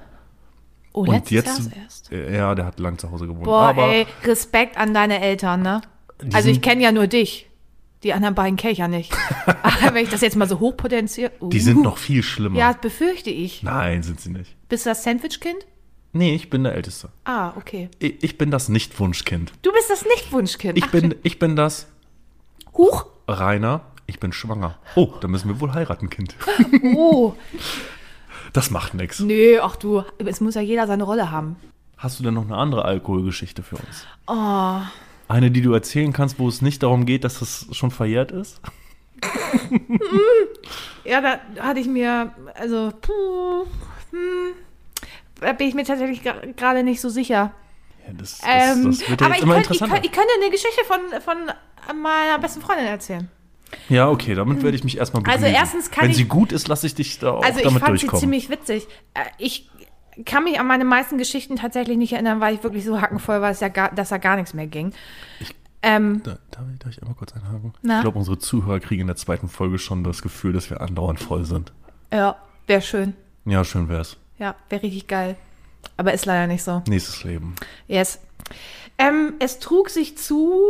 Oh, 0.98 1.12
und 1.12 1.32
jetzt, 1.32 1.70
äh, 2.12 2.36
ja, 2.36 2.56
der 2.56 2.66
hat 2.66 2.80
lang 2.80 2.98
zu 2.98 3.12
Hause 3.12 3.28
gewohnt. 3.28 3.44
Boah, 3.44 3.70
Aber 3.70 3.88
ey, 3.88 4.08
Respekt 4.24 4.78
an 4.78 4.94
deine 4.94 5.22
Eltern, 5.22 5.62
ne? 5.62 5.82
Also 6.34 6.50
ich 6.50 6.62
kenne 6.62 6.84
ja 6.84 6.92
nur 6.92 7.08
dich. 7.08 7.48
Die 8.04 8.14
anderen 8.14 8.36
beiden 8.36 8.58
kenne 8.58 8.74
ich 8.74 8.80
ja 8.80 8.88
nicht. 8.88 9.12
Aber 9.46 9.96
wenn 9.96 10.04
ich 10.04 10.10
das 10.10 10.22
jetzt 10.22 10.36
mal 10.36 10.48
so 10.48 10.60
hochpotenziere. 10.60 11.32
Uh. 11.42 11.50
die 11.50 11.60
sind 11.60 11.82
noch 11.82 11.98
viel 11.98 12.22
schlimmer. 12.22 12.58
Ja, 12.58 12.74
das 12.74 12.82
befürchte 12.82 13.30
ich. 13.30 13.64
Nein, 13.64 14.04
sind 14.04 14.22
sie 14.22 14.30
nicht. 14.30 14.56
Bist 14.70 14.86
du 14.86 14.92
das 14.92 15.04
Sandwich-Kind? 15.04 15.66
Nee, 16.14 16.36
ich 16.36 16.50
bin 16.50 16.64
der 16.64 16.76
Älteste. 16.76 17.10
Ah, 17.26 17.54
okay. 17.58 17.90
Ich, 18.00 18.24
ich 18.24 18.38
bin 18.38 18.52
das 18.52 18.70
Nicht-Wunschkind. 18.70 19.52
Du 19.62 19.72
bist 19.72 19.90
das 19.90 20.06
Nicht-Wunschkind. 20.06 20.78
Ich 20.78 20.86
Ach, 20.86 20.92
bin, 20.92 21.16
ich 21.24 21.40
bin 21.40 21.56
das 21.56 21.88
Huch. 22.76 23.08
Rainer. 23.28 23.82
Ich 24.06 24.20
bin 24.20 24.32
schwanger. 24.32 24.78
Oh, 24.96 25.14
da 25.20 25.28
müssen 25.28 25.50
wir 25.50 25.60
wohl 25.60 25.74
heiraten, 25.74 26.10
Kind. 26.10 26.36
Oh. 26.96 27.36
Das 28.54 28.72
macht 28.72 28.94
nichts. 28.94 29.20
Nö, 29.20 29.60
ach 29.62 29.76
du, 29.76 30.04
es 30.18 30.42
muss 30.42 30.56
ja 30.56 30.62
jeder 30.62 30.88
seine 30.88 31.04
Rolle 31.04 31.32
haben. 31.32 31.56
Hast 31.98 32.20
du 32.20 32.24
denn 32.24 32.36
noch 32.36 32.46
eine 32.46 32.58
andere 32.58 32.86
Alkoholgeschichte 32.86 33.64
für 33.64 33.78
uns? 33.78 34.06
Oh. 34.28 34.80
Eine, 35.28 35.52
die 35.52 35.62
du 35.62 35.74
erzählen 35.74 36.14
kannst, 36.14 36.40
wo 36.40 36.48
es 36.48 36.62
nicht 36.62 36.84
darum 36.84 37.06
geht, 37.06 37.24
dass 37.24 37.42
es 37.42 37.68
schon 37.72 37.92
verjährt 37.92 38.32
ist? 38.32 38.62
Ja, 41.04 41.22
da 41.22 41.40
hatte 41.64 41.80
ich 41.80 41.88
mir, 41.88 42.34
also, 42.56 42.92
puh, 43.02 43.66
hm, 44.12 44.54
da 45.40 45.54
bin 45.54 45.70
ich 45.70 45.74
mir 45.74 45.86
tatsächlich 45.86 46.22
gerade 46.22 46.84
nicht 46.84 47.00
so 47.00 47.08
sicher. 47.08 47.54
Ja, 48.06 48.14
das, 48.14 48.40
das, 48.40 48.46
Ähm, 48.46 48.86
das 48.86 49.10
wird 49.10 49.22
ja 49.22 49.28
aber 49.28 49.36
ich 49.38 49.42
könnte, 49.42 49.74
ich 49.74 49.80
könnte 50.12 50.34
eine 50.42 50.52
Geschichte 50.52 50.84
von, 50.86 51.00
von 51.22 51.98
meiner 52.02 52.40
besten 52.40 52.62
Freundin 52.62 52.88
erzählen. 52.88 53.30
Ja, 53.90 54.10
okay, 54.10 54.34
damit 54.36 54.64
werde 54.64 54.76
ich 54.78 54.84
mich 54.84 54.98
erstmal 54.98 55.24
Also 55.26 55.40
begnügen. 55.40 55.56
erstens 55.56 55.92
kann 55.92 56.04
Wenn 56.06 56.12
ich- 56.12 56.18
sie 56.18 56.26
gut 56.26 56.52
ist, 56.52 56.68
lasse 56.68 56.88
ich 56.88 56.96
dich 56.96 57.20
da 57.20 57.32
auch 57.34 57.44
Also 57.44 57.60
ich 57.60 57.64
damit 57.66 57.80
fand 57.82 58.00
sie 58.00 58.06
durchkommen. 58.06 58.20
ziemlich 58.22 58.50
witzig. 58.50 58.88
Äh, 59.14 59.22
Ich 59.38 59.70
kann 60.26 60.44
mich 60.46 60.60
an 60.60 60.66
meine 60.68 60.84
meisten 60.86 61.18
Geschichten 61.18 61.58
tatsächlich 61.58 61.96
nicht 61.98 62.14
erinnern, 62.14 62.40
weil 62.40 62.56
ich 62.56 62.64
wirklich 62.64 62.84
so 62.86 63.00
hackenvoll 63.02 63.40
war, 63.42 63.50
dass, 63.50 63.60
ja 63.60 63.68
gar, 63.68 63.94
dass 63.94 64.10
da 64.10 64.18
gar 64.18 64.36
nichts 64.36 64.54
mehr 64.54 64.66
ging. 64.68 64.92
ähm, 65.84 66.22
Da, 66.24 66.40
darf, 66.52 66.64
ich, 66.74 66.80
darf 66.80 66.92
ich 66.92 67.02
einmal 67.02 67.16
kurz 67.16 67.34
einhaken? 67.34 67.74
Na? 67.84 67.98
Ich 67.98 68.02
glaube, 68.02 68.18
unsere 68.18 68.40
Zuhörer 68.40 68.80
kriegen 68.80 69.02
in 69.02 69.08
der 69.08 69.16
zweiten 69.16 69.48
Folge 69.48 69.78
schon 69.78 70.04
das 70.04 70.22
Gefühl, 70.24 70.54
dass 70.54 70.70
wir 70.70 70.82
andauernd 70.82 71.20
voll 71.20 71.46
sind. 71.46 71.72
ja, 72.12 72.36
wäre 72.66 72.82
schön. 72.82 73.14
Ja, 73.46 73.64
schön 73.64 73.88
wär's. 73.90 74.18
Ja, 74.40 74.56
wäre 74.70 74.84
richtig 74.84 75.08
geil. 75.08 75.36
Aber 75.98 76.14
ist 76.14 76.26
leider 76.26 76.48
nicht 76.48 76.64
so. 76.64 76.82
Nächstes 76.88 77.24
Leben. 77.24 77.56
Yes. 77.88 78.20
Ähm, 78.98 79.34
es 79.40 79.60
trug 79.60 79.90
sich 79.90 80.18
zu, 80.18 80.64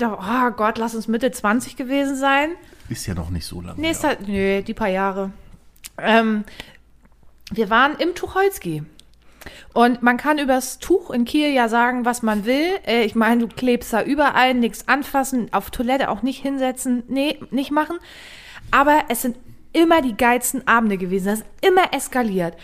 oh 0.00 0.50
Gott, 0.56 0.78
lass 0.78 0.94
uns 0.94 1.08
Mitte 1.08 1.30
20 1.30 1.76
gewesen 1.76 2.16
sein. 2.16 2.50
Ist 2.88 3.06
ja 3.06 3.14
noch 3.14 3.30
nicht 3.30 3.46
so 3.46 3.60
lange. 3.60 3.80
Nee, 3.80 3.94
halt, 3.94 4.26
nö, 4.26 4.62
die 4.62 4.74
paar 4.74 4.88
Jahre. 4.88 5.30
Ähm, 5.98 6.44
wir 7.50 7.70
waren 7.70 7.96
im 7.98 8.14
Tucholsky. 8.14 8.82
Und 9.72 10.02
man 10.02 10.16
kann 10.16 10.38
übers 10.38 10.78
Tuch 10.78 11.10
in 11.10 11.24
Kiel 11.24 11.52
ja 11.52 11.68
sagen, 11.68 12.04
was 12.04 12.22
man 12.22 12.44
will. 12.44 12.78
Äh, 12.86 13.04
ich 13.04 13.14
meine, 13.14 13.46
du 13.46 13.48
klebst 13.48 13.92
da 13.92 14.02
überall, 14.02 14.54
nichts 14.54 14.88
anfassen, 14.88 15.52
auf 15.52 15.70
Toilette 15.70 16.10
auch 16.10 16.22
nicht 16.22 16.42
hinsetzen. 16.42 17.04
Nee, 17.08 17.38
nicht 17.50 17.70
machen. 17.70 17.98
Aber 18.70 19.04
es 19.08 19.22
sind 19.22 19.36
immer 19.72 20.02
die 20.02 20.16
geilsten 20.16 20.66
Abende 20.66 20.98
gewesen. 20.98 21.26
Das 21.26 21.40
ist 21.40 21.46
immer 21.62 21.94
eskaliert. 21.94 22.54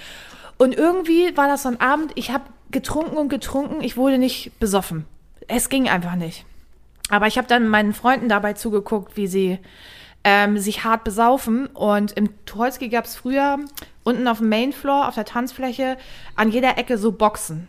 Und 0.59 0.75
irgendwie 0.75 1.37
war 1.37 1.49
das 1.49 1.63
so 1.63 1.69
ein 1.69 1.81
Abend, 1.81 2.13
ich 2.15 2.31
habe 2.31 2.45
getrunken 2.71 3.17
und 3.17 3.29
getrunken, 3.29 3.83
ich 3.83 3.97
wurde 3.97 4.19
nicht 4.19 4.59
besoffen. 4.59 5.05
Es 5.49 5.69
ging 5.69 5.89
einfach 5.89 6.17
nicht. 6.17 6.45
Aber 7.11 7.27
ich 7.27 7.39
habe 7.39 7.47
dann 7.47 7.69
meinen 7.69 7.95
Freunden 7.95 8.29
dabei 8.29 8.55
zugeguckt, 8.55 9.17
wie 9.17 9.27
sie 9.27 9.59
ähm, 10.25 10.59
sich 10.59 10.85
hart 10.85 11.05
besaufen. 11.05 11.67
Und 11.69 12.13
im 12.13 12.31
Tucholsky 12.47 12.89
gab 12.89 13.05
es 13.05 13.17
früher 13.17 13.59
unten 14.03 14.27
auf 14.29 14.39
dem 14.39 14.49
Mainfloor, 14.49 15.09
auf 15.09 15.15
der 15.15 15.25
Tanzfläche, 15.25 15.97
an 16.35 16.51
jeder 16.51 16.79
Ecke 16.79 16.99
so 16.99 17.13
Boxen. 17.13 17.69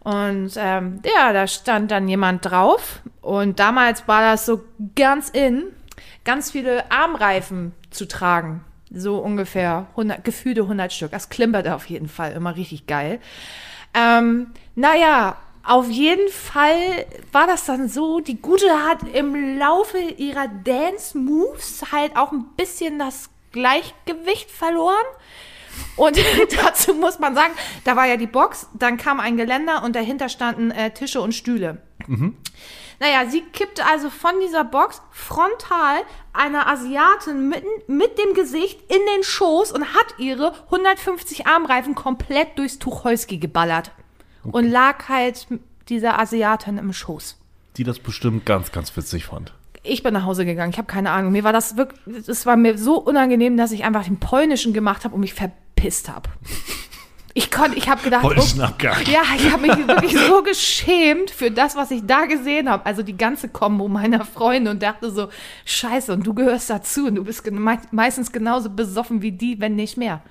Und 0.00 0.52
ähm, 0.56 1.00
ja, 1.04 1.32
da 1.32 1.46
stand 1.46 1.90
dann 1.90 2.08
jemand 2.08 2.44
drauf. 2.44 3.00
Und 3.20 3.60
damals 3.60 4.08
war 4.08 4.22
das 4.22 4.46
so 4.46 4.62
ganz 4.96 5.30
in, 5.30 5.64
ganz 6.24 6.50
viele 6.50 6.90
Armreifen 6.90 7.72
zu 7.90 8.06
tragen. 8.06 8.64
So 8.92 9.18
ungefähr 9.18 9.86
100, 9.90 10.24
gefühlte 10.24 10.62
100 10.62 10.92
Stück. 10.92 11.12
Das 11.12 11.28
klimpert 11.28 11.68
auf 11.68 11.86
jeden 11.86 12.08
Fall 12.08 12.32
immer 12.32 12.56
richtig 12.56 12.86
geil. 12.86 13.20
Ähm, 13.94 14.48
naja, 14.74 15.36
auf 15.62 15.88
jeden 15.88 16.28
Fall 16.30 17.06
war 17.32 17.46
das 17.46 17.66
dann 17.66 17.88
so, 17.88 18.20
die 18.20 18.40
Gute 18.40 18.84
hat 18.86 18.98
im 19.12 19.58
Laufe 19.58 19.98
ihrer 19.98 20.48
Dance-Moves 20.48 21.92
halt 21.92 22.16
auch 22.16 22.32
ein 22.32 22.46
bisschen 22.56 22.98
das 22.98 23.30
Gleichgewicht 23.52 24.50
verloren. 24.50 24.94
Und 25.96 26.18
dazu 26.64 26.94
muss 26.94 27.18
man 27.18 27.34
sagen, 27.34 27.52
da 27.84 27.96
war 27.96 28.06
ja 28.06 28.16
die 28.16 28.26
Box, 28.26 28.68
dann 28.74 28.96
kam 28.96 29.20
ein 29.20 29.36
Geländer 29.36 29.82
und 29.82 29.94
dahinter 29.94 30.28
standen 30.28 30.70
äh, 30.70 30.92
Tische 30.92 31.20
und 31.20 31.32
Stühle. 31.32 31.82
Naja, 32.98 33.30
sie 33.30 33.40
kippte 33.40 33.86
also 33.86 34.10
von 34.10 34.38
dieser 34.40 34.64
Box 34.64 35.00
frontal 35.10 36.02
einer 36.34 36.66
Asiatin 36.66 37.48
mitten, 37.48 37.68
mit 37.86 38.18
dem 38.18 38.34
Gesicht 38.34 38.80
in 38.92 39.00
den 39.14 39.22
Schoß 39.22 39.72
und 39.72 39.94
hat 39.94 40.18
ihre 40.18 40.52
150 40.66 41.46
Armreifen 41.46 41.94
komplett 41.94 42.58
durchs 42.58 42.78
Tucholsky 42.78 43.38
geballert. 43.38 43.92
Und 44.44 44.70
lag 44.70 45.08
halt 45.08 45.46
dieser 45.88 46.18
Asiatin 46.18 46.78
im 46.78 46.92
Schoß. 46.92 47.36
Die 47.76 47.84
das 47.84 47.98
bestimmt 47.98 48.46
ganz, 48.46 48.72
ganz 48.72 48.96
witzig 48.96 49.26
fand. 49.26 49.52
Ich 49.82 50.02
bin 50.02 50.12
nach 50.12 50.24
Hause 50.24 50.44
gegangen, 50.44 50.72
ich 50.72 50.78
habe 50.78 50.86
keine 50.88 51.10
Ahnung. 51.10 51.32
Mir 51.32 51.44
war 51.44 51.52
das 51.52 51.76
wirklich, 51.76 52.28
es 52.28 52.44
war 52.46 52.56
mir 52.56 52.76
so 52.76 52.98
unangenehm, 52.98 53.56
dass 53.56 53.72
ich 53.72 53.84
einfach 53.84 54.04
den 54.04 54.18
polnischen 54.18 54.72
gemacht 54.72 55.04
habe 55.04 55.14
und 55.14 55.20
mich 55.20 55.34
verpisst 55.34 56.08
habe. 56.08 56.28
Ich 57.32 57.48
konnte, 57.52 57.78
ich 57.78 57.88
habe 57.88 58.02
gedacht, 58.02 58.22
Polnischen 58.22 58.60
oh, 58.60 58.66
ja, 58.80 59.22
ich 59.36 59.52
habe 59.52 59.62
mich 59.62 59.76
wirklich 59.86 60.18
so 60.18 60.42
geschämt 60.42 61.30
für 61.30 61.52
das, 61.52 61.76
was 61.76 61.92
ich 61.92 62.04
da 62.04 62.24
gesehen 62.24 62.68
habe. 62.68 62.84
Also 62.84 63.04
die 63.04 63.16
ganze 63.16 63.48
Kombo 63.48 63.86
meiner 63.86 64.24
Freunde 64.24 64.72
und 64.72 64.82
dachte 64.82 65.12
so, 65.12 65.28
scheiße, 65.64 66.12
und 66.12 66.26
du 66.26 66.34
gehörst 66.34 66.70
dazu 66.70 67.06
und 67.06 67.14
du 67.14 67.22
bist 67.22 67.48
mei- 67.52 67.78
meistens 67.92 68.32
genauso 68.32 68.68
besoffen 68.70 69.22
wie 69.22 69.30
die, 69.30 69.60
wenn 69.60 69.76
nicht 69.76 69.96
mehr. 69.96 70.22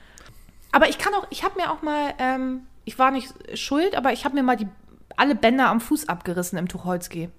Aber 0.74 0.90
ich 0.90 0.98
kann 0.98 1.14
auch, 1.14 1.26
ich 1.30 1.46
habe 1.46 1.56
mir 1.60 1.72
auch 1.72 1.82
mal, 1.82 2.14
ähm, 2.20 2.64
ich 2.86 2.98
war 3.00 3.12
nicht 3.12 3.34
schuld, 3.58 3.96
aber 3.96 4.14
ich 4.14 4.26
habe 4.26 4.36
mir 4.36 4.44
mal 4.44 4.56
die, 4.56 4.68
alle 5.16 5.36
Bänder 5.36 5.70
am 5.70 5.82
Fuß 5.82 6.10
abgerissen 6.10 6.58
im 6.58 6.68
Tucholsky. 6.68 7.30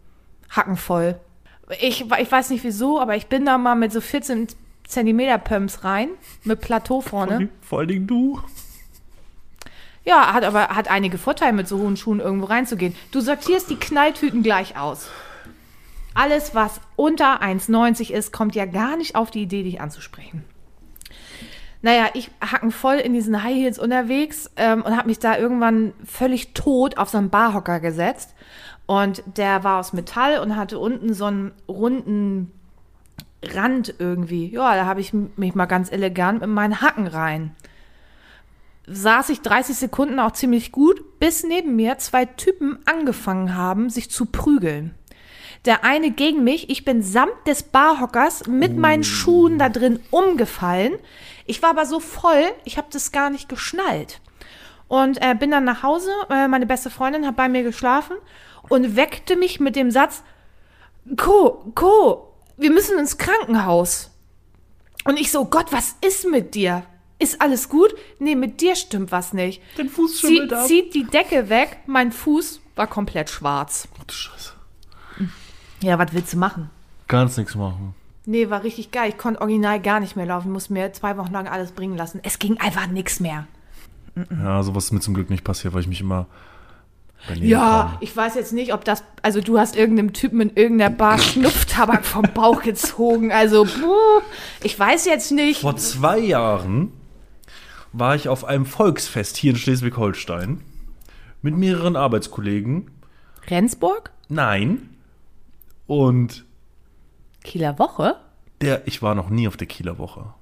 Hackenvoll. 0.51 1.19
Ich, 1.81 2.05
ich 2.11 2.33
weiß 2.33 2.51
nicht 2.51 2.65
wieso, 2.65 3.01
aber 3.01 3.17
ich 3.17 3.27
bin 3.27 3.47
da 3.47 3.59
mal 3.59 3.77
mit 3.77 3.93
so 3.93 4.01
14 4.01 4.49
Zentimeter 4.85 5.39
Pumps 5.39 5.85
rein, 5.85 6.09
mit 6.45 6.61
Plateau 6.61 7.01
vorne. 7.01 7.49
Vor 7.61 7.87
Dingen 7.87 8.07
du. 8.07 8.41
Ja, 10.05 10.33
hat 10.33 10.45
aber 10.45 10.69
hat 10.69 10.91
einige 10.91 11.19
Vorteile, 11.19 11.53
mit 11.53 11.69
so 11.69 11.79
hohen 11.79 11.97
Schuhen 11.97 12.21
irgendwo 12.21 12.47
reinzugehen. 12.47 12.97
Du 13.13 13.21
sortierst 13.21 13.71
die 13.71 13.77
Knalltüten 13.77 14.43
gleich 14.43 14.77
aus. 14.77 15.09
Alles, 16.15 16.55
was 16.55 16.81
unter 16.97 17.41
1,90 17.41 18.11
ist, 18.11 18.33
kommt 18.33 18.57
ja 18.57 18.67
gar 18.67 18.97
nicht 18.97 19.15
auf 19.15 19.31
die 19.31 19.43
Idee, 19.43 19.63
dich 19.63 19.81
anzusprechen. 19.81 20.45
Naja, 21.83 22.11
ich 22.15 22.31
hacken 22.41 22.71
voll 22.71 22.97
in 22.97 23.13
diesen 23.13 23.43
High 23.43 23.55
Heels 23.55 23.79
unterwegs 23.79 24.51
ähm, 24.57 24.83
und 24.83 24.97
habe 24.97 25.09
mich 25.09 25.19
da 25.19 25.39
irgendwann 25.39 25.95
völlig 26.05 26.53
tot 26.53 26.99
auf 26.99 27.09
so 27.09 27.19
einen 27.19 27.31
Barhocker 27.31 27.81
gesetzt. 27.81 28.35
Und 28.87 29.23
der 29.37 29.65
war 29.65 29.79
aus 29.79 29.93
Metall 29.93 30.41
und 30.41 30.57
hatte 30.57 30.79
unten 30.79 31.15
so 31.15 31.27
einen 31.27 31.53
runden 31.69 32.53
Rand 33.43 33.95
irgendwie. 33.99 34.53
Ja, 34.53 34.75
da 34.75 34.85
habe 34.85 35.01
ich 35.01 35.13
mich 35.13 35.55
mal 35.55 35.67
ganz 35.67 35.91
elegant 35.91 36.41
mit 36.41 36.51
meinen 36.51 36.81
Hacken 36.81 37.07
rein 37.07 37.55
saß 38.91 39.29
ich 39.29 39.41
30 39.41 39.77
Sekunden 39.77 40.19
auch 40.19 40.33
ziemlich 40.33 40.73
gut, 40.73 41.21
bis 41.21 41.45
neben 41.45 41.77
mir 41.77 41.99
zwei 41.99 42.25
Typen 42.25 42.79
angefangen 42.87 43.55
haben, 43.55 43.89
sich 43.89 44.11
zu 44.11 44.27
prügeln. 44.27 44.95
Der 45.67 45.85
eine 45.85 46.11
gegen 46.11 46.43
mich, 46.43 46.71
ich 46.71 46.85
bin 46.85 47.03
samt 47.03 47.47
des 47.47 47.63
Barhockers 47.65 48.47
mit 48.47 48.77
meinen 48.77 49.05
Schuhen 49.05 49.59
da 49.59 49.69
drin 49.69 50.01
umgefallen. 50.11 50.95
Ich 51.45 51.63
war 51.63 51.71
aber 51.71 51.85
so 51.85 52.01
voll, 52.01 52.45
ich 52.65 52.79
habe 52.79 52.89
das 52.91 53.13
gar 53.13 53.29
nicht 53.29 53.49
geschnallt. 53.49 54.21
Und 54.89 55.21
äh, 55.21 55.35
bin 55.35 55.51
dann 55.51 55.65
nach 55.65 55.83
Hause, 55.83 56.11
äh, 56.31 56.49
meine 56.49 56.67
beste 56.67 56.91
Freundin 56.91 57.27
hat 57.27 57.37
bei 57.37 57.49
mir 57.49 57.63
geschlafen 57.63 58.17
und 58.69 58.97
weckte 58.97 59.37
mich 59.37 59.61
mit 59.61 59.77
dem 59.77 59.91
Satz, 59.91 60.23
Co, 61.17 61.73
Co, 61.75 62.35
wir 62.57 62.71
müssen 62.71 62.99
ins 62.99 63.19
Krankenhaus. 63.19 64.11
Und 65.05 65.19
ich 65.19 65.31
so, 65.31 65.45
Gott, 65.45 65.73
was 65.73 65.95
ist 66.01 66.27
mit 66.27 66.55
dir? 66.55 66.85
Ist 67.19 67.43
alles 67.43 67.69
gut? 67.69 67.95
Nee, 68.19 68.35
mit 68.35 68.63
dir 68.63 68.77
stimmt 68.77 69.13
was 69.13 69.35
nicht. 69.35 69.63
Dein 69.77 69.91
Fuß 69.91 70.23
Sie, 70.23 70.41
ab. 70.51 70.67
zieht 70.67 70.95
die 70.95 71.05
Decke 71.05 71.51
weg, 71.51 71.79
mein 71.87 72.13
Fuß 72.13 72.61
war 72.77 72.87
komplett 72.87 73.29
schwarz. 73.29 73.89
Ach 74.01 74.05
du 74.05 74.15
Scheiße. 74.15 74.60
Ja, 75.81 75.99
was 75.99 76.13
willst 76.13 76.33
du 76.33 76.37
machen? 76.39 76.71
Ganz 77.09 77.37
nichts 77.37 77.55
machen. 77.55 77.95
Nee, 78.27 78.51
war 78.51 78.63
richtig 78.63 78.91
geil. 78.93 79.09
Ich 79.11 79.19
konnte 79.19 79.41
original 79.41 79.81
gar 79.81 79.99
nicht 80.01 80.15
mehr 80.15 80.27
laufen. 80.27 80.53
Muss 80.53 80.71
mir 80.71 80.93
zwei 80.93 81.17
Wochen 81.17 81.33
lang 81.33 81.49
alles 81.49 81.73
bringen 81.73 81.97
lassen. 81.97 82.21
Es 82.23 82.39
ging 82.39 82.59
einfach 82.61 82.87
nichts 82.87 83.19
mehr. 83.19 83.47
Ja, 84.31 84.63
sowas 84.63 84.85
ist 84.87 84.93
mir 84.93 85.01
zum 85.01 85.15
Glück 85.15 85.31
nicht 85.31 85.43
passiert, 85.43 85.73
weil 85.73 85.81
ich 85.81 85.89
mich 85.89 86.01
immer 86.03 86.27
Ja, 87.35 87.91
kam. 87.93 87.99
ich 88.01 88.15
weiß 88.15 88.35
jetzt 88.35 88.53
nicht, 88.53 88.75
ob 88.75 88.85
das. 88.85 89.03
Also, 89.23 89.41
du 89.41 89.59
hast 89.59 89.75
irgendeinem 89.75 90.13
Typen 90.13 90.41
in 90.43 90.51
irgendeiner 90.55 90.95
Bar 90.95 91.19
Schnupftabak 91.21 92.05
vom 92.05 92.27
Bauch 92.35 92.63
gezogen. 92.63 93.33
Also, 93.33 93.67
ich 94.63 94.79
weiß 94.79 95.07
jetzt 95.07 95.33
nicht. 95.33 95.63
Vor 95.63 95.77
zwei 95.77 96.19
Jahren 96.19 96.93
war 97.93 98.15
ich 98.15 98.29
auf 98.29 98.45
einem 98.45 98.67
Volksfest 98.67 99.37
hier 99.39 99.53
in 99.53 99.57
Schleswig-Holstein 99.57 100.61
mit 101.43 101.57
mehreren 101.57 101.97
Arbeitskollegen. 101.97 102.91
Rendsburg? 103.49 104.11
Nein. 104.29 104.90
Und 105.91 106.45
Kieler 107.43 107.81
Woche? 107.81 108.15
der, 108.61 108.87
ich 108.87 109.03
war 109.03 109.17
noch 109.17 109.29
nie 109.29 109.49
auf 109.49 109.57
der 109.57 109.67
Kieler 109.67 109.99
Woche. 109.99 110.35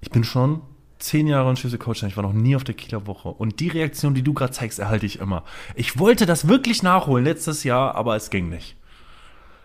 Ich 0.00 0.10
bin 0.10 0.24
schon 0.24 0.62
zehn 0.98 1.26
Jahre 1.26 1.50
in 1.50 1.56
Schleswig-Holstein, 1.56 2.08
ich 2.08 2.16
war 2.16 2.22
noch 2.22 2.32
nie 2.32 2.56
auf 2.56 2.64
der 2.64 2.74
Kieler 2.74 3.06
Woche. 3.06 3.28
Und 3.28 3.60
die 3.60 3.68
Reaktion, 3.68 4.14
die 4.14 4.22
du 4.22 4.32
gerade 4.32 4.54
zeigst, 4.54 4.78
erhalte 4.78 5.04
ich 5.04 5.18
immer. 5.18 5.44
Ich 5.74 5.98
wollte 5.98 6.24
das 6.24 6.48
wirklich 6.48 6.82
nachholen 6.82 7.26
letztes 7.26 7.64
Jahr, 7.64 7.96
aber 7.96 8.16
es 8.16 8.30
ging 8.30 8.48
nicht. 8.48 8.76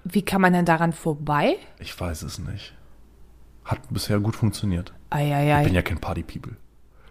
Wie 0.04 0.24
kann 0.24 0.42
man 0.42 0.52
denn 0.52 0.66
daran 0.66 0.92
vorbei? 0.92 1.56
Ich 1.80 1.98
weiß 1.98 2.24
es 2.24 2.40
nicht. 2.40 2.74
Hat 3.64 3.80
bisher 3.92 4.20
gut 4.20 4.36
funktioniert. 4.36 4.92
Ich 5.10 5.68
bin 5.68 5.74
ja 5.74 5.84
kein 5.84 6.02
Party-People. 6.02 6.58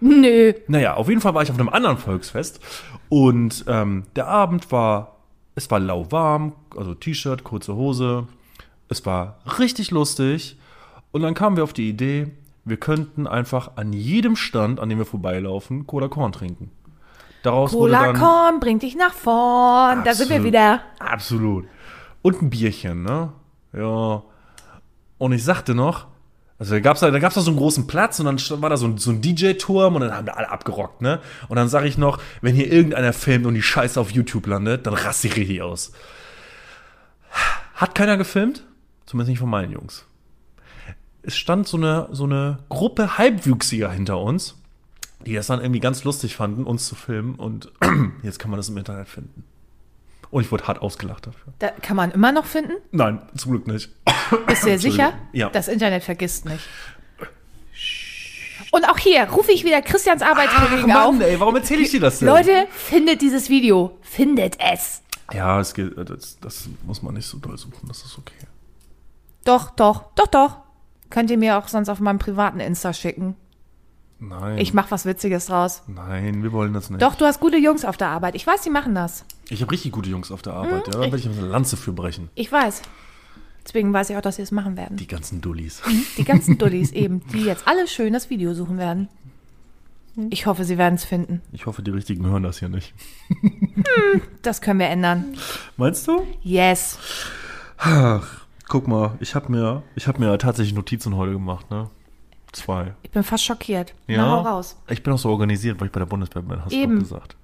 Nö. 0.01 0.53
Naja, 0.69 0.97
auf 0.97 1.09
jeden 1.09 1.23
Fall 1.23 1.33
war 1.33 1.45
ich 1.45 1.51
auf 1.51 1.59
einem 1.59 1.71
anderen 1.71 1.97
Volksfest 1.97 2.61
und 3.09 3.65
ähm, 3.69 4.05
der 4.17 4.27
Abend 4.27 4.71
war, 4.71 5.12
es 5.55 5.71
war 5.71 5.81
lauwarm, 5.81 6.53
also 6.77 6.95
T-Shirt, 6.95 7.45
kurze 7.45 7.75
Hose. 7.75 8.27
Es 8.89 9.05
war 9.07 9.39
richtig 9.59 9.91
lustig 9.91 10.59
und 11.13 11.23
dann 11.23 11.35
kamen 11.35 11.57
wir 11.57 11.65
auf 11.65 11.73
die 11.73 11.89
Idee, 11.89 12.31
wir 12.65 12.77
könnten 12.77 13.27
einfach 13.27 13.73
an 13.77 13.93
jedem 13.93 14.37
Stand, 14.37 14.81
an 14.81 14.89
dem 14.89 14.99
wir 14.99 15.07
vorbeilaufen, 15.07 15.87
Cola 15.87 16.09
Korn 16.09 16.33
trinken. 16.33 16.71
Daraus 17.43 17.73
Cola 17.73 18.13
Korn 18.13 18.61
bringt 18.61 18.83
dich 18.83 18.95
nach 18.95 19.13
vorn. 19.13 20.05
Da 20.05 20.15
sind 20.15 20.29
wir 20.29 20.37
Absolut. 20.37 20.45
wieder. 20.45 20.81
Absolut. 21.01 21.65
Und 22.23 22.41
ein 22.41 22.51
Bierchen, 22.51 23.03
ne? 23.03 23.33
Ja. 23.73 24.23
Und 25.19 25.33
ich 25.33 25.43
sagte 25.43 25.75
noch, 25.75 26.07
also 26.63 26.75
da 26.75 26.81
gab's 26.81 27.01
da, 27.01 27.11
da 27.11 27.19
gab's 27.19 27.35
da 27.35 27.41
so 27.41 27.51
einen 27.51 27.59
großen 27.59 27.89
Platz 27.89 28.21
und 28.21 28.27
dann 28.27 28.63
war 28.63 28.71
da 28.71 28.77
so 28.77 28.87
ein, 28.87 28.97
so 28.97 29.11
ein 29.11 29.21
DJ-Turm 29.21 29.97
und 29.97 30.03
dann 30.03 30.15
haben 30.15 30.27
da 30.27 30.35
alle 30.35 30.49
abgerockt, 30.49 31.03
ne? 31.03 31.19
Und 31.49 31.57
dann 31.57 31.69
sage 31.69 31.89
ich 31.89 31.99
noch, 31.99 32.21
wenn 32.41 32.55
hier 32.55 32.71
irgendeiner 32.71 33.13
filmt 33.13 33.47
und 33.47 33.55
die 33.55 33.63
Scheiße 33.63 34.01
auf 34.01 34.13
YouTube 34.13 34.47
landet, 34.47 34.87
dann 34.87 34.95
raste 34.95 35.27
ich 35.27 35.35
richtig 35.35 35.61
aus. 35.61 35.91
Hat 37.75 37.97
keiner 37.97 38.17
gefilmt? 38.17 38.63
Zumindest 39.07 39.31
nicht 39.31 39.39
von 39.41 39.51
meinen 39.51 39.73
Jungs. 39.73 40.07
Es 41.25 41.37
stand 41.37 41.67
so 41.67 41.79
eine, 41.79 42.07
so 42.13 42.23
eine 42.23 42.61
Gruppe 42.69 43.19
Halbwüchsiger 43.19 43.91
hinter 43.91 44.21
uns, 44.21 44.55
die 45.27 45.35
das 45.35 45.49
dann 45.49 45.61
irgendwie 45.61 45.81
ganz 45.81 46.05
lustig 46.05 46.37
fanden, 46.37 46.63
uns 46.63 46.87
zu 46.87 46.95
filmen 46.95 47.35
und 47.35 47.73
jetzt 48.23 48.39
kann 48.39 48.53
man 48.53 48.59
das 48.59 48.69
im 48.69 48.77
Internet 48.77 49.09
finden. 49.09 49.43
Und 50.33 50.43
ich 50.43 50.51
wurde 50.51 50.67
hart 50.67 50.81
ausgelacht 50.81 51.27
dafür. 51.27 51.53
Da 51.59 51.69
kann 51.69 51.95
man 51.95 52.11
immer 52.11 52.33
noch 52.33 52.47
finden. 52.47 52.73
Nein, 52.91 53.21
zum 53.37 53.53
Glück 53.53 53.67
nicht. 53.67 53.91
Bist 54.47 54.63
du 54.65 54.71
dir 54.71 54.79
sicher? 54.79 55.13
Ja. 55.33 55.51
Das 55.51 55.69
Internet 55.69 56.03
vergisst 56.03 56.47
nicht. 56.47 56.67
Und 58.71 58.89
auch 58.89 58.97
hier 58.97 59.29
rufe 59.29 59.53
ich 59.53 59.63
wieder 59.63 59.83
Christians 59.83 60.23
Arbeitskollegen 60.23 60.91
auf. 60.91 61.21
ey, 61.21 61.39
warum 61.39 61.55
erzähle 61.57 61.83
ich 61.83 61.91
dir 61.91 62.01
das 62.01 62.19
denn? 62.19 62.29
Leute, 62.29 62.67
findet 62.71 63.21
dieses 63.21 63.51
Video. 63.51 63.99
Findet 64.01 64.57
es. 64.59 65.03
Ja, 65.35 65.61
es 65.61 65.75
geht, 65.75 65.93
das, 65.99 66.39
das 66.41 66.67
muss 66.87 67.03
man 67.03 67.13
nicht 67.13 67.27
so 67.27 67.37
doll 67.37 67.59
suchen, 67.59 67.87
das 67.87 68.03
ist 68.03 68.17
okay. 68.17 68.47
Doch, 69.45 69.69
doch, 69.71 70.05
doch, 70.15 70.29
doch. 70.29 70.57
Könnt 71.11 71.31
ihr 71.31 71.37
mir 71.37 71.59
auch 71.59 71.69
sonst 71.69 71.91
auf 71.91 72.01
meinem 72.01 72.19
privaten 72.19 72.61
Insta 72.61 72.95
schicken. 72.95 73.37
Nein. 74.25 74.59
Ich 74.59 74.73
mach 74.73 74.91
was 74.93 75.05
Witziges 75.05 75.47
draus. 75.47 75.83
Nein, 75.89 76.45
wir 76.45 76.53
wollen 76.53 76.73
das 76.73 76.91
nicht. 76.91 77.03
Doch, 77.03 77.17
du 77.17 77.25
hast 77.25 77.41
gute 77.41 77.57
Jungs 77.57 77.85
auf 77.85 77.97
der 77.97 78.09
Arbeit. 78.09 78.37
Ich 78.37 78.47
weiß, 78.47 78.63
die 78.63 78.71
machen 78.71 78.95
das. 78.95 79.25
Ich 79.49 79.61
habe 79.63 79.73
richtig 79.73 79.91
gute 79.91 80.09
Jungs 80.11 80.31
auf 80.31 80.43
der 80.43 80.53
Arbeit, 80.55 80.87
Hm? 80.87 80.93
ja. 80.93 80.99
Da 80.99 81.01
werde 81.01 81.17
ich 81.17 81.27
eine 81.27 81.41
Lanze 81.41 81.77
für 81.77 81.93
brechen. 81.93 82.31
Ich 82.37 82.51
weiß. 82.53 82.83
Deswegen 83.67 83.93
weiß 83.93 84.11
ich 84.11 84.17
auch, 84.17 84.21
dass 84.23 84.37
sie 84.37 84.43
es 84.43 84.53
machen 84.53 84.77
werden. 84.77 84.97
Die 84.97 85.07
ganzen 85.09 85.41
Dullis. 85.41 85.83
Die 86.19 86.25
ganzen 86.25 86.57
Dullis 86.59 86.93
eben, 86.93 87.23
die 87.33 87.43
jetzt 87.43 87.67
alle 87.67 87.87
schön 87.89 88.13
das 88.13 88.31
Video 88.31 88.55
suchen 88.55 88.79
werden. 88.79 89.09
Ich 90.31 90.47
hoffe, 90.47 90.65
sie 90.65 90.79
werden 90.79 90.95
es 90.97 91.05
finden. 91.05 91.41
Ich 91.53 91.67
hoffe, 91.67 91.83
die 91.83 91.91
richtigen 91.91 92.27
hören 92.27 92.43
das 92.43 92.59
hier 92.59 92.69
nicht. 92.69 92.93
Das 94.43 94.61
können 94.61 94.79
wir 94.79 94.89
ändern. 94.89 95.37
Meinst 95.77 96.07
du? 96.07 96.27
Yes. 96.43 96.99
Ach, 97.79 98.27
guck 98.69 98.87
mal, 98.89 99.17
ich 99.21 99.35
habe 99.35 99.51
mir, 99.51 99.83
ich 99.97 100.07
hab 100.07 100.19
mir 100.19 100.37
tatsächlich 100.39 100.75
Notizen 100.75 101.17
heute 101.17 101.33
gemacht, 101.33 101.71
ne? 101.71 101.89
Zwei. 102.53 102.95
Ich 103.03 103.11
bin 103.11 103.23
fast 103.23 103.45
schockiert. 103.45 103.95
Ja. 104.07 104.19
Na, 104.19 104.31
hau 104.31 104.41
raus. 104.43 104.77
Ich 104.89 105.03
bin 105.03 105.13
auch 105.13 105.19
so 105.19 105.31
organisiert, 105.31 105.81
weil 105.81 105.87
ich 105.87 105.93
bei 105.93 106.01
der 106.01 106.07
Bundeswehr 106.07 106.43
bin, 106.43 106.63
hast 106.63 106.73
du 106.73 106.77
Eben. 106.77 106.95
doch 106.97 107.03
gesagt. 107.03 107.37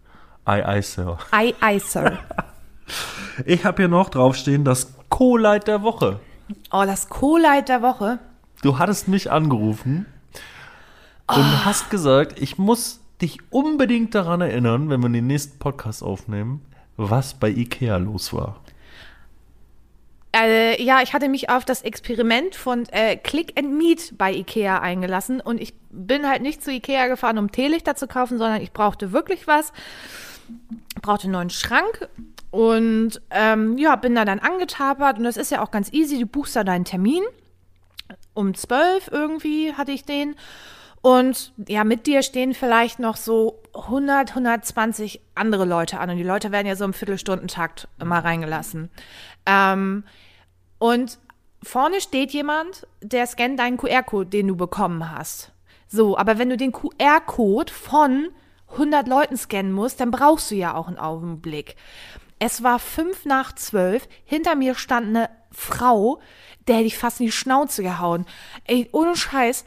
Ei, 0.44 0.66
ei, 0.66 0.81
Sir. 0.83 1.18
Ei, 1.31 1.55
ei, 1.61 1.79
Sir. 1.79 2.18
Ich 3.44 3.66
habe 3.66 3.83
hier 3.83 3.88
noch 3.88 4.09
draufstehen, 4.09 4.64
das 4.64 4.94
Co-Light 5.11 5.68
der 5.68 5.83
Woche. 5.83 6.21
Oh, 6.73 6.85
das 6.87 7.09
Co-Light 7.11 7.68
der 7.68 7.83
Woche. 7.83 8.18
Du 8.62 8.79
hattest 8.79 9.09
mich 9.09 9.31
angerufen 9.31 10.07
Oh. 11.31 11.35
und 11.35 11.64
hast 11.66 11.90
gesagt, 11.90 12.40
ich 12.40 12.57
muss 12.57 13.01
dich 13.21 13.38
unbedingt 13.51 14.14
daran 14.14 14.40
erinnern, 14.40 14.88
wenn 14.88 15.01
wir 15.03 15.11
den 15.11 15.27
nächsten 15.27 15.59
Podcast 15.59 16.03
aufnehmen, 16.03 16.62
was 16.97 17.35
bei 17.35 17.51
Ikea 17.51 17.99
los 17.99 18.33
war. 18.33 18.57
Äh, 20.37 20.83
ja, 20.83 21.01
ich 21.03 21.14
hatte 21.14 21.29
mich 21.29 21.49
auf 21.49 21.64
das 21.64 21.83
Experiment 21.83 22.55
von 22.55 22.87
äh, 22.91 23.17
Click 23.17 23.59
and 23.59 23.73
Meet 23.73 24.19
bei 24.19 24.33
Ikea 24.33 24.79
eingelassen 24.81 25.41
und 25.41 25.61
ich 25.61 25.75
bin 25.91 26.29
halt 26.29 26.43
nicht 26.43 26.62
zu 26.62 26.71
Ikea 26.71 27.07
gefahren, 27.07 27.38
um 27.38 27.51
Teelichter 27.51 27.97
zu 27.97 28.07
kaufen, 28.07 28.37
sondern 28.37 28.61
ich 28.61 28.73
brauchte 28.73 29.12
wirklich 29.12 29.47
was. 29.47 29.73
Brauchte 31.01 31.25
einen 31.25 31.33
neuen 31.33 31.51
Schrank 31.51 32.09
und 32.51 33.21
ähm, 33.31 33.79
ja, 33.79 33.97
bin 33.97 34.14
da 34.14 34.25
dann 34.25 34.38
angetapert 34.38 35.19
und 35.19 35.25
das 35.25 35.37
ist 35.37 35.51
ja 35.51 35.62
auch 35.62 35.71
ganz 35.71 35.93
easy. 35.93 36.19
Du 36.19 36.27
buchst 36.27 36.57
da 36.57 36.64
deinen 36.64 36.85
Termin. 36.85 37.23
Um 38.35 38.55
12 38.55 39.09
irgendwie 39.11 39.75
hatte 39.75 39.93
ich 39.93 40.05
den. 40.05 40.37
Und 41.09 41.55
ja, 41.66 41.85
mit 41.85 42.07
dir 42.07 42.23
stehen 42.23 42.53
vielleicht 42.53 42.99
noch 42.99 43.16
so 43.16 43.62
100, 43.73 44.29
120 44.29 45.23
andere 45.35 45.64
Leute 45.64 46.01
an. 46.01 46.11
Und 46.11 46.18
die 46.18 46.23
Leute 46.23 46.53
werden 46.53 46.66
ja 46.66 46.77
so 46.77 46.85
im 46.85 46.92
Viertelstundentakt 46.92 47.88
immer 47.99 48.18
reingelassen. 48.18 48.90
Ähm, 49.47 50.05
und 50.77 51.18
vorne 51.62 52.03
steht 52.03 52.33
jemand, 52.33 52.87
der 53.01 53.27
scannt 53.27 53.59
deinen 53.59 53.79
QR-Code, 53.79 54.29
den 54.29 54.49
du 54.49 54.57
bekommen 54.57 55.11
hast. 55.11 55.51
So, 55.87 56.18
aber 56.18 56.37
wenn 56.37 56.51
du 56.51 56.59
den 56.59 56.73
QR-Code 56.73 57.73
von 57.73 58.29
100 58.73 59.09
Leuten 59.09 59.38
scannen 59.38 59.73
musst, 59.73 60.01
dann 60.01 60.11
brauchst 60.11 60.51
du 60.51 60.57
ja 60.57 60.75
auch 60.75 60.88
einen 60.88 60.99
Augenblick. 60.99 61.77
Es 62.38 62.62
war 62.62 62.79
fünf 62.79 63.25
nach 63.25 63.55
zwölf. 63.55 64.07
Hinter 64.27 64.57
mir 64.57 64.75
stand 64.75 65.07
eine 65.07 65.31
Frau, 65.53 66.21
der 66.66 66.77
hätte 66.77 66.87
ich 66.88 66.99
fast 66.99 67.21
in 67.21 67.27
die 67.27 67.33
Schnauze 67.33 67.83
gehauen. 67.83 68.27
Ey, 68.64 68.90
ohne 68.92 69.16
Scheiß. 69.16 69.64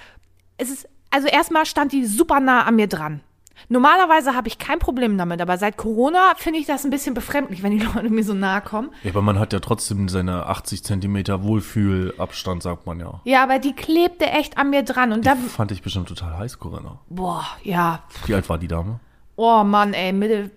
Es 0.58 0.70
ist, 0.70 0.88
also 1.12 1.28
erstmal 1.28 1.66
stand 1.66 1.92
die 1.92 2.06
super 2.06 2.40
nah 2.40 2.64
an 2.64 2.76
mir 2.76 2.88
dran. 2.88 3.22
Normalerweise 3.70 4.34
habe 4.36 4.48
ich 4.48 4.58
kein 4.58 4.80
Problem 4.80 5.18
damit, 5.20 5.40
aber 5.40 5.56
seit 5.58 5.78
Corona 5.78 6.34
finde 6.36 6.60
ich 6.60 6.66
das 6.66 6.84
ein 6.84 6.90
bisschen 6.90 7.14
befremdlich, 7.14 7.62
wenn 7.62 7.72
die 7.78 7.86
Leute 7.96 8.10
mir 8.10 8.24
so 8.24 8.34
nahe 8.34 8.62
kommen. 8.62 8.90
Ja, 9.04 9.12
aber 9.12 9.22
man 9.22 9.38
hat 9.38 9.54
ja 9.54 9.60
trotzdem 9.60 10.10
seine 10.10 10.48
80 10.48 10.84
Zentimeter 10.84 11.44
Wohlfühlabstand, 11.44 12.64
sagt 12.64 12.86
man 12.88 13.00
ja. 13.00 13.22
Ja, 13.24 13.44
aber 13.44 13.60
die 13.60 13.74
klebte 13.74 14.26
echt 14.26 14.58
an 14.58 14.72
mir 14.72 14.84
dran 14.84 15.12
und 15.14 15.26
da, 15.28 15.36
Fand 15.36 15.72
ich 15.72 15.84
bestimmt 15.84 16.08
total 16.08 16.38
heiß, 16.40 16.58
Corinna. 16.60 17.00
boah, 17.10 17.46
ja, 17.64 18.02
Wie 18.26 18.34
alt 18.34 18.50
war 18.50 18.58
die 18.58 18.68
Dame? 18.68 19.00
oh 19.36 19.64
Mann, 19.64 19.94
ey, 19.94 20.12
Mitte 20.12 20.50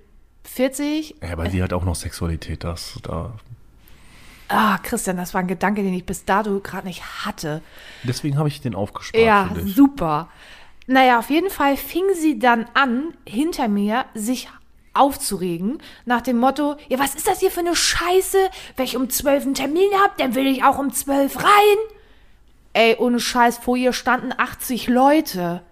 40. 0.45 1.17
Ja, 1.23 1.33
aber 1.33 1.49
die 1.49 1.62
hat 1.62 1.73
auch 1.73 1.85
noch 1.85 1.95
Sexualität, 1.95 2.64
das 2.64 2.99
da. 3.03 3.33
Ah, 4.48 4.78
Christian, 4.83 5.16
das 5.16 5.33
war 5.35 5.40
ein 5.40 5.46
Gedanke, 5.46 5.83
den 5.83 5.94
ich 5.94 6.04
bis 6.04 6.24
dato 6.24 6.61
gerade 6.61 6.87
nicht 6.87 7.02
hatte. 7.24 7.62
Deswegen 8.02 8.37
habe 8.38 8.48
ich 8.48 8.61
den 8.61 8.74
aufgespart 8.74 9.22
Ja, 9.22 9.48
für 9.52 9.62
dich. 9.62 9.74
super. 9.74 10.28
Naja, 10.87 11.18
auf 11.18 11.30
jeden 11.30 11.48
Fall 11.50 11.76
fing 11.76 12.04
sie 12.14 12.38
dann 12.38 12.66
an, 12.74 13.14
hinter 13.26 13.68
mir 13.68 14.04
sich 14.14 14.48
aufzuregen, 14.92 15.78
nach 16.04 16.20
dem 16.20 16.38
Motto, 16.38 16.76
ja, 16.88 16.98
was 16.98 17.14
ist 17.14 17.26
das 17.26 17.40
hier 17.40 17.50
für 17.50 17.61
eine 17.61 17.74
Scheiße? 17.74 18.38
Wenn 18.76 18.85
ich 18.85 18.96
um 18.96 19.11
zwölf 19.11 19.44
einen 19.44 19.54
Termin 19.54 19.90
hab, 20.02 20.16
dann 20.18 20.35
will 20.35 20.46
ich 20.46 20.62
auch 20.62 20.78
um 20.78 20.92
zwölf 20.92 21.37
rein. 21.42 21.76
Ey, 22.74 22.96
ohne 22.98 23.18
Scheiß, 23.20 23.59
vor 23.59 23.76
ihr 23.76 23.92
standen 23.92 24.33
80 24.37 24.88
Leute. 24.88 25.62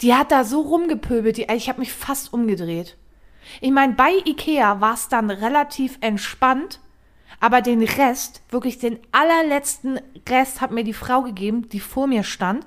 Die 0.00 0.14
hat 0.14 0.30
da 0.32 0.44
so 0.44 0.60
rumgepöbelt, 0.62 1.36
die, 1.36 1.46
ich 1.54 1.68
habe 1.68 1.80
mich 1.80 1.92
fast 1.92 2.32
umgedreht. 2.32 2.96
Ich 3.60 3.70
meine, 3.72 3.94
bei 3.94 4.12
Ikea 4.24 4.80
war 4.80 4.94
es 4.94 5.08
dann 5.08 5.30
relativ 5.30 5.98
entspannt, 6.00 6.80
aber 7.42 7.60
den 7.60 7.82
Rest, 7.82 8.40
wirklich 8.50 8.78
den 8.78 9.00
allerletzten 9.10 9.98
Rest 10.28 10.60
hat 10.60 10.70
mir 10.70 10.84
die 10.84 10.92
Frau 10.92 11.22
gegeben, 11.22 11.68
die 11.68 11.80
vor 11.80 12.06
mir 12.06 12.22
stand, 12.22 12.64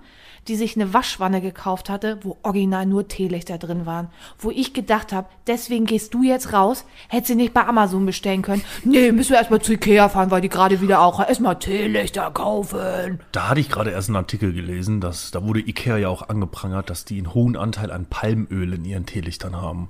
die 0.49 0.57
sich 0.57 0.75
eine 0.75 0.93
Waschwanne 0.93 1.39
gekauft 1.39 1.89
hatte, 1.89 2.19
wo 2.23 2.35
original 2.43 2.85
nur 2.85 3.07
Teelichter 3.07 3.57
drin 3.57 3.85
waren. 3.85 4.09
Wo 4.38 4.51
ich 4.51 4.73
gedacht 4.73 5.13
habe, 5.13 5.29
deswegen 5.47 5.85
gehst 5.85 6.13
du 6.13 6.23
jetzt 6.23 6.51
raus, 6.51 6.85
hätte 7.07 7.27
sie 7.27 7.35
nicht 7.35 7.53
bei 7.53 7.65
Amazon 7.65 8.05
bestellen 8.05 8.41
können. 8.41 8.63
Nee, 8.83 9.13
müssen 9.13 9.29
wir 9.29 9.38
erstmal 9.38 9.61
zu 9.61 9.71
Ikea 9.71 10.09
fahren, 10.09 10.29
weil 10.29 10.41
die 10.41 10.49
gerade 10.49 10.81
wieder 10.81 10.99
auch 10.99 11.25
erstmal 11.25 11.57
Teelichter 11.57 12.29
kaufen. 12.31 13.21
Da 13.31 13.47
hatte 13.47 13.61
ich 13.61 13.69
gerade 13.69 13.91
erst 13.91 14.09
einen 14.09 14.17
Artikel 14.17 14.51
gelesen, 14.51 14.99
dass 14.99 15.31
da 15.31 15.41
wurde 15.41 15.61
Ikea 15.61 15.95
ja 15.95 16.09
auch 16.09 16.27
angeprangert, 16.27 16.89
dass 16.89 17.05
die 17.05 17.17
einen 17.17 17.33
hohen 17.33 17.55
Anteil 17.55 17.91
an 17.91 18.07
Palmöl 18.07 18.73
in 18.73 18.83
ihren 18.83 19.05
Teelichtern 19.05 19.55
haben. 19.55 19.88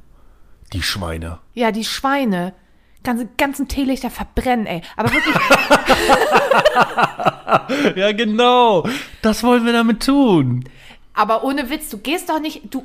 Die 0.74 0.84
Schweine. 0.84 1.39
Ja, 1.56 1.71
die 1.71 1.86
Schweine. 1.86 2.54
Ganze, 3.06 3.30
ganzen 3.38 3.70
Teelichter 3.70 4.10
verbrennen, 4.10 4.65
ey. 4.65 4.82
Aber 4.98 5.10
wirklich, 5.13 5.36
Ja, 7.96 8.12
genau. 8.12 8.86
Das 9.22 9.44
wollen 9.44 9.65
wir 9.65 9.74
damit 9.74 10.06
tun. 10.06 10.65
Aber 11.13 11.44
ohne 11.46 11.70
Witz, 11.70 11.89
du 11.89 11.98
gehst 12.00 12.30
doch 12.30 12.41
nicht, 12.41 12.62
du, 12.74 12.84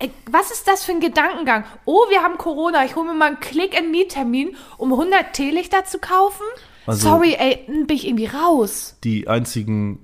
äh, 0.00 0.08
was 0.30 0.50
ist 0.50 0.66
das 0.66 0.84
für 0.84 0.90
ein 0.92 1.00
Gedankengang? 1.00 1.64
Oh, 1.84 2.00
wir 2.10 2.22
haben 2.24 2.36
Corona, 2.36 2.84
ich 2.84 2.96
hole 2.96 3.06
mir 3.06 3.14
mal 3.14 3.26
einen 3.28 3.40
Click-and-Meet-Termin, 3.40 4.56
um 4.78 4.92
100 4.92 5.32
Teelichter 5.32 5.84
zu 5.84 5.98
kaufen? 5.98 6.42
Also- 6.86 7.08
Sorry, 7.08 7.36
ey, 7.38 7.62
dann 7.68 7.86
bin 7.86 7.96
ich 7.96 8.06
irgendwie 8.08 8.26
raus. 8.26 8.96
Die 9.04 9.28
einzigen, 9.28 10.00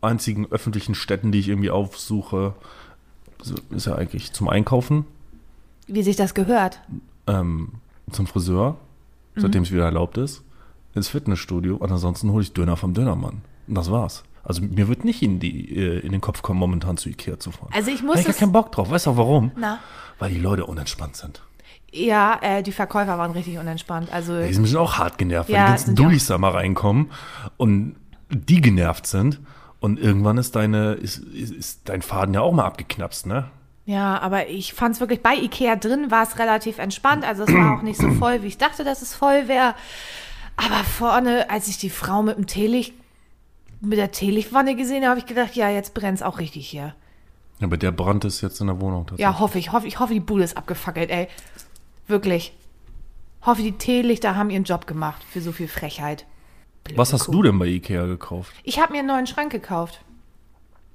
einzigen 0.00 0.46
öffentlichen 0.50 0.96
Städten, 0.96 1.30
die 1.30 1.38
ich 1.38 1.48
irgendwie 1.48 1.70
aufsuche, 1.70 2.54
ist 3.70 3.86
ja 3.86 3.94
eigentlich 3.94 4.32
zum 4.32 4.48
Einkaufen, 4.48 5.04
Wie 5.86 6.02
sich 6.02 6.16
das 6.16 6.34
gehört. 6.34 6.80
ähm, 7.28 7.74
zum 8.10 8.26
Friseur, 8.26 8.78
seitdem 9.36 9.62
es 9.62 9.72
wieder 9.72 9.84
erlaubt 9.84 10.16
ist, 10.18 10.42
ins 10.94 11.08
Fitnessstudio 11.08 11.76
und 11.76 11.90
ansonsten 11.92 12.30
hole 12.32 12.42
ich 12.42 12.52
Döner 12.52 12.76
vom 12.76 12.94
Dönermann. 12.94 13.42
Und 13.68 13.74
das 13.74 13.90
war's. 13.90 14.24
Also 14.42 14.62
mir 14.62 14.86
wird 14.88 15.04
nicht 15.04 15.22
in, 15.22 15.40
die, 15.40 15.76
äh, 15.76 15.98
in 16.00 16.12
den 16.12 16.20
Kopf 16.20 16.40
kommen, 16.42 16.60
momentan 16.60 16.96
zu 16.96 17.08
Ikea 17.08 17.38
zu 17.38 17.50
fahren. 17.50 17.70
Also 17.74 17.90
ich 17.90 17.98
Hab 17.98 18.06
muss 18.06 18.18
ich 18.20 18.24
gar 18.26 18.30
es, 18.30 18.38
keinen 18.38 18.52
Bock 18.52 18.70
drauf. 18.72 18.90
Weißt 18.90 19.06
du 19.06 19.10
auch 19.10 19.16
warum? 19.16 19.50
na, 19.56 19.80
Weil 20.18 20.30
die 20.32 20.38
Leute 20.40 20.64
unentspannt 20.66 21.16
sind. 21.16 21.42
ja, 21.92 22.38
äh, 22.40 22.62
die 22.62 22.70
Verkäufer 22.72 23.18
waren 23.18 23.32
richtig 23.32 23.58
unentspannt. 23.58 24.12
Also, 24.12 24.40
Die 24.40 24.52
sind 24.54 24.74
auch 24.76 24.98
hart 24.98 25.18
genervt, 25.18 25.48
Ja, 25.50 25.64
die 25.64 25.68
ganzen 25.70 25.86
sind 25.86 25.98
die. 25.98 26.02
Dullis 26.04 26.26
da 26.26 26.38
mal 26.38 26.52
reinkommen 26.52 27.10
und 27.56 27.96
die 28.30 28.60
genervt 28.60 29.06
sind. 29.06 29.40
Und 29.80 29.98
irgendwann 29.98 30.38
ist 30.38 30.54
deine, 30.56 30.94
ist, 30.94 31.18
ist, 31.18 31.52
ist 31.52 31.88
dein 31.88 32.00
Faden 32.02 32.32
ja 32.34 32.40
auch 32.40 32.52
mal 32.52 32.64
abgeknapst, 32.64 33.26
ne? 33.26 33.46
Ja, 33.86 34.18
aber 34.18 34.48
ich 34.48 34.74
fand 34.74 34.96
es 34.96 35.00
wirklich 35.00 35.22
bei 35.22 35.34
Ikea 35.36 35.76
drin 35.76 36.10
war 36.10 36.24
es 36.24 36.38
relativ 36.38 36.78
entspannt. 36.78 37.24
Also 37.24 37.44
es 37.44 37.54
war 37.54 37.78
auch 37.78 37.82
nicht 37.82 38.00
so 38.00 38.10
voll, 38.10 38.42
wie 38.42 38.48
ich 38.48 38.58
dachte, 38.58 38.82
dass 38.82 39.00
es 39.00 39.14
voll 39.14 39.46
wäre. 39.46 39.74
Aber 40.56 40.82
vorne, 40.84 41.48
als 41.50 41.68
ich 41.68 41.78
die 41.78 41.90
Frau 41.90 42.22
mit 42.22 42.36
dem 42.36 42.48
Teelicht, 42.48 42.94
mit 43.80 43.98
der 43.98 44.10
Teelichtwanne 44.10 44.74
gesehen 44.74 45.02
habe, 45.02 45.10
habe 45.10 45.20
ich 45.20 45.26
gedacht, 45.26 45.54
ja, 45.54 45.70
jetzt 45.70 45.94
brennt 45.94 46.18
es 46.18 46.22
auch 46.22 46.38
richtig 46.40 46.68
hier. 46.68 46.94
Ja, 47.60 47.66
aber 47.68 47.76
der 47.76 47.92
Brand 47.92 48.24
ist 48.24 48.40
jetzt 48.40 48.60
in 48.60 48.66
der 48.66 48.80
Wohnung. 48.80 49.06
Ja, 49.18 49.38
hoffe 49.38 49.58
ich. 49.58 49.70
Hoffe, 49.70 49.86
ich 49.86 50.00
hoffe, 50.00 50.14
die 50.14 50.20
Bude 50.20 50.42
ist 50.42 50.56
abgefackelt, 50.56 51.10
ey. 51.10 51.28
Wirklich. 52.08 52.52
Hoffe, 53.42 53.62
die 53.62 53.72
Teelichter 53.72 54.34
haben 54.34 54.50
ihren 54.50 54.64
Job 54.64 54.88
gemacht 54.88 55.22
für 55.30 55.40
so 55.40 55.52
viel 55.52 55.68
Frechheit. 55.68 56.26
Blöde 56.82 56.98
Was 56.98 57.12
hast 57.12 57.26
Kuh. 57.26 57.32
du 57.32 57.42
denn 57.44 57.58
bei 57.58 57.66
Ikea 57.66 58.06
gekauft? 58.06 58.52
Ich 58.64 58.80
habe 58.80 58.92
mir 58.92 58.98
einen 58.98 59.08
neuen 59.08 59.26
Schrank 59.28 59.52
gekauft. 59.52 60.00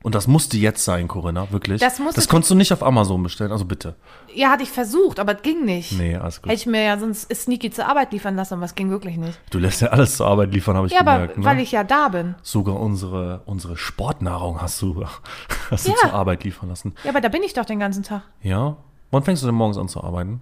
Und 0.03 0.15
das 0.15 0.25
musste 0.27 0.57
jetzt 0.57 0.83
sein, 0.83 1.07
Corinna, 1.07 1.51
wirklich? 1.51 1.79
Das 1.79 1.99
musste- 1.99 2.15
das 2.15 2.27
konntest 2.27 2.49
du 2.49 2.55
nicht 2.55 2.73
auf 2.73 2.81
Amazon 2.81 3.21
bestellen, 3.21 3.51
also 3.51 3.65
bitte. 3.65 3.95
Ja, 4.33 4.49
hatte 4.49 4.63
ich 4.63 4.71
versucht, 4.71 5.19
aber 5.19 5.35
es 5.35 5.41
ging 5.43 5.63
nicht. 5.63 5.91
Nee, 5.91 6.15
alles 6.15 6.41
gut. 6.41 6.49
Hätte 6.51 6.59
ich 6.61 6.65
mir 6.65 6.83
ja 6.83 6.97
sonst 6.97 7.31
sneaky 7.33 7.69
zur 7.69 7.87
Arbeit 7.87 8.11
liefern 8.11 8.35
lassen, 8.35 8.55
aber 8.55 8.65
es 8.65 8.73
ging 8.73 8.89
wirklich 8.89 9.17
nicht. 9.17 9.39
Du 9.51 9.59
lässt 9.59 9.79
ja 9.81 9.89
alles 9.89 10.17
zur 10.17 10.25
Arbeit 10.25 10.51
liefern, 10.53 10.75
habe 10.75 10.87
ich 10.87 10.93
Ja, 10.93 11.01
aber 11.01 11.13
gemerkt. 11.13 11.37
ne? 11.37 11.45
weil 11.45 11.59
ich 11.59 11.71
ja 11.71 11.83
da 11.83 12.07
bin. 12.07 12.33
Sogar 12.41 12.79
unsere, 12.79 13.41
unsere 13.45 13.77
Sportnahrung 13.77 14.59
hast 14.59 14.81
du, 14.81 15.05
hast 15.69 15.85
du 15.87 15.91
Ja. 15.91 15.97
zur 15.97 16.13
Arbeit 16.13 16.43
liefern 16.45 16.69
lassen. 16.69 16.95
Ja, 17.03 17.11
aber 17.11 17.21
da 17.21 17.29
bin 17.29 17.43
ich 17.43 17.53
doch 17.53 17.65
den 17.65 17.79
ganzen 17.79 18.01
Tag. 18.01 18.23
Ja? 18.41 18.77
Wann 19.11 19.23
fängst 19.23 19.43
du 19.43 19.47
denn 19.47 19.55
morgens 19.55 19.77
an 19.77 19.87
zu 19.87 20.03
arbeiten? 20.03 20.41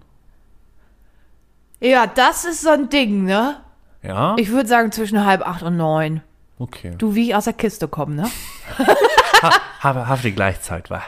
Ja, 1.82 2.08
das 2.08 2.46
ist 2.46 2.62
so 2.62 2.70
ein 2.70 2.90
Ding, 2.90 3.24
ne? 3.26 3.58
Ja? 4.04 4.36
Ich 4.38 4.50
würde 4.50 4.70
sagen 4.70 4.92
zwischen 4.92 5.26
halb 5.26 5.46
acht 5.46 5.64
und 5.64 5.78
neun. 5.78 6.22
Okay. 6.60 6.94
Du, 6.98 7.16
wie 7.16 7.30
ich 7.30 7.36
aus 7.36 7.46
der 7.46 7.54
Kiste 7.54 7.88
komme, 7.88 8.16
ne? 8.16 8.30
Habe, 9.80 10.08
habe 10.08 10.22
die 10.22 10.34
Gleichzeit, 10.34 10.90
wa? 10.90 11.02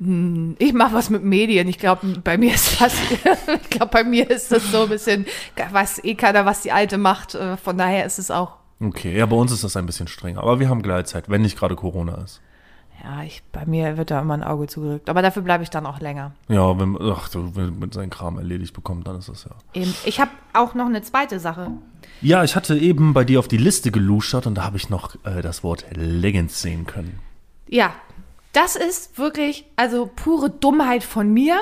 Ich 0.00 0.72
mache 0.72 0.94
was 0.94 1.10
mit 1.10 1.24
Medien. 1.24 1.66
Ich 1.66 1.78
glaube, 1.78 2.06
bei 2.22 2.38
mir 2.38 2.54
ist 2.54 2.80
das, 2.80 2.94
ich 3.62 3.70
glaube, 3.70 3.90
bei 3.90 4.04
mir 4.04 4.30
ist 4.30 4.52
das 4.52 4.70
so 4.70 4.84
ein 4.84 4.88
bisschen, 4.88 5.26
weiß 5.72 6.04
eh 6.04 6.14
keiner, 6.14 6.46
was 6.46 6.62
die 6.62 6.70
Alte 6.70 6.98
macht. 6.98 7.34
Äh, 7.34 7.56
Von 7.56 7.76
daher 7.76 8.06
ist 8.06 8.18
es 8.20 8.30
auch, 8.30 8.58
Okay, 8.80 9.16
ja, 9.16 9.26
bei 9.26 9.34
uns 9.34 9.50
ist 9.50 9.64
das 9.64 9.76
ein 9.76 9.86
bisschen 9.86 10.06
strenger. 10.06 10.40
Aber 10.40 10.60
wir 10.60 10.68
haben 10.68 10.82
Gleitzeit, 10.82 11.28
wenn 11.28 11.42
nicht 11.42 11.58
gerade 11.58 11.74
Corona 11.74 12.22
ist. 12.22 12.40
Ja, 13.02 13.22
ich, 13.22 13.42
bei 13.52 13.64
mir 13.66 13.96
wird 13.96 14.10
da 14.10 14.20
immer 14.20 14.34
ein 14.34 14.42
Auge 14.42 14.66
zugedrückt. 14.66 15.08
Aber 15.08 15.22
dafür 15.22 15.42
bleibe 15.42 15.62
ich 15.62 15.70
dann 15.70 15.86
auch 15.86 16.00
länger. 16.00 16.32
Ja, 16.48 16.78
wenn, 16.78 16.96
ach, 17.00 17.28
wenn 17.32 17.78
mit 17.78 17.94
seinen 17.94 18.10
Kram 18.10 18.38
erledigt 18.38 18.74
bekommt, 18.74 19.06
dann 19.06 19.16
ist 19.18 19.28
das 19.28 19.44
ja. 19.44 19.50
Eben. 19.80 19.94
Ich 20.04 20.20
habe 20.20 20.30
auch 20.52 20.74
noch 20.74 20.86
eine 20.86 21.02
zweite 21.02 21.38
Sache. 21.40 21.70
Ja, 22.20 22.42
ich 22.44 22.56
hatte 22.56 22.76
eben 22.76 23.14
bei 23.14 23.24
dir 23.24 23.38
auf 23.38 23.48
die 23.48 23.56
Liste 23.56 23.90
geluschert 23.90 24.46
und 24.46 24.56
da 24.56 24.64
habe 24.64 24.76
ich 24.76 24.90
noch 24.90 25.14
äh, 25.24 25.42
das 25.42 25.62
Wort 25.62 25.84
Leggings 25.94 26.60
sehen 26.60 26.86
können. 26.86 27.20
Ja, 27.68 27.92
das 28.52 28.76
ist 28.76 29.18
wirklich, 29.18 29.64
also 29.76 30.10
pure 30.14 30.50
Dummheit 30.50 31.04
von 31.04 31.32
mir. 31.32 31.58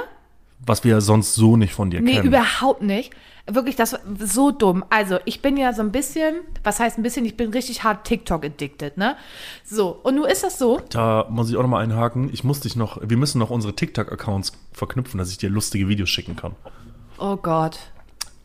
Was 0.64 0.84
wir 0.84 0.92
ja 0.92 1.00
sonst 1.00 1.34
so 1.34 1.56
nicht 1.56 1.74
von 1.74 1.90
dir 1.90 2.00
Nee, 2.00 2.14
kennen. 2.14 2.28
überhaupt 2.28 2.82
nicht. 2.82 3.12
Wirklich, 3.48 3.76
das 3.76 3.92
war 3.92 4.00
so 4.18 4.50
dumm. 4.50 4.84
Also, 4.90 5.18
ich 5.24 5.40
bin 5.40 5.56
ja 5.56 5.72
so 5.72 5.80
ein 5.82 5.92
bisschen, 5.92 6.36
was 6.64 6.80
heißt 6.80 6.98
ein 6.98 7.02
bisschen, 7.04 7.24
ich 7.24 7.36
bin 7.36 7.50
richtig 7.52 7.84
hart 7.84 8.04
TikTok-addicted, 8.06 8.96
ne? 8.96 9.16
So, 9.64 10.00
und 10.02 10.16
nun 10.16 10.24
ist 10.24 10.42
das 10.42 10.58
so, 10.58 10.80
Da 10.90 11.26
muss 11.30 11.48
ich 11.48 11.56
auch 11.56 11.62
nochmal 11.62 11.84
einhaken. 11.84 12.28
Ich 12.32 12.42
muss 12.42 12.60
dich 12.60 12.74
noch, 12.74 12.98
wir 13.02 13.16
müssen 13.16 13.38
noch 13.38 13.50
unsere 13.50 13.74
TikTok-Accounts 13.76 14.52
verknüpfen, 14.72 15.18
dass 15.18 15.30
ich 15.30 15.38
dir 15.38 15.48
lustige 15.48 15.88
Videos 15.88 16.08
schicken 16.10 16.34
kann. 16.34 16.56
oh 17.18 17.36
Gott. 17.36 17.78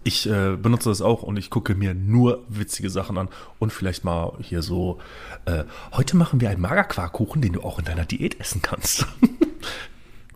Ich 0.03 0.27
äh, 0.27 0.55
benutze 0.55 0.89
das 0.89 1.01
auch 1.03 1.21
und 1.21 1.37
ich 1.37 1.51
gucke 1.51 1.75
mir 1.75 1.93
nur 1.93 2.43
witzige 2.47 2.89
Sachen 2.89 3.19
an 3.19 3.29
und 3.59 3.71
vielleicht 3.71 4.03
mal 4.03 4.33
hier 4.39 4.63
so, 4.63 4.97
äh, 5.45 5.63
heute 5.93 6.17
machen 6.17 6.41
wir 6.41 6.49
einen 6.49 6.59
Magerquarkkuchen, 6.61 7.39
den 7.39 7.53
du 7.53 7.61
auch 7.61 7.77
in 7.77 7.85
deiner 7.85 8.05
Diät 8.05 8.39
essen 8.39 8.61
kannst. 8.61 9.05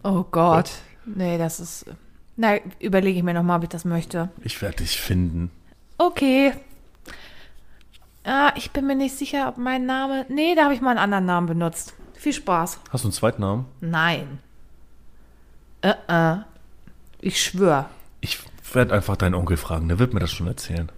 Oh 0.04 0.23
Gott. 0.30 0.69
Nee, 1.08 1.39
das 1.39 1.60
ist, 1.60 1.86
na, 2.36 2.58
überlege 2.80 3.17
ich 3.19 3.24
mir 3.24 3.34
nochmal, 3.34 3.58
ob 3.58 3.63
ich 3.63 3.69
das 3.69 3.86
möchte. 3.86 4.30
Ich 4.41 4.62
werde 4.62 4.78
dich 4.78 5.00
finden. 5.00 5.52
Okay. 5.98 6.54
Ah, 8.24 8.52
ich 8.56 8.71
bin 8.71 8.88
mir 8.88 8.95
nicht 8.95 9.15
sicher, 9.17 9.48
ob 9.48 9.58
mein 9.58 9.86
Name, 9.86 10.26
nee, 10.30 10.56
da 10.56 10.63
habe 10.65 10.74
ich 10.74 10.82
mal 10.82 10.91
einen 10.91 11.00
anderen 11.00 11.26
Namen 11.26 11.48
benutzt. 11.48 11.93
Viel 12.15 12.34
Spaß. 12.34 12.80
Hast 12.89 13.04
du 13.04 13.08
einen 13.10 13.13
zweiten 13.13 13.41
Namen? 13.41 13.65
Nein. 13.82 14.39
Äh, 15.82 15.93
äh. 16.08 16.38
Ich 17.19 17.41
schwöre. 17.43 17.86
Ich 18.21 18.39
werde 18.74 18.93
einfach 18.95 19.15
deinen 19.15 19.36
Onkel 19.36 19.58
fragen, 19.58 19.88
der 19.88 20.00
wird 20.00 20.13
mir 20.13 20.19
das 20.19 20.32
schon 20.32 20.48
erzählen. 20.48 20.91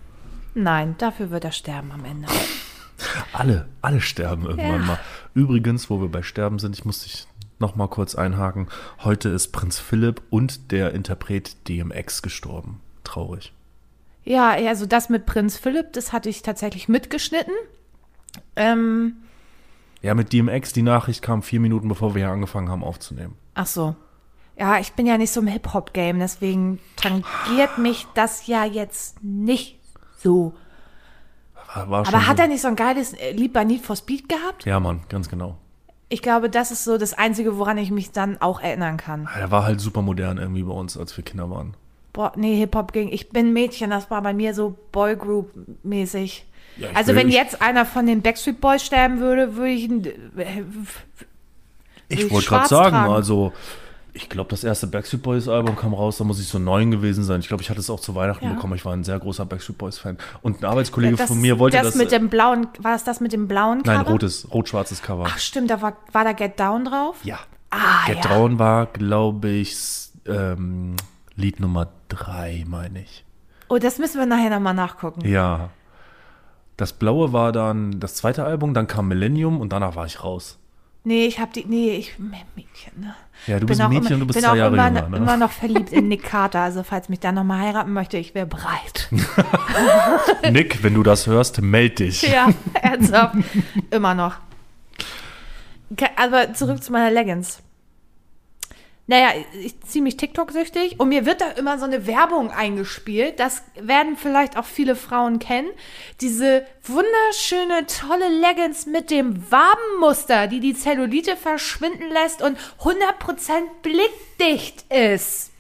Nein, 0.56 0.96
dafür 0.98 1.30
wird 1.30 1.44
er 1.44 1.52
sterben 1.52 1.92
am 1.92 2.06
Ende. 2.06 2.28
Alle, 3.34 3.68
alle 3.84 4.02
sterben 4.02 4.46
irgendwann 4.46 4.80
Ja. 4.82 4.86
mal. 4.88 5.00
Übrigens, 5.36 5.88
wo 5.92 6.02
wir 6.02 6.08
bei 6.10 6.24
Sterben 6.24 6.58
sind, 6.58 6.74
ich 6.76 6.84
muss 6.84 7.04
dich 7.04 7.27
noch 7.60 7.76
mal 7.76 7.88
kurz 7.88 8.16
einhaken. 8.16 8.68
Heute 9.04 9.30
ist 9.30 9.50
Prinz 9.52 9.80
Philipp 9.80 10.22
und 10.30 10.72
der 10.72 10.94
Interpret 10.94 11.68
DMX 11.68 12.22
gestorben. 12.22 12.82
Traurig. 13.04 13.54
Ja, 14.24 14.50
also 14.52 14.86
das 14.86 15.10
mit 15.10 15.26
Prinz 15.26 15.58
Philipp, 15.58 15.94
das 15.94 16.12
hatte 16.14 16.30
ich 16.30 16.42
tatsächlich 16.42 16.88
mitgeschnitten. 16.90 17.54
Ähm, 18.56 19.18
Ja, 20.02 20.14
mit 20.14 20.32
DMX, 20.34 20.74
die 20.74 20.82
Nachricht 20.84 21.22
kam 21.22 21.42
vier 21.42 21.60
Minuten, 21.60 21.88
bevor 21.88 22.14
wir 22.14 22.24
hier 22.26 22.32
angefangen 22.32 22.70
haben 22.70 22.84
aufzunehmen. 22.84 23.36
ach 23.56 23.66
so. 23.68 23.96
Ja, 24.60 24.80
ich 24.80 24.94
bin 24.94 25.06
ja 25.06 25.20
nicht 25.20 25.32
so 25.32 25.40
im 25.42 25.46
Hip-Hop-Game, 25.48 26.18
deswegen 26.18 26.80
tangiert 26.96 27.78
mich 27.78 28.08
das 28.16 28.48
ja 28.48 28.66
jetzt 28.66 29.24
nicht 29.24 29.80
so. 30.18 30.54
War, 31.76 31.90
war 31.92 32.08
Aber 32.08 32.26
hat 32.26 32.38
so- 32.38 32.42
er 32.44 32.48
nicht 32.50 32.62
so 32.62 32.68
ein 32.68 32.76
geiles 32.76 33.14
äh, 33.14 33.32
Lied 33.34 33.54
bei 33.54 33.64
Need 33.64 33.86
for 33.86 33.96
Speed 33.96 34.28
gehabt? 34.28 34.66
Ja, 34.66 34.80
Mann, 34.80 35.02
ganz 35.10 35.30
genau. 35.30 35.60
Ich 36.10 36.22
glaube, 36.22 36.50
das 36.50 36.72
ist 36.72 36.84
so 36.86 36.98
das 36.98 37.14
Einzige, 37.14 37.58
woran 37.58 37.78
ich 37.78 37.92
mich 37.92 38.12
dann 38.12 38.40
auch 38.42 38.62
erinnern 38.62 38.98
kann. 38.98 39.28
Er 39.38 39.52
war 39.52 39.64
halt 39.66 39.82
super 39.82 40.02
modern 40.02 40.38
irgendwie 40.38 40.64
bei 40.64 40.72
uns, 40.74 40.98
als 40.98 41.16
wir 41.18 41.24
Kinder 41.24 41.50
waren. 41.50 41.74
Boah, 42.14 42.32
nee, 42.36 42.56
Hip-Hop 42.58 42.94
ging. 42.94 43.10
Ich 43.10 43.30
bin 43.30 43.52
Mädchen, 43.54 43.90
das 43.90 44.10
war 44.10 44.22
bei 44.22 44.34
mir 44.34 44.54
so 44.54 44.76
Boygroup-mäßig. 44.94 46.46
Ja, 46.78 46.90
also, 46.94 47.10
will- 47.10 47.18
wenn 47.18 47.30
jetzt 47.30 47.62
einer 47.62 47.86
von 47.86 48.06
den 48.06 48.22
Backstreet 48.22 48.62
Boys 48.62 48.84
sterben 48.86 49.20
würde, 49.20 49.56
würde 49.56 49.70
ich. 49.72 49.84
ihn- 49.84 50.08
Ich 52.10 52.22
ich 52.22 52.32
wollte 52.32 52.48
gerade 52.48 52.68
sagen, 52.68 52.96
tragen. 52.96 53.14
also 53.14 53.52
ich 54.18 54.30
glaube, 54.30 54.50
das 54.50 54.64
erste 54.64 54.88
Backstreet 54.88 55.22
Boys 55.24 55.48
Album 55.48 55.76
kam 55.76 55.94
raus, 55.94 56.18
da 56.18 56.24
muss 56.24 56.40
ich 56.40 56.48
so 56.48 56.60
neun 56.60 56.92
gewesen 56.92 57.24
sein. 57.24 57.40
Ich 57.40 57.48
glaube, 57.48 57.62
ich 57.64 57.70
hatte 57.70 57.80
es 57.80 57.90
auch 57.90 58.00
zu 58.00 58.16
Weihnachten 58.16 58.46
Ja. 58.46 58.54
bekommen. 58.54 58.74
Ich 58.76 58.84
war 58.84 58.94
ein 58.94 59.04
sehr 59.04 59.20
großer 59.20 59.46
Backstreet 59.46 59.78
Boys 59.78 59.98
Fan. 60.00 60.18
Und 60.42 60.62
ein 60.62 60.66
Arbeitskollege 60.66 61.16
Das- 61.16 61.28
von 61.30 61.40
mir 61.40 61.60
wollte 61.60 61.78
das 61.78 61.88
das. 61.88 61.96
mit 61.96 62.12
äh, 62.12 62.18
dem 62.20 62.30
blauen, 62.30 62.68
war 62.80 62.92
das 62.94 63.04
das 63.04 63.20
mit 63.22 63.32
dem 63.34 63.48
blauen 63.48 63.82
nein, 63.86 64.00
Cover? 64.00 64.12
rotes, 64.12 64.48
rot-schwarzes 64.52 65.02
Cover. 65.02 65.26
Ach 65.28 65.38
stimmt, 65.38 65.70
da 65.70 65.82
war, 65.82 65.94
war 66.12 66.24
da 66.24 66.34
Get 66.34 66.60
Down 66.60 66.86
drauf? 66.86 67.18
ja. 67.24 67.40
Ah, 67.70 68.06
Get 68.08 68.24
ja. 68.24 68.30
Down 68.34 68.60
war, 68.60 68.86
glaube 68.86 69.50
ich, 69.50 69.76
ähm, 70.26 70.96
Lied 71.36 71.60
Nummer 71.60 71.90
drei, 72.08 72.64
meine 72.68 73.02
ich. 73.02 73.26
Oh, 73.68 73.78
das 73.78 74.00
müssen 74.00 74.18
wir 74.20 74.26
nachher 74.26 74.50
nochmal 74.50 74.74
nachgucken. 74.74 75.28
Ja. 75.28 75.70
Das 76.78 76.94
blaue 76.94 77.34
war 77.34 77.52
dann 77.52 78.00
das 78.00 78.16
zweite 78.16 78.46
Album, 78.46 78.74
dann 78.74 78.88
kam 78.88 79.08
Millennium 79.10 79.60
und 79.60 79.74
danach 79.74 79.96
war 79.98 80.06
ich 80.06 80.24
raus. 80.24 80.58
Nee, 81.08 81.26
ich 81.26 81.40
hab 81.40 81.54
die, 81.54 81.64
nee, 81.66 81.96
ich, 81.96 82.20
Mädchen, 82.20 83.00
ne? 83.00 83.16
Ja, 83.46 83.54
du 83.54 83.60
Bin 83.62 83.68
bist 83.68 83.80
ein 83.80 83.90
Mädchen 83.90 84.08
immer, 84.08 84.14
und 84.16 84.20
du 84.20 84.28
bist 84.28 84.42
zwei 84.42 84.58
Jahre 84.58 84.74
immer, 84.74 84.88
jünger, 84.88 85.08
ne? 85.08 85.18
immer 85.18 85.38
noch 85.38 85.52
verliebt 85.52 85.94
in 85.94 86.10
Nick 86.10 86.24
Carter, 86.24 86.60
also 86.60 86.84
falls 86.84 87.08
mich 87.08 87.22
da 87.22 87.32
nochmal 87.32 87.62
heiraten 87.62 87.94
möchte, 87.94 88.18
ich 88.18 88.36
wäre 88.36 88.46
bereit. 88.46 89.10
Nick, 90.52 90.84
wenn 90.84 90.96
du 90.96 91.04
das 91.04 91.26
hörst, 91.26 91.62
meld 91.62 92.00
dich. 92.00 92.24
ja, 92.24 92.50
ernsthaft. 92.74 93.38
immer 93.90 94.16
noch. 94.16 94.36
Aber 96.18 96.54
zurück 96.54 96.84
zu 96.84 96.92
meiner 96.92 97.10
Leggings. 97.10 97.60
Naja, 99.10 99.30
ich 99.54 99.80
ziehe 99.82 100.04
mich 100.04 100.18
TikTok-süchtig 100.18 101.00
und 101.00 101.08
mir 101.08 101.26
wird 101.26 101.40
da 101.40 101.52
immer 101.52 101.80
so 101.80 101.86
eine 101.86 102.06
Werbung 102.06 102.52
eingespielt. 102.52 103.40
Das 103.40 103.64
werden 103.80 104.18
vielleicht 104.18 104.58
auch 104.58 104.66
viele 104.66 104.98
Frauen 104.98 105.40
kennen. 105.40 105.70
Diese 106.20 106.66
wunderschöne, 106.84 107.88
tolle 107.88 108.28
Leggings 108.28 108.86
mit 108.86 109.10
dem 109.10 109.50
Wabenmuster, 109.50 110.48
die 110.48 110.60
die 110.60 110.74
Zellulite 110.74 111.38
verschwinden 111.38 112.10
lässt 112.12 112.42
und 112.42 112.58
100% 112.82 112.98
blickdicht 113.82 114.84
ist. 114.92 115.52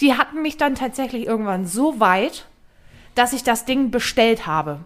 Die 0.00 0.14
hatten 0.14 0.42
mich 0.42 0.56
dann 0.56 0.74
tatsächlich 0.74 1.26
irgendwann 1.26 1.64
so 1.64 2.00
weit, 2.00 2.46
dass 3.14 3.32
ich 3.32 3.44
das 3.44 3.66
Ding 3.66 3.92
bestellt 3.92 4.46
habe. 4.46 4.80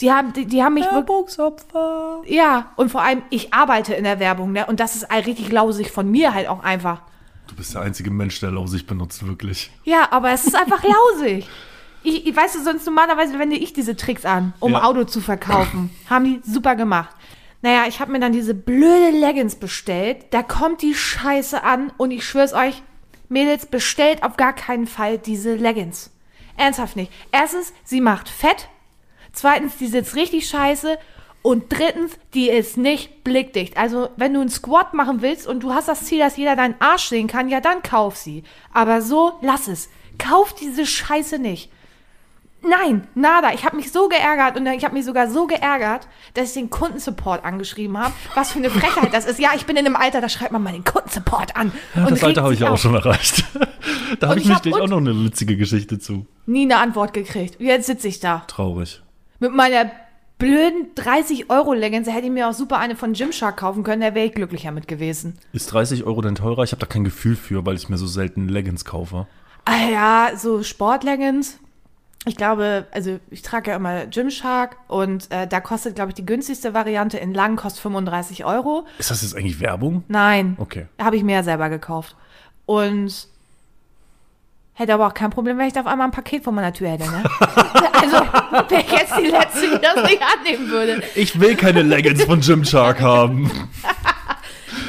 Die 0.00 0.10
haben, 0.12 0.32
die, 0.32 0.46
die 0.46 0.62
haben 0.62 0.74
mich 0.74 0.84
wirklich. 0.84 1.08
Werbungsopfer. 1.08 2.22
Ja, 2.26 2.72
und 2.76 2.90
vor 2.90 3.02
allem, 3.02 3.22
ich 3.30 3.52
arbeite 3.52 3.94
in 3.94 4.04
der 4.04 4.18
Werbung, 4.20 4.52
ne? 4.52 4.66
Und 4.66 4.80
das 4.80 4.96
ist 4.96 5.10
all 5.10 5.20
richtig 5.20 5.50
lausig 5.52 5.90
von 5.90 6.10
mir 6.10 6.34
halt 6.34 6.48
auch 6.48 6.62
einfach. 6.62 7.02
Du 7.46 7.54
bist 7.56 7.74
der 7.74 7.82
einzige 7.82 8.10
Mensch, 8.10 8.40
der 8.40 8.50
Lausig 8.50 8.86
benutzt, 8.86 9.26
wirklich. 9.26 9.70
Ja, 9.84 10.08
aber 10.10 10.30
es 10.30 10.46
ist 10.46 10.54
einfach 10.54 10.82
lausig. 10.82 11.46
Ich, 12.02 12.26
ich 12.26 12.34
weißt 12.34 12.56
du, 12.56 12.62
sonst 12.64 12.86
normalerweise 12.86 13.38
wende 13.38 13.56
ich 13.56 13.72
diese 13.72 13.94
Tricks 13.96 14.24
an, 14.24 14.54
um 14.58 14.72
Ja. 14.72 14.84
Auto 14.84 15.04
zu 15.04 15.20
verkaufen. 15.20 15.90
Haben 16.08 16.24
die 16.24 16.40
super 16.50 16.74
gemacht. 16.74 17.10
Naja, 17.60 17.84
ich 17.86 18.00
habe 18.00 18.10
mir 18.10 18.18
dann 18.18 18.32
diese 18.32 18.54
blöde 18.54 19.10
Leggings 19.10 19.54
bestellt. 19.56 20.26
Da 20.30 20.42
kommt 20.42 20.82
die 20.82 20.94
Scheiße 20.94 21.62
an 21.62 21.92
und 21.96 22.10
ich 22.10 22.26
schwör's 22.26 22.54
euch, 22.54 22.82
Mädels, 23.28 23.66
bestellt 23.66 24.24
auf 24.24 24.36
gar 24.36 24.52
keinen 24.52 24.86
Fall 24.86 25.18
diese 25.18 25.54
Leggings. 25.54 26.10
Ernsthaft 26.56 26.96
nicht. 26.96 27.12
Erstens, 27.30 27.72
sie 27.84 28.00
macht 28.00 28.28
fett. 28.28 28.68
Zweitens, 29.32 29.76
die 29.76 29.86
sitzt 29.86 30.14
richtig 30.14 30.48
scheiße. 30.48 30.98
Und 31.42 31.64
drittens, 31.70 32.12
die 32.34 32.48
ist 32.48 32.76
nicht 32.76 33.24
blickdicht. 33.24 33.76
Also, 33.76 34.10
wenn 34.16 34.32
du 34.32 34.40
einen 34.40 34.48
Squat 34.48 34.94
machen 34.94 35.22
willst 35.22 35.48
und 35.48 35.60
du 35.60 35.74
hast 35.74 35.88
das 35.88 36.04
Ziel, 36.04 36.20
dass 36.20 36.36
jeder 36.36 36.54
deinen 36.54 36.76
Arsch 36.78 37.08
sehen 37.08 37.26
kann, 37.26 37.48
ja, 37.48 37.60
dann 37.60 37.82
kauf 37.82 38.16
sie. 38.16 38.44
Aber 38.72 39.02
so, 39.02 39.32
lass 39.42 39.66
es. 39.66 39.88
Kauf 40.18 40.54
diese 40.54 40.86
Scheiße 40.86 41.40
nicht. 41.40 41.70
Nein, 42.64 43.08
nada. 43.16 43.52
Ich 43.52 43.64
habe 43.64 43.76
mich 43.76 43.90
so 43.90 44.08
geärgert 44.08 44.56
und 44.56 44.66
ich 44.66 44.84
habe 44.84 44.94
mich 44.94 45.04
sogar 45.04 45.28
so 45.28 45.48
geärgert, 45.48 46.06
dass 46.34 46.48
ich 46.48 46.54
den 46.54 46.70
Kundensupport 46.70 47.44
angeschrieben 47.44 47.98
habe. 47.98 48.12
Was 48.36 48.52
für 48.52 48.60
eine 48.60 48.70
Frechheit 48.70 49.12
das 49.12 49.24
ist. 49.24 49.40
Ja, 49.40 49.50
ich 49.56 49.66
bin 49.66 49.76
in 49.76 49.84
einem 49.84 49.96
Alter, 49.96 50.20
da 50.20 50.28
schreibt 50.28 50.52
man 50.52 50.62
mal 50.62 50.72
den 50.72 50.84
Kundensupport 50.84 51.56
an. 51.56 51.72
Ja, 51.96 52.08
das 52.08 52.22
Alter 52.22 52.44
habe 52.44 52.52
ich 52.52 52.60
sich 52.60 52.68
auch 52.68 52.78
schon 52.78 52.94
erreicht. 52.94 53.44
da 54.20 54.28
habe 54.28 54.38
ich 54.38 54.48
ich 54.48 54.54
hab 54.54 54.64
auch 54.80 54.86
noch 54.86 54.98
eine 54.98 55.24
witzige 55.24 55.56
Geschichte 55.56 55.98
zu. 55.98 56.26
Nie 56.46 56.62
eine 56.62 56.76
Antwort 56.76 57.12
gekriegt. 57.14 57.56
Jetzt 57.58 57.86
sitze 57.86 58.06
ich 58.06 58.20
da. 58.20 58.44
Traurig. 58.46 59.02
Mit 59.42 59.52
meiner 59.52 59.90
blöden 60.38 60.94
30 60.94 61.50
Euro 61.50 61.72
Leggings 61.72 62.06
hätte 62.06 62.26
ich 62.26 62.30
mir 62.30 62.48
auch 62.48 62.52
super 62.52 62.78
eine 62.78 62.94
von 62.94 63.12
Gymshark 63.12 63.56
kaufen 63.56 63.82
können, 63.82 64.00
da 64.00 64.14
wäre 64.14 64.26
ich 64.26 64.34
glücklicher 64.34 64.70
mit 64.70 64.86
gewesen. 64.86 65.36
Ist 65.52 65.72
30 65.72 66.04
Euro 66.04 66.20
denn 66.22 66.36
teurer? 66.36 66.62
Ich 66.62 66.70
habe 66.70 66.78
da 66.78 66.86
kein 66.86 67.02
Gefühl 67.02 67.34
für, 67.34 67.66
weil 67.66 67.74
ich 67.74 67.88
mir 67.88 67.98
so 67.98 68.06
selten 68.06 68.48
Leggings 68.48 68.84
kaufe. 68.84 69.26
Ah 69.64 69.88
ja, 69.90 70.30
so 70.36 70.62
Sportleggings. 70.62 71.58
Ich 72.24 72.36
glaube, 72.36 72.86
also 72.92 73.18
ich 73.30 73.42
trage 73.42 73.70
ja 73.72 73.76
immer 73.76 74.06
Gymshark 74.06 74.76
und 74.86 75.28
äh, 75.32 75.48
da 75.48 75.58
kostet, 75.60 75.96
glaube 75.96 76.10
ich, 76.10 76.14
die 76.14 76.24
günstigste 76.24 76.72
Variante 76.72 77.18
in 77.18 77.34
lang 77.34 77.56
kostet 77.56 77.82
35 77.82 78.44
Euro. 78.44 78.86
Ist 78.98 79.10
das 79.10 79.22
jetzt 79.22 79.34
eigentlich 79.34 79.58
Werbung? 79.58 80.04
Nein, 80.06 80.54
Okay. 80.60 80.86
habe 81.00 81.16
ich 81.16 81.24
mehr 81.24 81.42
selber 81.42 81.68
gekauft. 81.68 82.14
Und 82.64 83.26
hätte 84.74 84.94
aber 84.94 85.06
auch 85.06 85.14
kein 85.14 85.30
Problem, 85.30 85.58
wenn 85.58 85.66
ich 85.66 85.72
da 85.72 85.80
auf 85.80 85.86
einmal 85.86 86.08
ein 86.08 86.12
Paket 86.12 86.44
vor 86.44 86.52
meiner 86.52 86.72
Tür 86.72 86.88
hätte, 86.90 87.04
ne? 87.10 87.22
also 88.00 88.16
wäre 88.70 88.82
ich 88.82 88.92
jetzt 88.92 89.14
die 89.18 89.26
Letzte, 89.26 89.60
die 89.70 89.80
das 89.80 90.02
nicht 90.10 90.22
annehmen 90.22 90.70
würde. 90.70 91.02
Ich 91.14 91.38
will 91.38 91.56
keine 91.56 91.82
Leggings 91.82 92.24
von 92.24 92.40
Gymshark 92.40 93.00
haben. 93.00 93.50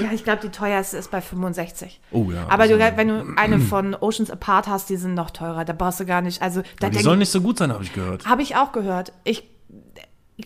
Ja, 0.01 0.11
ich 0.11 0.23
glaube, 0.23 0.41
die 0.41 0.49
teuerste 0.49 0.97
ist 0.97 1.11
bei 1.11 1.21
65. 1.21 2.01
Oh 2.11 2.31
ja. 2.31 2.47
Aber 2.49 2.67
du, 2.67 2.81
also- 2.81 2.97
wenn 2.97 3.07
du 3.07 3.33
eine 3.35 3.59
von 3.59 3.95
Oceans 3.95 4.31
Apart 4.31 4.67
hast, 4.67 4.89
die 4.89 4.97
sind 4.97 5.13
noch 5.13 5.29
teurer. 5.29 5.65
Da 5.65 5.73
brauchst 5.73 5.99
du 5.99 6.05
gar 6.05 6.21
nicht. 6.21 6.41
Also, 6.41 6.63
da 6.79 6.89
die 6.89 6.99
sollen 6.99 7.19
nicht 7.19 7.31
so 7.31 7.41
gut 7.41 7.59
sein, 7.59 7.71
habe 7.71 7.83
ich 7.83 7.93
gehört. 7.93 8.25
Habe 8.25 8.41
ich 8.41 8.55
auch 8.55 8.71
gehört. 8.71 9.13
Ich 9.23 9.43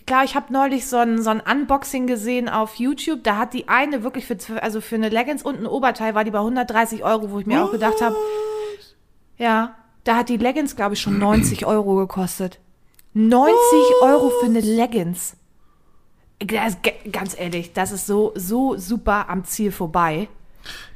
glaube, 0.05 0.25
ich 0.25 0.35
habe 0.35 0.51
neulich 0.51 0.87
so 0.87 0.97
ein, 0.97 1.21
so 1.21 1.29
ein 1.29 1.39
Unboxing 1.39 2.07
gesehen 2.07 2.49
auf 2.49 2.75
YouTube. 2.75 3.23
Da 3.23 3.37
hat 3.37 3.53
die 3.53 3.69
eine 3.69 4.03
wirklich 4.03 4.25
für, 4.25 4.37
also 4.61 4.81
für 4.81 4.95
eine 4.95 5.09
Leggings 5.09 5.43
und 5.43 5.59
ein 5.59 5.65
Oberteil 5.65 6.13
war 6.13 6.23
die 6.23 6.31
bei 6.31 6.39
130 6.39 7.03
Euro, 7.03 7.31
wo 7.31 7.39
ich 7.39 7.45
mir 7.45 7.63
auch 7.63 7.71
gedacht 7.71 8.01
habe, 8.01 8.15
ja, 9.37 9.75
da 10.03 10.17
hat 10.17 10.29
die 10.29 10.37
Leggings, 10.37 10.75
glaube 10.75 10.95
ich, 10.95 11.01
schon 11.01 11.19
90 11.19 11.65
Euro 11.65 11.95
gekostet. 11.95 12.59
90 13.13 13.53
Euro 14.03 14.31
für 14.39 14.45
eine 14.45 14.61
Leggings. 14.61 15.35
Das, 16.39 16.77
ganz 17.11 17.37
ehrlich, 17.37 17.73
das 17.73 17.91
ist 17.91 18.05
so, 18.05 18.31
so 18.35 18.77
super 18.77 19.27
am 19.29 19.43
Ziel 19.43 19.71
vorbei. 19.71 20.29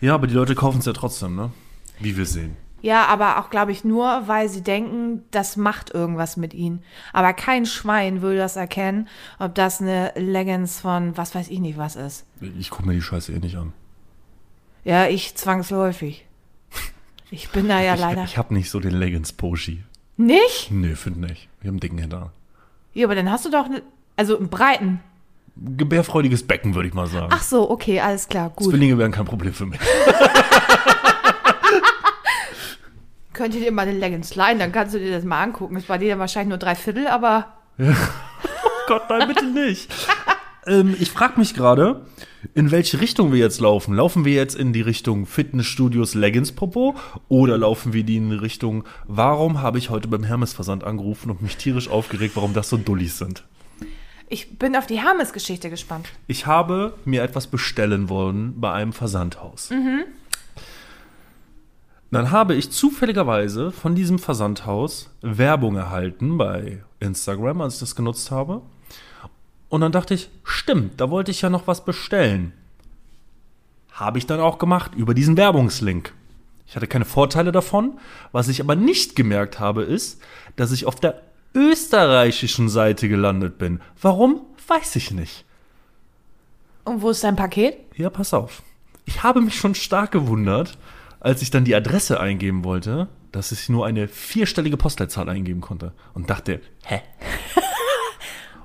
Ja, 0.01 0.13
aber 0.13 0.27
die 0.27 0.35
Leute 0.35 0.53
kaufen 0.53 0.79
es 0.79 0.85
ja 0.85 0.93
trotzdem, 0.93 1.35
ne? 1.35 1.51
Wie 1.99 2.15
wir 2.15 2.25
sehen. 2.25 2.57
Ja, 2.81 3.05
aber 3.05 3.39
auch, 3.39 3.49
glaube 3.51 3.71
ich, 3.71 3.83
nur, 3.83 4.27
weil 4.27 4.49
sie 4.49 4.61
denken, 4.61 5.23
das 5.31 5.55
macht 5.55 5.93
irgendwas 5.93 6.35
mit 6.35 6.53
ihnen. 6.53 6.83
Aber 7.13 7.33
kein 7.33 7.65
Schwein 7.65 8.21
will 8.21 8.37
das 8.37 8.55
erkennen, 8.55 9.07
ob 9.37 9.53
das 9.53 9.81
eine 9.81 10.13
Leggings 10.15 10.79
von 10.79 11.15
was 11.15 11.35
weiß 11.35 11.49
ich 11.49 11.59
nicht 11.59 11.77
was 11.77 11.95
ist. 11.95 12.25
Ich 12.57 12.71
gucke 12.71 12.87
mir 12.87 12.95
die 12.95 13.01
Scheiße 13.01 13.33
eh 13.33 13.39
nicht 13.39 13.55
an. 13.55 13.73
Ja, 14.83 15.05
ich 15.07 15.35
zwangsläufig. 15.35 16.25
Ich 17.31 17.49
bin 17.49 17.67
da 17.67 17.81
ja 17.81 17.95
leider. 17.95 18.23
Ich, 18.25 18.31
ich 18.31 18.37
habe 18.37 18.53
nicht 18.53 18.69
so 18.69 18.79
den 18.79 18.91
Leggings-Poshi. 18.91 19.83
nicht? 20.17 20.69
Nee, 20.69 20.95
finde 20.95 21.21
nicht. 21.21 21.47
Ich 21.59 21.65
habe 21.65 21.69
einen 21.69 21.79
dicken 21.79 21.97
Hintern. 21.97 22.29
Ja, 22.93 23.07
aber 23.07 23.15
dann 23.15 23.31
hast 23.31 23.45
du 23.45 23.49
doch, 23.49 23.67
ne, 23.69 23.81
also 24.17 24.37
einen 24.37 24.49
breiten. 24.49 24.99
Gebärfreudiges 25.55 26.45
Becken, 26.45 26.75
würde 26.75 26.89
ich 26.89 26.93
mal 26.93 27.07
sagen. 27.07 27.29
Ach 27.31 27.41
so, 27.41 27.69
okay, 27.69 27.99
alles 28.01 28.27
klar, 28.27 28.49
gut. 28.49 28.69
Zwillinge 28.69 28.97
wären 28.97 29.11
kein 29.11 29.25
Problem 29.25 29.53
für 29.53 29.65
mich. 29.65 29.79
Könnt 33.33 33.55
ihr 33.55 33.61
dir 33.61 33.71
mal 33.71 33.83
eine 33.83 33.97
Leggings 33.97 34.35
leihen, 34.35 34.59
dann 34.59 34.71
kannst 34.71 34.93
du 34.93 34.99
dir 34.99 35.11
das 35.11 35.23
mal 35.23 35.41
angucken. 35.41 35.75
Ist 35.77 35.87
bei 35.87 35.97
dir 35.97 36.19
wahrscheinlich 36.19 36.49
nur 36.49 36.57
drei 36.57 36.75
Viertel, 36.75 37.07
aber 37.07 37.53
Gott, 38.87 39.03
nein, 39.09 39.27
bitte 39.27 39.45
nicht. 39.45 39.89
ähm, 40.65 40.95
ich 40.99 41.11
frage 41.11 41.39
mich 41.39 41.53
gerade, 41.53 42.05
in 42.53 42.71
welche 42.71 43.01
Richtung 43.01 43.31
wir 43.31 43.39
jetzt 43.39 43.59
laufen. 43.59 43.93
Laufen 43.93 44.25
wir 44.25 44.33
jetzt 44.33 44.55
in 44.55 44.73
die 44.73 44.81
Richtung 44.81 45.25
Fitnessstudios 45.25 46.13
Leggings-Popo 46.15 46.95
oder 47.29 47.57
laufen 47.57 47.93
wir 47.93 48.03
die 48.03 48.17
in 48.17 48.29
die 48.29 48.35
Richtung, 48.35 48.83
warum 49.07 49.61
habe 49.61 49.77
ich 49.77 49.89
heute 49.89 50.07
beim 50.07 50.23
Hermes-Versand 50.23 50.83
angerufen 50.83 51.29
und 51.29 51.41
mich 51.41 51.57
tierisch 51.57 51.89
aufgeregt, 51.89 52.35
warum 52.35 52.53
das 52.53 52.69
so 52.69 52.77
Dullis 52.77 53.17
sind? 53.17 53.43
ich 54.31 54.57
bin 54.57 54.77
auf 54.77 54.87
die 54.87 55.01
Hermes-Geschichte 55.01 55.69
gespannt. 55.69 56.07
Ich 56.25 56.45
habe 56.45 56.93
mir 57.03 57.21
etwas 57.21 57.47
bestellen 57.47 58.07
wollen 58.07 58.59
bei 58.61 58.71
einem 58.71 58.93
Versandhaus. 58.93 59.69
Dann 62.11 62.31
habe 62.31 62.55
ich 62.55 62.71
zufälligerweise 62.71 63.71
von 63.71 63.93
diesem 63.93 64.19
Versandhaus 64.19 65.09
Werbung 65.21 65.75
erhalten 65.75 66.37
bei 66.37 66.81
Instagram, 67.01 67.59
als 67.59 67.75
ich 67.75 67.79
das 67.81 67.95
genutzt 67.95 68.31
habe. 68.31 68.61
Und 69.71 69.79
dann 69.79 69.93
dachte 69.93 70.13
ich, 70.13 70.29
stimmt, 70.43 70.99
da 70.99 71.09
wollte 71.09 71.31
ich 71.31 71.41
ja 71.41 71.49
noch 71.49 71.65
was 71.65 71.85
bestellen. 71.85 72.51
Habe 73.93 74.17
ich 74.17 74.27
dann 74.27 74.41
auch 74.41 74.57
gemacht 74.57 74.91
über 74.95 75.13
diesen 75.13 75.37
Werbungslink. 75.37 76.13
Ich 76.67 76.75
hatte 76.75 76.87
keine 76.87 77.05
Vorteile 77.05 77.53
davon. 77.53 77.97
Was 78.33 78.49
ich 78.49 78.59
aber 78.59 78.75
nicht 78.75 79.15
gemerkt 79.15 79.61
habe, 79.61 79.83
ist, 79.83 80.21
dass 80.57 80.73
ich 80.73 80.85
auf 80.85 80.99
der 80.99 81.21
österreichischen 81.55 82.67
Seite 82.67 83.07
gelandet 83.07 83.57
bin. 83.57 83.79
Warum? 84.01 84.41
Weiß 84.67 84.97
ich 84.97 85.11
nicht. 85.11 85.45
Und 86.83 87.01
wo 87.01 87.09
ist 87.09 87.23
dein 87.23 87.37
Paket? 87.37 87.77
Ja, 87.95 88.09
pass 88.09 88.33
auf. 88.33 88.63
Ich 89.05 89.23
habe 89.23 89.39
mich 89.39 89.55
schon 89.55 89.73
stark 89.73 90.11
gewundert, 90.11 90.77
als 91.21 91.41
ich 91.41 91.49
dann 91.49 91.63
die 91.63 91.75
Adresse 91.75 92.19
eingeben 92.19 92.65
wollte, 92.65 93.07
dass 93.31 93.53
ich 93.53 93.69
nur 93.69 93.85
eine 93.85 94.09
vierstellige 94.09 94.75
Postleitzahl 94.75 95.29
eingeben 95.29 95.61
konnte. 95.61 95.93
Und 96.13 96.29
dachte, 96.29 96.59
hä? 96.83 97.01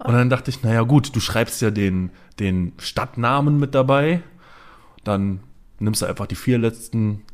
Und 0.06 0.14
dann 0.14 0.30
dachte 0.30 0.50
ich, 0.50 0.62
naja 0.62 0.82
gut, 0.82 1.16
du 1.16 1.18
schreibst 1.18 1.60
ja 1.60 1.72
den, 1.72 2.10
den 2.38 2.72
Stadtnamen 2.78 3.58
mit 3.58 3.74
dabei. 3.74 4.22
Dann 5.02 5.40
nimmst 5.80 6.00
du 6.00 6.06
einfach 6.06 6.26
die 6.26 6.36
vier 6.36 6.58
letzten 6.58 7.24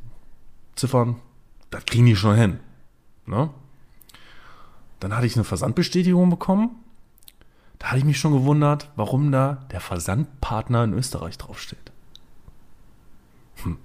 Ziffern. 0.74 1.16
Das 1.70 1.84
kriegen 1.84 2.06
die 2.06 2.16
schon 2.16 2.34
hin. 2.34 2.60
Ne? 3.26 3.50
Dann 5.00 5.14
hatte 5.14 5.26
ich 5.26 5.36
eine 5.36 5.44
Versandbestätigung 5.44 6.30
bekommen. 6.30 6.70
Da 7.78 7.88
hatte 7.88 7.98
ich 7.98 8.04
mich 8.04 8.18
schon 8.18 8.32
gewundert, 8.32 8.90
warum 8.96 9.30
da 9.32 9.66
der 9.70 9.80
Versandpartner 9.80 10.84
in 10.84 10.94
Österreich 10.94 11.36
draufsteht. 11.36 11.92
Hm. 13.64 13.76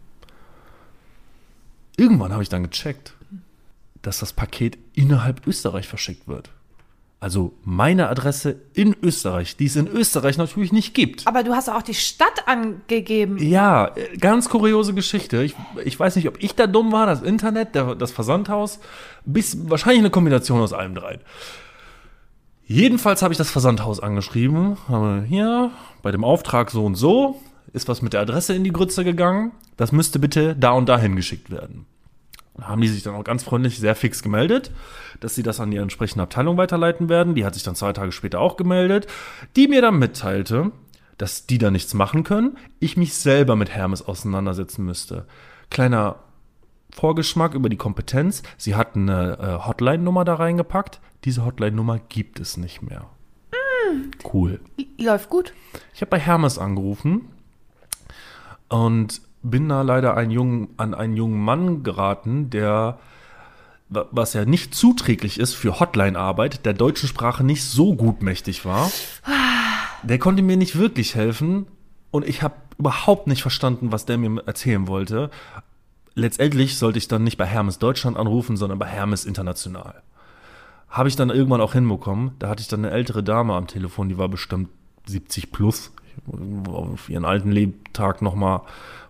Irgendwann 1.97 2.31
habe 2.31 2.43
ich 2.43 2.49
dann 2.49 2.63
gecheckt, 2.63 3.15
dass 4.01 4.19
das 4.19 4.31
Paket 4.31 4.77
innerhalb 4.93 5.45
Österreich 5.45 5.89
verschickt 5.89 6.29
wird. 6.29 6.51
Also 7.20 7.53
meine 7.63 8.09
Adresse 8.09 8.57
in 8.74 8.95
Österreich, 9.01 9.57
die 9.57 9.65
es 9.65 9.76
in 9.76 9.88
Österreich 9.88 10.38
natürlich 10.38 10.72
nicht 10.72 10.93
gibt. 10.93 11.26
Aber 11.26 11.43
du 11.43 11.53
hast 11.53 11.68
auch 11.68 11.82
die 11.82 11.95
Stadt 11.95 12.47
angegeben. 12.47 13.38
Ja, 13.39 13.91
ganz 14.20 14.49
kuriose 14.49 14.93
Geschichte. 14.93 15.41
Ich, 15.41 15.55
ich 15.84 15.99
weiß 15.99 16.15
nicht, 16.15 16.28
ob 16.28 16.41
ich 16.43 16.53
da 16.53 16.68
dumm 16.68 16.91
war, 16.91 17.07
das 17.07 17.24
Internet, 17.24 17.74
der, 17.74 17.95
das 17.95 18.11
Versandhaus, 18.11 18.80
bis 19.26 19.68
wahrscheinlich 19.68 20.01
eine 20.01 20.11
Kombination 20.11 20.61
aus 20.61 20.74
allem 20.74 20.93
dreien. 20.93 21.22
Jedenfalls 22.65 23.24
habe 23.24 23.34
ich 23.34 23.38
das 23.38 23.49
Versandhaus 23.49 23.99
angeschrieben. 23.99 24.78
Habe 24.88 25.24
hier 25.28 25.72
bei 26.03 26.11
dem 26.11 26.24
Auftrag 26.24 26.70
so 26.70 26.86
und 26.86 26.95
so 26.95 27.41
ist 27.74 27.88
was 27.88 28.01
mit 28.01 28.13
der 28.13 28.22
Adresse 28.22 28.53
in 28.53 28.63
die 28.63 28.72
Grütze 28.72 29.03
gegangen. 29.03 29.51
Das 29.76 29.91
müsste 29.91 30.20
bitte 30.20 30.55
da 30.55 30.72
und 30.72 30.88
dahin 30.89 31.15
geschickt 31.15 31.49
werden. 31.49 31.86
Haben 32.62 32.82
die 32.82 32.88
sich 32.88 33.03
dann 33.03 33.16
auch 33.16 33.24
ganz 33.24 33.43
freundlich 33.43 33.80
sehr 33.80 33.95
fix 33.95 34.24
gemeldet, 34.24 34.72
dass 35.20 35.36
sie 35.36 35.43
das 35.43 35.60
an 35.60 35.72
die 35.72 35.78
entsprechende 35.78 36.24
Abteilung 36.24 36.58
weiterleiten 36.58 37.10
werden. 37.10 37.36
Die 37.36 37.45
hat 37.45 37.53
sich 37.53 37.64
dann 37.64 37.76
zwei 37.76 37.93
Tage 37.93 38.12
später 38.12 38.39
auch 38.39 38.58
gemeldet, 38.58 39.08
die 39.55 39.68
mir 39.68 39.82
dann 39.82 39.99
mitteilte, 39.99 40.72
dass 41.18 41.45
die 41.45 41.58
da 41.58 41.72
nichts 41.72 41.93
machen 41.93 42.24
können, 42.24 42.58
ich 42.80 42.97
mich 42.97 43.14
selber 43.16 43.55
mit 43.55 43.70
Hermes 43.70 44.01
auseinandersetzen 44.01 44.86
müsste. 44.86 45.26
Kleiner 45.70 46.18
Vorgeschmack 46.91 47.53
über 47.53 47.70
die 47.70 47.78
Kompetenz. 47.78 48.43
Sie 48.58 48.76
hatten 48.76 49.10
eine 49.10 49.38
äh, 49.38 49.68
Hotline-Nummer 49.68 50.26
da 50.26 50.36
reingepackt. 50.36 50.99
Diese 51.26 51.45
Hotline-Nummer 51.45 51.99
gibt 51.99 52.39
es 52.39 52.58
nicht 52.58 52.82
mehr. 52.82 53.08
Cool. 54.34 54.60
Läuft 54.99 55.30
gut. 55.30 55.53
Ich 55.93 56.01
habe 56.01 56.10
bei 56.10 56.20
Hermes 56.20 56.58
angerufen 56.58 57.30
und 58.70 59.22
bin 59.50 59.70
da 59.70 59.82
leider 59.82 60.16
einen 60.18 60.32
jungen, 60.32 60.68
an 60.78 60.93
einen 60.93 61.16
jungen 61.16 61.39
Mann 61.43 61.84
geraten, 61.84 62.50
der, 62.50 63.00
wa- 63.89 64.06
was 64.12 64.34
ja 64.34 64.45
nicht 64.45 64.74
zuträglich 64.76 65.39
ist 65.39 65.54
für 65.54 65.80
Hotline-Arbeit, 65.80 66.66
der 66.66 66.74
deutschen 66.74 67.10
Sprache 67.10 67.43
nicht 67.43 67.64
so 67.64 67.95
gut 67.95 68.22
mächtig 68.22 68.66
war. 68.66 68.89
Der 70.04 70.20
konnte 70.20 70.43
mir 70.43 70.58
nicht 70.58 70.78
wirklich 70.78 71.16
helfen 71.16 71.66
und 72.12 72.28
ich 72.28 72.41
habe 72.43 72.56
überhaupt 72.78 73.28
nicht 73.28 73.41
verstanden, 73.41 73.91
was 73.91 74.06
der 74.06 74.18
mir 74.18 74.43
erzählen 74.45 74.88
wollte. 74.88 75.30
Letztendlich 76.14 76.78
sollte 76.78 76.98
ich 77.00 77.08
dann 77.08 77.24
nicht 77.24 77.38
bei 77.38 77.45
Hermes 77.45 77.80
Deutschland 77.80 78.18
anrufen, 78.18 78.58
sondern 78.58 78.80
bei 78.80 78.88
Hermes 78.88 79.26
International. 79.26 80.02
Habe 80.89 81.10
ich 81.10 81.16
dann 81.16 81.30
irgendwann 81.30 81.62
auch 81.62 81.74
hinbekommen. 81.74 82.32
Da 82.39 82.50
hatte 82.50 82.62
ich 82.62 82.68
dann 82.68 82.86
eine 82.86 82.93
ältere 82.93 83.24
Dame 83.24 83.54
am 83.56 83.68
Telefon, 83.68 84.10
die 84.10 84.18
war 84.18 84.30
bestimmt 84.30 84.70
70 85.06 85.52
plus, 85.52 85.91
auf 86.68 87.10
ihren 87.10 87.26
alten 87.26 87.52
Lebtag 87.52 88.22
nochmal 88.22 88.62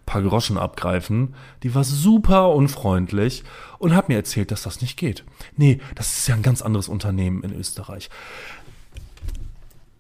paar 0.08 0.24
Groschen 0.24 0.58
abgreifen. 0.58 1.36
Die 1.62 1.76
war 1.76 1.84
super 1.84 2.50
unfreundlich 2.50 3.44
und 3.78 3.94
hat 3.94 4.10
mir 4.10 4.16
erzählt, 4.16 4.50
dass 4.50 4.64
das 4.64 4.82
nicht 4.82 4.98
geht. 4.98 5.24
Nee, 5.56 5.80
das 5.94 6.18
ist 6.18 6.28
ja 6.28 6.34
ein 6.34 6.42
ganz 6.42 6.64
anderes 6.64 6.88
Unternehmen 6.88 7.44
in 7.44 7.54
Österreich. 7.54 8.10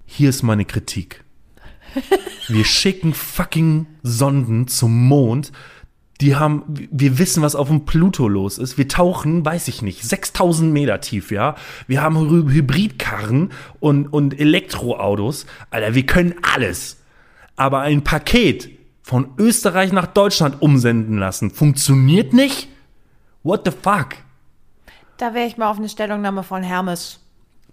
Hier 0.07 0.29
ist 0.29 0.41
meine 0.41 0.65
Kritik. 0.65 1.23
Wir 2.47 2.65
schicken 2.65 3.13
fucking 3.13 3.85
Sonden 4.01 4.67
zum 4.67 5.07
Mond. 5.07 5.51
Die 6.21 6.35
haben, 6.35 6.63
wir 6.67 7.19
wissen, 7.19 7.43
was 7.43 7.55
auf 7.55 7.67
dem 7.67 7.85
Pluto 7.85 8.27
los 8.27 8.57
ist. 8.57 8.77
Wir 8.77 8.87
tauchen, 8.87 9.45
weiß 9.45 9.67
ich 9.67 9.81
nicht, 9.81 10.03
6000 10.03 10.71
Meter 10.71 10.99
tief, 11.01 11.29
ja. 11.29 11.55
Wir 11.85 12.01
haben 12.01 12.17
Hy 12.17 12.53
Hybridkarren 12.53 13.51
und, 13.79 14.07
und 14.07 14.39
Elektroautos. 14.39 15.45
Alter, 15.69 15.93
wir 15.93 16.05
können 16.05 16.33
alles. 16.41 16.97
Aber 17.55 17.81
ein 17.81 18.03
Paket 18.03 18.76
von 19.07 19.29
Österreich 19.37 19.93
nach 19.93 20.05
Deutschland 20.05 20.61
umsenden 20.61 21.17
lassen. 21.17 21.49
Funktioniert 21.49 22.33
nicht? 22.33 22.67
What 23.41 23.61
the 23.63 23.71
fuck? 23.71 24.17
Da 25.15 25.33
wäre 25.33 25.47
ich 25.47 25.55
mal 25.55 25.69
auf 25.69 25.77
eine 25.77 25.87
Stellungnahme 25.87 26.43
von 26.43 26.61
Hermes. 26.61 27.21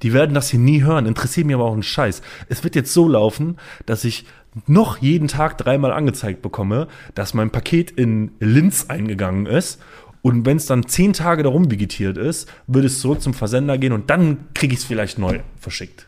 Die 0.03 0.13
werden 0.13 0.33
das 0.33 0.51
hier 0.51 0.61
nie 0.61 0.85
hören, 0.85 1.07
interessiert 1.07 1.49
mir 1.49 1.57
aber 1.57 1.65
auch 1.65 1.73
einen 1.73 1.83
Scheiß. 1.83 2.23
Es 2.49 2.63
wird 2.63 2.77
jetzt 2.77 2.95
so 2.95 3.09
laufen, 3.09 3.57
dass 3.85 4.05
ich 4.05 4.27
noch 4.69 4.99
jeden 4.99 5.27
Tag 5.27 5.59
dreimal 5.59 5.91
angezeigt 5.91 6.41
bekomme, 6.41 6.87
dass 7.17 7.35
mein 7.35 7.51
Paket 7.51 7.91
in 7.91 8.31
Linz 8.39 8.87
eingegangen 8.89 9.47
ist. 9.47 9.83
Und 10.23 10.47
wenn 10.47 10.59
es 10.59 10.67
dann 10.67 10.87
zehn 10.87 11.15
Tage 11.15 11.43
darum 11.43 11.69
vegetiert 11.69 12.17
ist, 12.17 12.49
würde 12.69 12.87
es 12.87 13.01
zurück 13.01 13.21
zum 13.21 13.35
Versender 13.35 13.77
gehen 13.77 13.93
und 13.93 14.09
dann 14.09 14.47
kriege 14.55 14.73
ich 14.73 14.79
es 14.79 14.87
vielleicht 14.87 15.19
neu 15.19 15.41
verschickt. 15.59 16.07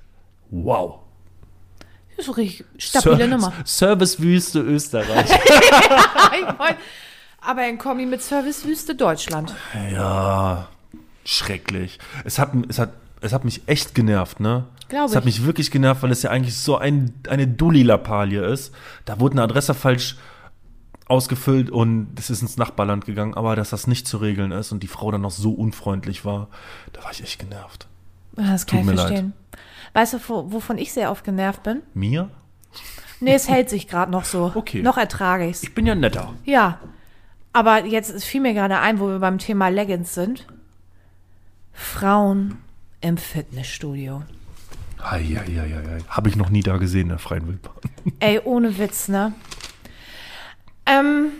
Wow. 0.51 1.01
Das 2.17 2.27
ist 2.27 2.29
eine 2.29 2.37
richtig 2.39 2.67
stabile 2.79 3.17
Ser 3.17 3.27
Nummer. 3.29 3.53
Servicewüste 3.65 4.61
Österreich. 4.61 5.29
Aber 7.41 7.61
ein 7.61 7.79
Kombi 7.79 8.07
mit 8.07 8.23
Servicewüste 8.23 8.95
Deutschland. 8.95 9.55
ja, 9.93 10.69
schrecklich. 11.25 11.99
Es 12.25 12.39
hat, 12.39 12.51
es 12.69 12.79
hat, 12.79 12.91
es 13.21 13.33
hat 13.33 13.45
mich 13.45 13.63
echt 13.67 13.95
genervt, 13.95 14.41
ne? 14.41 14.65
Glaub 14.89 15.11
Es 15.11 15.17
hat 15.17 15.25
ich. 15.25 15.39
mich 15.39 15.47
wirklich 15.47 15.71
genervt, 15.71 16.03
weil 16.03 16.11
es 16.13 16.23
ja 16.23 16.31
eigentlich 16.31 16.57
so 16.57 16.77
ein, 16.77 17.13
eine 17.29 17.47
Dulli-Lappalie 17.47 18.45
ist. 18.45 18.73
Da 19.05 19.21
wurde 19.21 19.35
eine 19.35 19.43
Adresse 19.43 19.75
falsch 19.75 20.17
ausgefüllt 21.09 21.71
und 21.71 22.09
es 22.19 22.31
ist 22.31 22.43
ins 22.43 22.57
Nachbarland 22.57 23.05
gegangen, 23.05 23.35
aber 23.35 23.55
dass 23.55 23.71
das 23.71 23.87
nicht 23.87 24.09
zu 24.09 24.17
regeln 24.17 24.51
ist 24.51 24.73
und 24.73 24.83
die 24.83 24.89
Frau 24.89 25.11
dann 25.13 25.21
noch 25.21 25.31
so 25.31 25.53
unfreundlich 25.53 26.25
war, 26.25 26.49
da 26.93 27.05
war 27.05 27.13
ich 27.13 27.23
echt 27.23 27.39
genervt. 27.39 27.87
Das 28.33 28.67
kann 28.67 28.81
Tut 28.81 28.91
ich 28.91 28.97
mir 28.97 29.03
leid. 29.03 29.25
Weißt 29.97 30.13
du, 30.13 30.19
wo- 30.29 30.53
wovon 30.53 30.77
ich 30.77 30.93
sehr 30.93 31.11
oft 31.11 31.25
genervt 31.25 31.63
bin? 31.63 31.81
Mir? 31.95 32.29
Nee, 33.21 33.33
es 33.33 33.49
hält 33.49 33.71
sich 33.71 33.89
gerade 33.89 34.13
noch 34.13 34.27
so. 34.27 34.53
Okay. 34.55 34.83
Noch 34.83 34.99
ertrage 34.99 35.47
ich's. 35.49 35.63
Ich 35.63 35.75
bin 35.75 35.87
ja 35.87 35.95
netter. 35.95 36.35
Ja. 36.45 36.81
Aber 37.55 37.87
jetzt 37.87 38.23
fiel 38.23 38.43
mir 38.43 38.53
gerade 38.53 38.79
ein, 38.79 39.01
wo 39.01 39.09
wir 39.09 39.21
beim 39.21 39.39
Thema 39.39 39.69
Leggings 39.71 40.13
sind. 40.13 40.47
Frauen 41.73 42.59
im 43.01 43.17
Fitnessstudio. 43.17 44.23
Eieieiei. 45.03 45.99
Habe 46.09 46.29
ich 46.29 46.37
noch 46.37 46.51
nie 46.51 46.61
da 46.61 46.77
gesehen 46.77 47.03
in 47.05 47.09
der 47.09 47.19
freien 47.19 47.47
Wildbahn. 47.49 47.77
Ey, 48.21 48.41
ohne 48.45 48.77
Witz, 48.77 49.09
ne? 49.09 49.33
Ähm, 50.85 51.31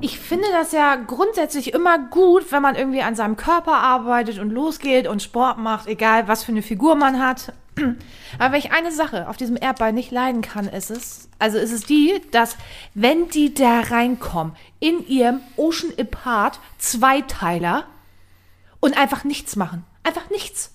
ich 0.00 0.18
finde 0.18 0.46
das 0.52 0.72
ja 0.72 0.96
grundsätzlich 0.96 1.74
immer 1.74 1.98
gut, 1.98 2.50
wenn 2.50 2.62
man 2.62 2.76
irgendwie 2.76 3.02
an 3.02 3.14
seinem 3.14 3.36
Körper 3.36 3.74
arbeitet 3.74 4.38
und 4.38 4.50
losgeht 4.50 5.06
und 5.06 5.22
Sport 5.22 5.58
macht, 5.58 5.86
egal 5.86 6.28
was 6.28 6.44
für 6.44 6.52
eine 6.52 6.62
Figur 6.62 6.94
man 6.94 7.22
hat. 7.22 7.52
Aber 8.38 8.52
wenn 8.52 8.58
ich 8.58 8.72
eine 8.72 8.92
Sache 8.92 9.28
auf 9.28 9.36
diesem 9.36 9.56
Erdball 9.56 9.92
nicht 9.92 10.10
leiden 10.10 10.42
kann, 10.42 10.68
ist 10.68 10.90
es, 10.90 11.28
also 11.38 11.58
ist 11.58 11.72
es 11.72 11.84
die, 11.84 12.20
dass 12.30 12.56
wenn 12.94 13.28
die 13.28 13.54
da 13.54 13.80
reinkommen 13.80 14.56
in 14.80 15.06
ihrem 15.06 15.40
Ocean 15.56 15.92
Apart 15.98 16.58
Zweiteiler 16.78 17.84
und 18.80 18.96
einfach 18.98 19.24
nichts 19.24 19.56
machen, 19.56 19.84
einfach 20.02 20.30
nichts. 20.30 20.72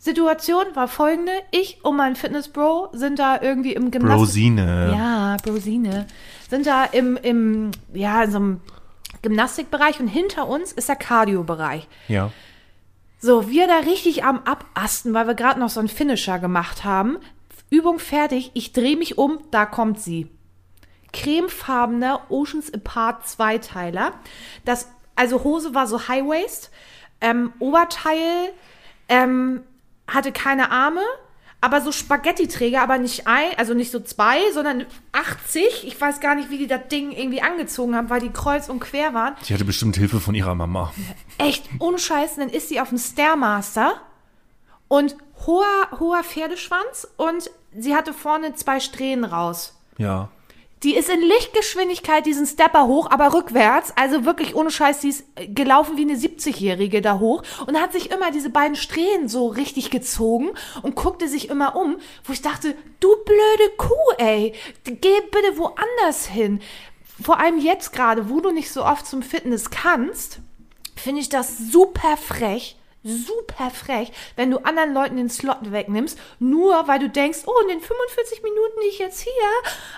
Situation 0.00 0.64
war 0.72 0.88
folgende: 0.88 1.32
Ich 1.50 1.84
und 1.84 1.96
mein 1.96 2.16
Fitnessbro 2.16 2.88
sind 2.92 3.18
da 3.18 3.40
irgendwie 3.42 3.74
im 3.74 3.90
Gymnastik. 3.90 4.18
Brosine. 4.18 4.94
Ja, 4.96 5.36
Brosine. 5.44 6.06
Sind 6.48 6.66
da 6.66 6.84
im, 6.86 7.18
im, 7.18 7.70
ja, 7.92 8.24
in 8.24 8.30
so 8.30 8.38
einem 8.38 8.60
Gymnastikbereich 9.20 10.00
und 10.00 10.08
hinter 10.08 10.48
uns 10.48 10.72
ist 10.72 10.88
der 10.88 10.96
Cardio-Bereich. 10.96 11.86
Ja. 12.08 12.32
So, 13.18 13.50
wir 13.50 13.66
da 13.66 13.80
richtig 13.80 14.24
am 14.24 14.40
Abasten, 14.46 15.12
weil 15.12 15.26
wir 15.26 15.34
gerade 15.34 15.60
noch 15.60 15.68
so 15.68 15.80
einen 15.80 15.90
Finisher 15.90 16.38
gemacht 16.38 16.82
haben. 16.84 17.18
Übung 17.68 17.98
fertig, 17.98 18.52
ich 18.54 18.72
drehe 18.72 18.96
mich 18.96 19.18
um, 19.18 19.38
da 19.50 19.66
kommt 19.66 20.00
sie. 20.00 20.30
Cremefarbener 21.12 22.22
Oceans 22.30 22.72
Apart 22.72 23.28
Zweiteiler. 23.28 24.14
Das, 24.64 24.88
also 25.14 25.44
Hose 25.44 25.74
war 25.74 25.86
so 25.86 26.08
High 26.08 26.24
Waist, 26.24 26.70
ähm, 27.20 27.52
Oberteil 27.58 28.52
ähm, 29.10 29.60
hatte 30.10 30.32
keine 30.32 30.70
Arme, 30.70 31.00
aber 31.60 31.80
so 31.80 31.92
Spaghetti-Träger, 31.92 32.80
aber 32.82 32.98
nicht 32.98 33.26
ein, 33.26 33.50
also 33.58 33.74
nicht 33.74 33.90
so 33.90 34.00
zwei, 34.00 34.38
sondern 34.52 34.86
80. 35.12 35.86
Ich 35.86 36.00
weiß 36.00 36.20
gar 36.20 36.34
nicht, 36.34 36.50
wie 36.50 36.58
die 36.58 36.66
das 36.66 36.88
Ding 36.88 37.12
irgendwie 37.12 37.42
angezogen 37.42 37.94
haben, 37.94 38.08
weil 38.10 38.20
die 38.20 38.30
kreuz 38.30 38.68
und 38.68 38.80
quer 38.80 39.12
waren 39.14 39.34
Sie 39.42 39.52
hatte 39.52 39.64
bestimmt 39.64 39.96
Hilfe 39.96 40.20
von 40.20 40.34
ihrer 40.34 40.54
Mama. 40.54 40.92
echt 41.38 41.68
unscheiß, 41.78 42.36
dann 42.36 42.48
ist 42.48 42.68
sie 42.68 42.80
auf 42.80 42.88
dem 42.88 42.98
Stairmaster 42.98 44.00
und 44.88 45.16
hoher, 45.46 45.88
hoher 45.98 46.24
Pferdeschwanz 46.24 47.06
und 47.16 47.50
sie 47.76 47.94
hatte 47.94 48.12
vorne 48.12 48.54
zwei 48.54 48.80
Strähnen 48.80 49.24
raus. 49.24 49.78
Ja. 49.98 50.28
Die 50.82 50.96
ist 50.96 51.10
in 51.10 51.20
Lichtgeschwindigkeit 51.20 52.24
diesen 52.24 52.46
Stepper 52.46 52.86
hoch, 52.86 53.10
aber 53.10 53.34
rückwärts. 53.34 53.92
Also 53.96 54.24
wirklich 54.24 54.54
ohne 54.54 54.70
Scheiß, 54.70 55.00
die 55.00 55.10
ist 55.10 55.24
äh, 55.34 55.46
gelaufen 55.46 55.98
wie 55.98 56.02
eine 56.02 56.14
70-Jährige 56.14 57.02
da 57.02 57.18
hoch 57.18 57.42
und 57.66 57.78
hat 57.78 57.92
sich 57.92 58.10
immer 58.10 58.30
diese 58.30 58.48
beiden 58.48 58.76
Strähnen 58.76 59.28
so 59.28 59.48
richtig 59.48 59.90
gezogen 59.90 60.50
und 60.82 60.96
guckte 60.96 61.28
sich 61.28 61.50
immer 61.50 61.76
um, 61.76 61.98
wo 62.24 62.32
ich 62.32 62.40
dachte, 62.40 62.74
du 63.00 63.08
blöde 63.24 63.76
Kuh, 63.76 64.14
ey, 64.16 64.54
geh 64.84 65.20
bitte 65.30 65.58
woanders 65.58 66.26
hin. 66.26 66.60
Vor 67.22 67.38
allem 67.38 67.58
jetzt 67.58 67.92
gerade, 67.92 68.30
wo 68.30 68.40
du 68.40 68.50
nicht 68.50 68.72
so 68.72 68.82
oft 68.82 69.06
zum 69.06 69.22
Fitness 69.22 69.68
kannst, 69.68 70.38
finde 70.96 71.20
ich 71.20 71.28
das 71.28 71.58
super 71.58 72.16
frech. 72.16 72.76
Super 73.02 73.70
frech, 73.70 74.12
wenn 74.36 74.50
du 74.50 74.58
anderen 74.58 74.92
Leuten 74.92 75.16
den 75.16 75.30
Slot 75.30 75.72
wegnimmst, 75.72 76.18
nur 76.38 76.86
weil 76.86 76.98
du 76.98 77.08
denkst, 77.08 77.40
oh, 77.46 77.60
in 77.62 77.68
den 77.68 77.80
45 77.80 78.42
Minuten, 78.42 78.80
die 78.82 78.88
ich 78.88 78.98
jetzt 78.98 79.20
hier 79.20 79.32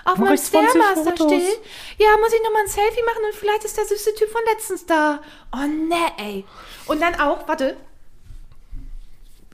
auf 0.05 0.17
meinem 0.17 0.35
ich 0.35 0.41
20 0.41 0.69
Stairmaster 0.69 1.15
stehe, 1.15 1.51
ja, 1.97 2.17
muss 2.21 2.33
ich 2.33 2.41
nochmal 2.43 2.61
ein 2.61 2.69
Selfie 2.69 3.03
machen 3.03 3.25
und 3.25 3.35
vielleicht 3.35 3.65
ist 3.65 3.77
der 3.77 3.85
süße 3.85 4.15
Typ 4.15 4.29
von 4.29 4.41
letztens 4.53 4.85
da. 4.85 5.21
Oh, 5.51 5.67
ne, 5.67 6.13
ey. 6.17 6.45
Und 6.85 7.01
dann 7.01 7.15
auch, 7.19 7.45
warte, 7.45 7.75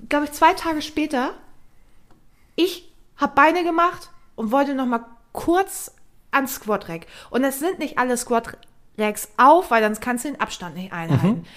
glaube 0.10 0.26
ich, 0.26 0.32
zwei 0.34 0.54
Tage 0.54 0.84
später, 0.84 1.34
ich 2.56 2.92
habe 3.18 3.34
Beine 3.34 3.64
gemacht 3.64 4.10
und 4.36 4.52
wollte 4.52 4.76
nochmal 4.76 5.06
kurz 5.34 5.92
ans 6.30 6.56
Squat-Rack. 6.56 7.08
Und 7.32 7.44
es 7.44 7.58
sind 7.58 7.80
nicht 7.80 7.98
alle 7.98 8.16
Squat-Racks 8.16 9.30
auf, 9.38 9.72
weil 9.72 9.84
sonst 9.84 10.02
kannst 10.02 10.26
du 10.26 10.30
den 10.30 10.40
Abstand 10.40 10.76
nicht 10.76 10.94
einhalten. 10.94 11.48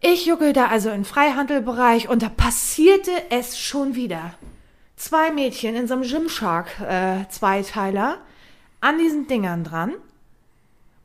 Ich 0.00 0.26
juckel 0.26 0.52
da 0.52 0.66
also 0.66 0.90
im 0.90 1.04
Freihandelbereich 1.04 2.08
und 2.08 2.22
da 2.22 2.28
passierte 2.28 3.10
es 3.30 3.58
schon 3.58 3.94
wieder. 3.94 4.34
Zwei 4.96 5.32
Mädchen 5.32 5.74
in 5.74 5.88
so 5.88 5.94
einem 5.94 6.04
Gymshark-Zweiteiler 6.04 8.18
an 8.80 8.98
diesen 8.98 9.26
Dingern 9.26 9.64
dran. 9.64 9.94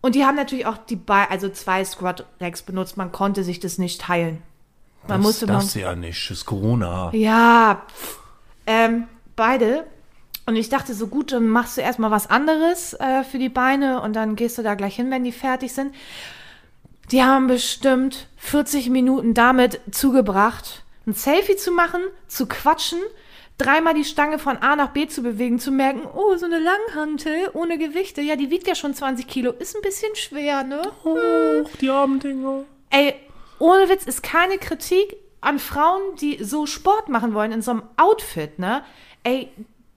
Und 0.01 0.15
die 0.15 0.25
haben 0.25 0.35
natürlich 0.35 0.65
auch 0.65 0.77
die 0.77 0.97
Be 0.97 1.29
also 1.29 1.47
zwei 1.49 1.85
Squat-Racks 1.85 2.63
benutzt. 2.63 2.97
Man 2.97 3.11
konnte 3.11 3.43
sich 3.43 3.59
das 3.59 3.77
nicht 3.77 4.01
teilen. 4.01 4.41
Man 5.07 5.19
das 5.19 5.25
musste 5.25 5.45
man 5.47 5.55
darfst 5.55 5.75
du 5.75 5.79
ja 5.79 5.95
nicht. 5.95 6.29
Das 6.29 6.39
ist 6.39 6.45
Corona. 6.45 7.09
ja, 7.13 7.83
ähm, 8.67 9.05
beide. 9.35 9.85
Und 10.45 10.55
ich 10.57 10.69
dachte, 10.69 10.93
so 10.93 11.07
gut, 11.07 11.31
dann 11.31 11.47
machst 11.47 11.77
du 11.77 11.81
erstmal 11.81 12.11
was 12.11 12.29
anderes 12.29 12.93
äh, 12.95 13.23
für 13.23 13.39
die 13.39 13.49
Beine 13.49 14.01
und 14.01 14.13
dann 14.13 14.35
gehst 14.35 14.57
du 14.57 14.61
da 14.61 14.75
gleich 14.75 14.95
hin, 14.95 15.09
wenn 15.09 15.23
die 15.23 15.31
fertig 15.31 15.71
sind. 15.71 15.95
Die 17.11 17.23
haben 17.23 17.47
bestimmt 17.47 18.27
40 18.37 18.89
Minuten 18.89 19.33
damit 19.33 19.79
zugebracht, 19.91 20.83
ein 21.05 21.13
Selfie 21.13 21.57
zu 21.57 21.71
machen, 21.71 22.01
zu 22.27 22.47
quatschen, 22.47 22.99
dreimal 23.57 23.93
die 23.93 24.05
Stange 24.05 24.39
von 24.39 24.57
A 24.57 24.75
nach 24.75 24.91
B 24.91 25.07
zu 25.07 25.21
bewegen, 25.21 25.59
zu 25.59 25.71
merken, 25.71 26.07
oh, 26.15 26.35
so 26.37 26.45
eine 26.45 26.59
Langhantel 26.59 27.49
ohne 27.53 27.77
Gewichte, 27.77 28.21
ja, 28.21 28.35
die 28.35 28.49
wiegt 28.49 28.67
ja 28.67 28.75
schon 28.75 28.93
20 28.93 29.27
Kilo, 29.27 29.51
ist 29.51 29.75
ein 29.75 29.81
bisschen 29.81 30.15
schwer, 30.15 30.63
ne? 30.63 30.81
Oh, 31.03 31.67
die 31.79 31.89
armen 31.89 32.19
Dinger. 32.19 32.63
Ey, 32.89 33.15
ohne 33.59 33.89
Witz 33.89 34.05
ist 34.05 34.23
keine 34.23 34.57
Kritik 34.57 35.15
an 35.41 35.59
Frauen, 35.59 36.15
die 36.19 36.43
so 36.43 36.65
Sport 36.65 37.09
machen 37.09 37.33
wollen 37.33 37.51
in 37.51 37.61
so 37.61 37.71
einem 37.71 37.83
Outfit, 37.97 38.59
ne? 38.59 38.83
Ey, 39.23 39.51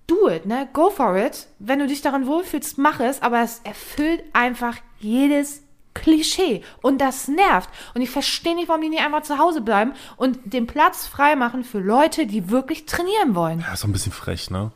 do 0.06 0.28
it, 0.28 0.46
ne? 0.46 0.68
Go 0.72 0.90
for 0.90 1.16
it. 1.16 1.46
Wenn 1.58 1.78
du 1.78 1.86
dich 1.86 2.02
daran 2.02 2.26
wohlfühlst, 2.26 2.78
mach 2.78 3.00
es, 3.00 3.22
aber 3.22 3.42
es 3.42 3.60
erfüllt 3.64 4.22
einfach 4.32 4.76
jedes 4.98 5.62
Klischee 5.96 6.62
und 6.82 7.00
das 7.00 7.28
nervt. 7.28 7.70
Und 7.94 8.02
ich 8.02 8.10
verstehe 8.10 8.54
nicht, 8.54 8.68
warum 8.68 8.82
die 8.82 8.88
nicht 8.88 9.02
einfach 9.02 9.22
zu 9.22 9.38
Hause 9.38 9.60
bleiben 9.60 9.92
und 10.16 10.38
den 10.44 10.66
Platz 10.66 11.06
freimachen 11.06 11.64
für 11.64 11.80
Leute, 11.80 12.26
die 12.26 12.50
wirklich 12.50 12.86
trainieren 12.86 13.34
wollen. 13.34 13.60
Ja, 13.60 13.72
ist 13.72 13.82
doch 13.82 13.88
ein 13.88 13.92
bisschen 13.92 14.12
frech, 14.12 14.50
ne? 14.50 14.70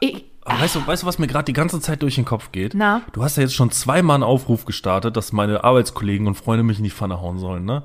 Ich, 0.00 0.24
weißt 0.44 0.74
du, 0.74 0.86
weißt 0.86 1.02
du, 1.02 1.06
was 1.06 1.18
mir 1.18 1.26
gerade 1.26 1.44
die 1.44 1.52
ganze 1.52 1.80
Zeit 1.80 2.02
durch 2.02 2.16
den 2.16 2.24
Kopf 2.24 2.50
geht? 2.52 2.74
Na? 2.74 3.02
Du 3.12 3.22
hast 3.22 3.36
ja 3.36 3.42
jetzt 3.42 3.54
schon 3.54 3.70
zweimal 3.70 4.16
einen 4.16 4.24
Aufruf 4.24 4.64
gestartet, 4.64 5.16
dass 5.16 5.32
meine 5.32 5.64
Arbeitskollegen 5.64 6.26
und 6.26 6.34
Freunde 6.34 6.64
mich 6.64 6.78
in 6.78 6.84
die 6.84 6.90
Pfanne 6.90 7.20
hauen 7.20 7.38
sollen, 7.38 7.64
ne? 7.64 7.82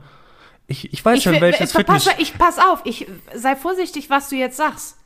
Ich, 0.67 0.93
ich 0.93 1.03
weiß 1.03 1.19
ich, 1.19 1.25
in 1.25 1.41
welches 1.41 1.73
Fitness... 1.73 2.07
ich 2.17 2.37
pass 2.37 2.57
auf, 2.57 2.81
ich 2.85 3.07
sei 3.35 3.57
vorsichtig, 3.57 4.09
was 4.09 4.29
du 4.29 4.37
jetzt 4.37 4.55
sagst. 4.55 4.97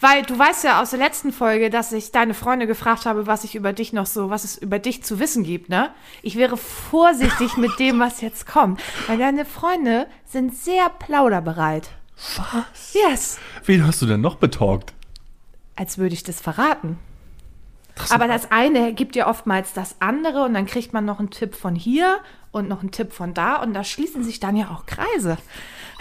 Weil 0.00 0.22
du 0.22 0.38
weißt 0.38 0.64
ja 0.64 0.80
aus 0.80 0.90
der 0.90 0.98
letzten 0.98 1.30
Folge, 1.30 1.68
dass 1.68 1.92
ich 1.92 2.10
deine 2.10 2.32
Freunde 2.32 2.66
gefragt 2.66 3.04
habe, 3.04 3.26
was 3.26 3.44
ich 3.44 3.54
über 3.54 3.74
dich 3.74 3.92
noch 3.92 4.06
so, 4.06 4.30
was 4.30 4.44
es 4.44 4.56
über 4.56 4.78
dich 4.78 5.04
zu 5.04 5.18
wissen 5.18 5.44
gibt, 5.44 5.68
ne? 5.68 5.90
Ich 6.22 6.36
wäre 6.36 6.56
vorsichtig 6.56 7.58
mit 7.58 7.78
dem, 7.78 8.00
was 8.00 8.22
jetzt 8.22 8.46
kommt. 8.46 8.80
Weil 9.06 9.18
deine 9.18 9.44
Freunde 9.44 10.06
sind 10.24 10.56
sehr 10.56 10.88
plauderbereit. 10.88 11.90
Was? 12.36 12.94
Yes. 12.94 13.38
Wen 13.64 13.86
hast 13.86 14.00
du 14.00 14.06
denn 14.06 14.22
noch 14.22 14.36
betalkt? 14.36 14.94
Als 15.76 15.98
würde 15.98 16.14
ich 16.14 16.22
das 16.22 16.40
verraten. 16.40 16.98
Aber 18.08 18.26
das 18.26 18.50
eine 18.50 18.94
gibt 18.94 19.16
ja 19.16 19.28
oftmals 19.28 19.74
das 19.74 19.96
andere 20.00 20.44
und 20.44 20.54
dann 20.54 20.64
kriegt 20.64 20.94
man 20.94 21.04
noch 21.04 21.18
einen 21.18 21.30
Tipp 21.30 21.54
von 21.54 21.74
hier 21.74 22.20
und 22.50 22.68
noch 22.68 22.80
einen 22.80 22.92
Tipp 22.92 23.12
von 23.12 23.34
da 23.34 23.56
und 23.56 23.74
da 23.74 23.84
schließen 23.84 24.24
sich 24.24 24.40
dann 24.40 24.56
ja 24.56 24.70
auch 24.70 24.86
Kreise. 24.86 25.36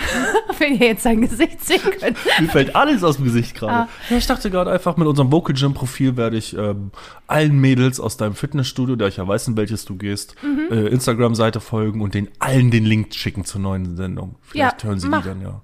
Wenn 0.59 0.73
ihr 0.79 0.87
jetzt 0.87 1.03
sein 1.03 1.21
Gesicht 1.21 1.63
sehen 1.63 1.81
könnt. 1.99 2.17
Mir 2.39 2.47
fällt 2.49 2.75
alles 2.75 3.03
aus 3.03 3.17
dem 3.17 3.25
Gesicht 3.25 3.55
gerade. 3.55 3.73
Ah. 3.73 3.89
Ja, 4.09 4.17
ich 4.17 4.27
dachte 4.27 4.49
gerade 4.49 4.71
einfach, 4.71 4.97
mit 4.97 5.07
unserem 5.07 5.31
Vocal 5.31 5.55
Gym 5.55 5.73
Profil 5.73 6.17
werde 6.17 6.37
ich 6.37 6.55
ähm, 6.57 6.91
allen 7.27 7.59
Mädels 7.59 7.99
aus 7.99 8.17
deinem 8.17 8.35
Fitnessstudio, 8.35 8.95
da 8.95 9.07
ich 9.07 9.17
ja 9.17 9.27
weiß, 9.27 9.47
in 9.49 9.57
welches 9.57 9.85
du 9.85 9.95
gehst, 9.95 10.35
Mhm. 10.43 10.67
äh, 10.71 10.87
Instagram-Seite 10.87 11.59
folgen 11.59 12.01
und 12.01 12.13
den 12.13 12.29
allen 12.39 12.71
den 12.71 12.85
Link 12.85 13.13
schicken 13.13 13.45
zur 13.45 13.61
neuen 13.61 13.95
Sendung. 13.95 14.35
Vielleicht 14.41 14.83
Ja, 14.83 14.89
hören 14.89 14.99
sie 14.99 15.09
mach. 15.09 15.21
die 15.21 15.29
dann 15.29 15.41
ja. 15.41 15.61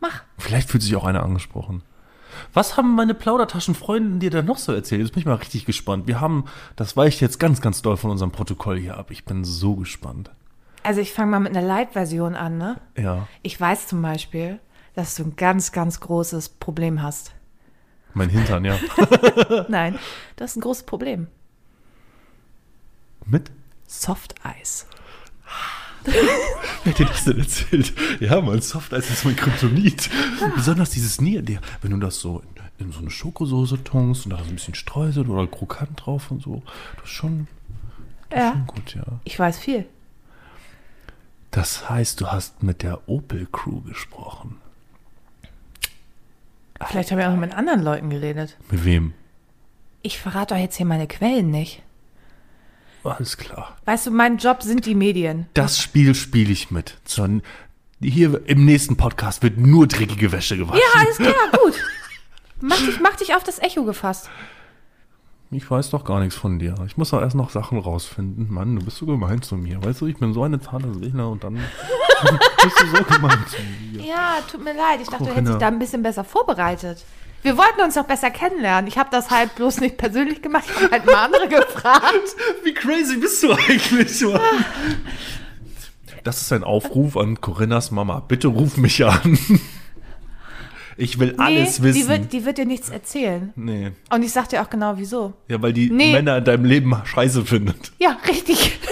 Mach. 0.00 0.22
Vielleicht 0.38 0.68
fühlt 0.70 0.82
sich 0.82 0.94
auch 0.96 1.04
einer 1.04 1.22
angesprochen. 1.22 1.82
Was 2.54 2.76
haben 2.76 2.94
meine 2.94 3.14
Plaudertaschenfreunde 3.14 4.18
dir 4.18 4.30
da 4.30 4.42
noch 4.42 4.58
so 4.58 4.72
erzählt? 4.72 5.00
Jetzt 5.00 5.12
bin 5.12 5.20
ich 5.20 5.26
mal 5.26 5.34
richtig 5.34 5.64
gespannt. 5.64 6.06
Wir 6.06 6.20
haben, 6.20 6.44
das 6.76 6.96
weicht 6.96 7.20
jetzt 7.20 7.40
ganz, 7.40 7.60
ganz 7.60 7.82
doll 7.82 7.96
von 7.96 8.10
unserem 8.12 8.30
Protokoll 8.30 8.78
hier 8.78 8.96
ab. 8.96 9.10
Ich 9.10 9.24
bin 9.24 9.44
so 9.44 9.74
gespannt. 9.74 10.30
Also 10.88 11.02
ich 11.02 11.12
fange 11.12 11.32
mal 11.32 11.40
mit 11.40 11.54
einer 11.54 11.66
Light-Version 11.66 12.34
an, 12.34 12.56
ne? 12.56 12.80
Ja, 12.96 13.28
Ich 13.42 13.60
weiß 13.60 13.88
zum 13.88 14.00
Beispiel, 14.00 14.58
dass 14.94 15.14
du 15.16 15.22
ein 15.24 15.36
ganz, 15.36 15.70
ganz 15.70 16.00
großes 16.00 16.48
Problem 16.48 17.02
hast. 17.02 17.32
mein 18.14 18.30
Hintern, 18.30 18.64
ja. 18.64 18.78
Nein, 19.68 19.98
du 20.36 20.44
hast 20.44 20.56
ein 20.56 20.62
großes 20.62 20.84
Problem. 20.84 21.26
Mit? 23.26 23.50
Soft-Eis. 23.86 24.86
Wer 26.04 26.14
hat 26.92 26.98
dir 26.98 27.04
das 27.04 27.24
denn 27.26 27.38
erzählt? 27.38 27.92
Ja, 28.20 28.40
mein 28.40 28.62
Softeis 28.62 29.10
ist 29.10 29.26
mein 29.26 29.36
Kryptonit. 29.36 30.08
Besonders 30.56 30.88
dieses 30.88 31.20
Nier, 31.20 31.44
wenn 31.82 31.90
du 31.90 31.98
das 31.98 32.18
so 32.18 32.42
in, 32.78 32.86
in 32.86 32.92
so 32.92 33.00
eine 33.00 33.10
Schokosoße 33.10 33.84
tunkst 33.84 34.24
und 34.24 34.30
da 34.30 34.38
so 34.38 34.44
ein 34.44 34.54
bisschen 34.54 34.74
Streusel 34.74 35.28
oder 35.28 35.46
krokant 35.48 36.00
drauf 36.06 36.30
und 36.30 36.42
so, 36.42 36.62
das 36.96 37.04
ist 37.04 37.10
schon, 37.10 37.46
Ja, 38.34 38.52
schon 38.52 38.66
gut, 38.66 38.94
ja. 38.94 39.04
ich 39.24 39.38
weiß 39.38 39.58
viel. 39.58 39.84
Das 41.50 41.88
heißt, 41.88 42.20
du 42.20 42.28
hast 42.28 42.62
mit 42.62 42.82
der 42.82 43.08
Opel 43.08 43.48
Crew 43.50 43.80
gesprochen. 43.80 44.60
Vielleicht 46.86 47.10
habe 47.10 47.20
ich 47.20 47.26
auch 47.26 47.32
noch 47.32 47.40
mit 47.40 47.54
anderen 47.54 47.82
Leuten 47.82 48.10
geredet. 48.10 48.56
Mit 48.70 48.84
wem? 48.84 49.14
Ich 50.02 50.18
verrate 50.18 50.54
doch 50.54 50.60
jetzt 50.60 50.76
hier 50.76 50.86
meine 50.86 51.08
Quellen 51.08 51.50
nicht. 51.50 51.82
Alles 53.02 53.36
klar. 53.36 53.76
Weißt 53.84 54.06
du, 54.06 54.10
mein 54.10 54.38
Job 54.38 54.62
sind 54.62 54.86
die 54.86 54.94
Medien. 54.94 55.46
Das 55.54 55.80
Spiel 55.80 56.14
spiele 56.14 56.52
ich 56.52 56.70
mit. 56.70 56.98
Zur, 57.04 57.40
hier 58.00 58.42
im 58.46 58.64
nächsten 58.64 58.96
Podcast 58.96 59.42
wird 59.42 59.58
nur 59.58 59.86
dreckige 59.86 60.30
Wäsche 60.30 60.56
gewaschen. 60.56 60.80
Ja, 60.94 61.00
alles 61.00 61.16
klar, 61.16 61.62
gut. 61.64 61.74
Mach 62.60 62.78
dich, 62.78 63.00
mach 63.00 63.16
dich 63.16 63.34
auf 63.34 63.44
das 63.44 63.58
Echo 63.60 63.84
gefasst. 63.84 64.30
Ich 65.50 65.70
weiß 65.70 65.90
doch 65.90 66.04
gar 66.04 66.20
nichts 66.20 66.36
von 66.36 66.58
dir. 66.58 66.74
Ich 66.86 66.98
muss 66.98 67.10
doch 67.10 67.22
erst 67.22 67.34
noch 67.34 67.48
Sachen 67.48 67.78
rausfinden. 67.78 68.52
Mann, 68.52 68.76
du 68.76 68.84
bist 68.84 68.98
so 68.98 69.06
gemein 69.06 69.40
zu 69.40 69.56
mir. 69.56 69.82
Weißt 69.82 70.02
du, 70.02 70.06
ich 70.06 70.18
bin 70.18 70.34
so 70.34 70.42
eine 70.42 70.60
Seele 70.60 71.26
und 71.26 71.42
dann 71.42 71.54
bist 72.62 72.80
du 72.80 72.86
so 72.96 73.04
gemein 73.04 73.38
zu 73.48 73.56
mir. 73.92 74.04
Ja, 74.04 74.36
tut 74.50 74.62
mir 74.62 74.74
leid. 74.74 75.00
Ich 75.00 75.08
dachte, 75.08 75.24
du 75.24 75.30
hättest 75.30 75.54
dich 75.54 75.58
da 75.58 75.68
ein 75.68 75.78
bisschen 75.78 76.02
besser 76.02 76.24
vorbereitet. 76.24 77.02
Wir 77.40 77.56
wollten 77.56 77.80
uns 77.80 77.94
doch 77.94 78.04
besser 78.04 78.30
kennenlernen. 78.30 78.88
Ich 78.88 78.98
habe 78.98 79.08
das 79.10 79.30
halt 79.30 79.54
bloß 79.54 79.80
nicht 79.80 79.96
persönlich 79.96 80.42
gemacht. 80.42 80.64
Ich 80.68 80.82
habe 80.82 80.90
halt 80.90 81.06
mal 81.06 81.24
andere 81.24 81.48
gefragt. 81.48 82.36
Wie 82.64 82.74
crazy 82.74 83.16
bist 83.16 83.42
du 83.42 83.52
eigentlich, 83.52 84.20
Mann? 84.22 84.40
Das 86.24 86.42
ist 86.42 86.52
ein 86.52 86.64
Aufruf 86.64 87.16
an 87.16 87.40
Corinnas 87.40 87.90
Mama. 87.90 88.20
Bitte 88.20 88.48
ruf 88.48 88.76
mich 88.76 89.02
an. 89.02 89.38
Ich 91.00 91.18
will 91.20 91.36
alles 91.38 91.78
nee, 91.78 91.84
wissen. 91.86 92.00
Die 92.02 92.08
wird, 92.08 92.32
die 92.32 92.44
wird 92.44 92.58
dir 92.58 92.66
nichts 92.66 92.90
erzählen. 92.90 93.52
nee. 93.54 93.92
Und 94.10 94.22
ich 94.24 94.32
sag 94.32 94.48
dir 94.48 94.60
auch 94.60 94.68
genau 94.68 94.94
wieso. 94.96 95.32
Ja, 95.46 95.62
weil 95.62 95.72
die 95.72 95.90
Nee. 95.90 96.12
Männer 96.12 96.38
in 96.38 96.44
deinem 96.44 96.64
Leben 96.64 96.92
scheiße 97.04 97.44
findet. 97.46 97.92
Ja, 97.98 98.16
richtig. 98.28 98.78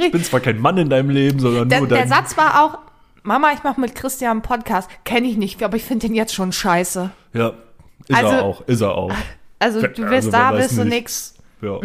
Ich 0.00 0.10
bin 0.10 0.24
zwar 0.24 0.40
kein 0.40 0.58
Mann 0.58 0.78
in 0.78 0.88
deinem 0.88 1.10
Leben, 1.10 1.38
sondern 1.38 1.68
Der, 1.68 1.80
nur 1.80 1.86
der 1.88 1.98
dein... 1.98 2.08
Satz 2.08 2.34
war 2.38 2.64
auch, 2.64 2.78
Mama, 3.24 3.52
ich 3.52 3.62
mache 3.62 3.78
mit 3.78 3.94
Christian 3.94 4.30
einen 4.30 4.40
Podcast. 4.42 4.88
Kenne 5.04 5.26
ich 5.26 5.36
nicht, 5.36 5.62
aber 5.62 5.76
ich 5.76 5.84
finde 5.84 6.06
den 6.06 6.14
jetzt 6.16 6.32
schon 6.34 6.50
scheiße. 6.50 7.10
Ja, 7.34 7.52
ist 8.08 8.16
Also- 8.16 8.28
er 8.32 8.42
auch, 8.42 8.60
ist 8.66 8.80
er 8.80 8.94
auch. 8.94 9.12
Also 9.58 9.82
du 9.82 10.02
wirst 10.08 10.12
also, 10.12 10.30
da, 10.30 10.52
bist 10.52 10.78
du 10.78 10.84
nix. 10.86 11.34
Ja. 11.60 11.78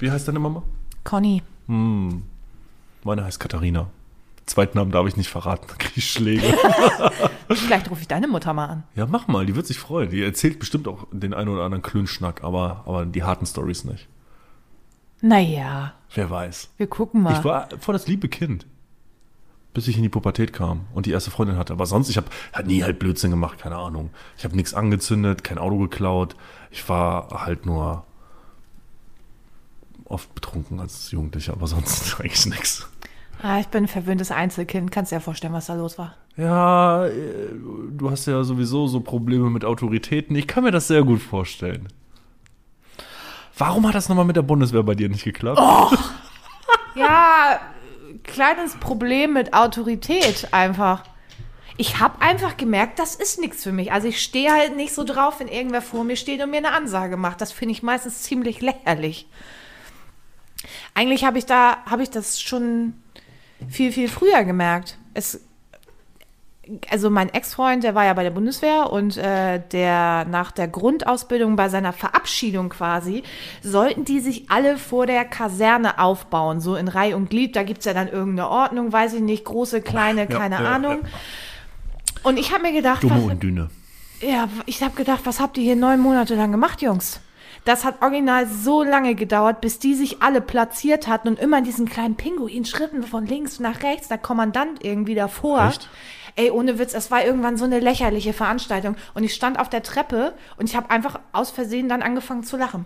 Wie 0.00 0.10
heißt 0.10 0.26
deine 0.26 0.40
Mama? 0.40 0.64
Conny. 1.04 1.44
Meine 1.68 3.24
heißt 3.24 3.38
Katharina. 3.38 3.86
Zweiten 4.46 4.78
Namen 4.78 4.92
darf 4.92 5.06
ich 5.06 5.16
nicht 5.16 5.28
verraten, 5.28 5.66
dann 5.68 5.78
krieg 5.78 5.96
ich 5.96 6.10
Schläge. 6.10 6.42
Vielleicht 7.50 7.90
rufe 7.90 8.00
ich 8.00 8.08
deine 8.08 8.28
Mutter 8.28 8.52
mal 8.52 8.66
an. 8.66 8.84
ja, 8.94 9.06
mach 9.06 9.26
mal, 9.28 9.44
die 9.46 9.56
wird 9.56 9.66
sich 9.66 9.78
freuen. 9.78 10.10
Die 10.10 10.22
erzählt 10.22 10.58
bestimmt 10.58 10.88
auch 10.88 11.06
den 11.12 11.34
einen 11.34 11.48
oder 11.48 11.64
anderen 11.64 11.82
Klönschnack, 11.82 12.42
aber, 12.44 12.82
aber 12.86 13.06
die 13.06 13.22
harten 13.22 13.46
Stories 13.46 13.84
nicht. 13.84 14.08
Naja, 15.20 15.94
Wer 16.14 16.30
weiß. 16.30 16.70
wir 16.76 16.86
gucken 16.86 17.22
mal. 17.22 17.32
Ich 17.38 17.44
war 17.44 17.68
voll 17.80 17.94
das 17.94 18.06
liebe 18.06 18.28
Kind. 18.28 18.66
Bis 19.74 19.88
ich 19.88 19.96
in 19.96 20.02
die 20.02 20.08
Pubertät 20.08 20.52
kam 20.52 20.86
und 20.94 21.06
die 21.06 21.10
erste 21.10 21.30
Freundin 21.30 21.58
hatte. 21.58 21.72
Aber 21.72 21.84
sonst, 21.86 22.08
ich 22.08 22.16
habe 22.16 22.28
hab 22.52 22.66
nie 22.66 22.82
halt 22.82 22.98
Blödsinn 22.98 23.30
gemacht, 23.30 23.58
keine 23.58 23.76
Ahnung. 23.76 24.10
Ich 24.38 24.44
habe 24.44 24.56
nichts 24.56 24.72
angezündet, 24.72 25.44
kein 25.44 25.58
Auto 25.58 25.78
geklaut. 25.78 26.34
Ich 26.70 26.88
war 26.88 27.44
halt 27.44 27.66
nur 27.66 28.04
oft 30.04 30.34
betrunken 30.34 30.80
als 30.80 31.10
Jugendlicher, 31.10 31.52
aber 31.52 31.66
sonst 31.66 32.14
eigentlich 32.20 32.46
nichts. 32.46 32.88
Ah, 33.42 33.58
ich 33.60 33.68
bin 33.68 33.84
ein 33.84 33.88
verwöhntes 33.88 34.30
Einzelkind. 34.30 34.90
Kannst 34.90 35.12
dir 35.12 35.16
ja 35.16 35.20
vorstellen, 35.20 35.52
was 35.52 35.66
da 35.66 35.74
los 35.74 35.98
war. 35.98 36.14
Ja, 36.36 37.06
äh, 37.06 37.50
du 37.90 38.10
hast 38.10 38.26
ja 38.26 38.42
sowieso 38.44 38.86
so 38.86 39.00
Probleme 39.00 39.50
mit 39.50 39.64
Autoritäten. 39.64 40.36
Ich 40.36 40.46
kann 40.46 40.64
mir 40.64 40.70
das 40.70 40.88
sehr 40.88 41.02
gut 41.02 41.22
vorstellen. 41.22 41.88
Warum 43.58 43.86
hat 43.86 43.94
das 43.94 44.08
nochmal 44.08 44.26
mit 44.26 44.36
der 44.36 44.42
Bundeswehr 44.42 44.82
bei 44.82 44.94
dir 44.94 45.08
nicht 45.08 45.24
geklappt? 45.24 45.60
Ja, 46.96 47.60
kleines 48.24 48.74
Problem 48.76 49.34
mit 49.34 49.52
Autorität 49.52 50.48
einfach. 50.52 51.02
Ich 51.76 52.00
habe 52.00 52.22
einfach 52.22 52.56
gemerkt, 52.56 52.98
das 52.98 53.14
ist 53.14 53.38
nichts 53.38 53.62
für 53.62 53.72
mich. 53.72 53.92
Also 53.92 54.08
ich 54.08 54.22
stehe 54.22 54.50
halt 54.50 54.76
nicht 54.76 54.94
so 54.94 55.04
drauf, 55.04 55.40
wenn 55.40 55.48
irgendwer 55.48 55.82
vor 55.82 56.04
mir 56.04 56.16
steht 56.16 56.42
und 56.42 56.50
mir 56.50 56.56
eine 56.56 56.72
Ansage 56.72 57.18
macht. 57.18 57.42
Das 57.42 57.52
finde 57.52 57.72
ich 57.72 57.82
meistens 57.82 58.22
ziemlich 58.22 58.62
lächerlich. 58.62 59.28
Eigentlich 60.94 61.24
habe 61.24 61.36
ich 61.36 61.44
da, 61.44 61.76
habe 61.84 62.02
ich 62.02 62.08
das 62.08 62.40
schon 62.40 62.94
viel, 63.68 63.92
viel 63.92 64.08
früher 64.08 64.44
gemerkt. 64.44 64.98
Es, 65.14 65.40
also 66.90 67.10
mein 67.10 67.28
Ex-Freund, 67.28 67.84
der 67.84 67.94
war 67.94 68.04
ja 68.04 68.12
bei 68.12 68.22
der 68.22 68.30
Bundeswehr 68.30 68.90
und 68.92 69.16
äh, 69.16 69.60
der 69.72 70.24
nach 70.24 70.50
der 70.50 70.68
Grundausbildung 70.68 71.56
bei 71.56 71.68
seiner 71.68 71.92
Verabschiedung 71.92 72.70
quasi, 72.70 73.22
sollten 73.62 74.04
die 74.04 74.20
sich 74.20 74.50
alle 74.50 74.76
vor 74.76 75.06
der 75.06 75.24
Kaserne 75.24 75.98
aufbauen, 75.98 76.60
so 76.60 76.76
in 76.76 76.88
Reihe 76.88 77.16
und 77.16 77.30
Glied. 77.30 77.54
Da 77.56 77.62
gibt 77.62 77.80
es 77.80 77.84
ja 77.84 77.94
dann 77.94 78.08
irgendeine 78.08 78.48
Ordnung, 78.48 78.92
weiß 78.92 79.14
ich 79.14 79.20
nicht, 79.22 79.44
große, 79.44 79.80
kleine, 79.80 80.26
keine 80.26 80.56
ja, 80.56 80.74
Ahnung. 80.74 80.98
Und 82.22 82.38
ich 82.38 82.52
habe 82.52 82.62
mir 82.62 82.72
gedacht, 82.72 83.04
Dumme 83.04 83.16
was, 83.16 83.30
und 83.32 83.42
dünne. 83.42 83.70
ja, 84.20 84.48
ich 84.66 84.82
habe 84.82 84.96
gedacht, 84.96 85.20
was 85.24 85.38
habt 85.38 85.58
ihr 85.58 85.64
hier 85.64 85.76
neun 85.76 86.00
Monate 86.00 86.34
lang 86.34 86.50
gemacht, 86.50 86.82
Jungs? 86.82 87.20
Das 87.66 87.84
hat 87.84 88.00
original 88.00 88.46
so 88.46 88.84
lange 88.84 89.16
gedauert, 89.16 89.60
bis 89.60 89.80
die 89.80 89.94
sich 89.94 90.22
alle 90.22 90.40
platziert 90.40 91.08
hatten 91.08 91.26
und 91.26 91.40
immer 91.40 91.58
in 91.58 91.64
diesen 91.64 91.88
kleinen 91.88 92.14
Pinguin-Schritten 92.14 93.02
von 93.02 93.26
links 93.26 93.58
nach 93.58 93.82
rechts, 93.82 94.06
der 94.06 94.18
Kommandant 94.18 94.84
irgendwie 94.84 95.16
davor. 95.16 95.66
Echt? 95.66 95.90
Ey, 96.36 96.52
ohne 96.52 96.78
Witz, 96.78 96.94
es 96.94 97.10
war 97.10 97.24
irgendwann 97.24 97.56
so 97.56 97.64
eine 97.64 97.80
lächerliche 97.80 98.32
Veranstaltung. 98.32 98.94
Und 99.14 99.24
ich 99.24 99.34
stand 99.34 99.58
auf 99.58 99.68
der 99.68 99.82
Treppe 99.82 100.34
und 100.56 100.70
ich 100.70 100.76
habe 100.76 100.90
einfach 100.90 101.18
aus 101.32 101.50
Versehen 101.50 101.88
dann 101.88 102.02
angefangen 102.02 102.44
zu 102.44 102.56
lachen. 102.56 102.84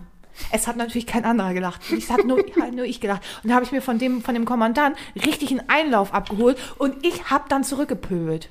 Es 0.51 0.67
hat 0.67 0.77
natürlich 0.77 1.05
kein 1.05 1.25
anderer 1.25 1.53
gelacht. 1.53 1.81
Es 1.95 2.09
hat 2.09 2.25
nur, 2.25 2.37
halt 2.59 2.73
nur 2.73 2.85
ich 2.85 2.99
gelacht. 2.99 3.21
Und 3.43 3.51
da 3.51 3.55
habe 3.55 3.65
ich 3.65 3.71
mir 3.71 3.83
von 3.83 3.99
dem, 3.99 4.23
von 4.23 4.33
dem 4.33 4.45
Kommandant 4.45 4.97
richtig 5.13 5.51
einen 5.51 5.69
Einlauf 5.69 6.11
abgeholt 6.11 6.57
und 6.79 7.05
ich 7.05 7.29
habe 7.29 7.43
dann 7.49 7.63
zurückgepöbelt. 7.63 8.49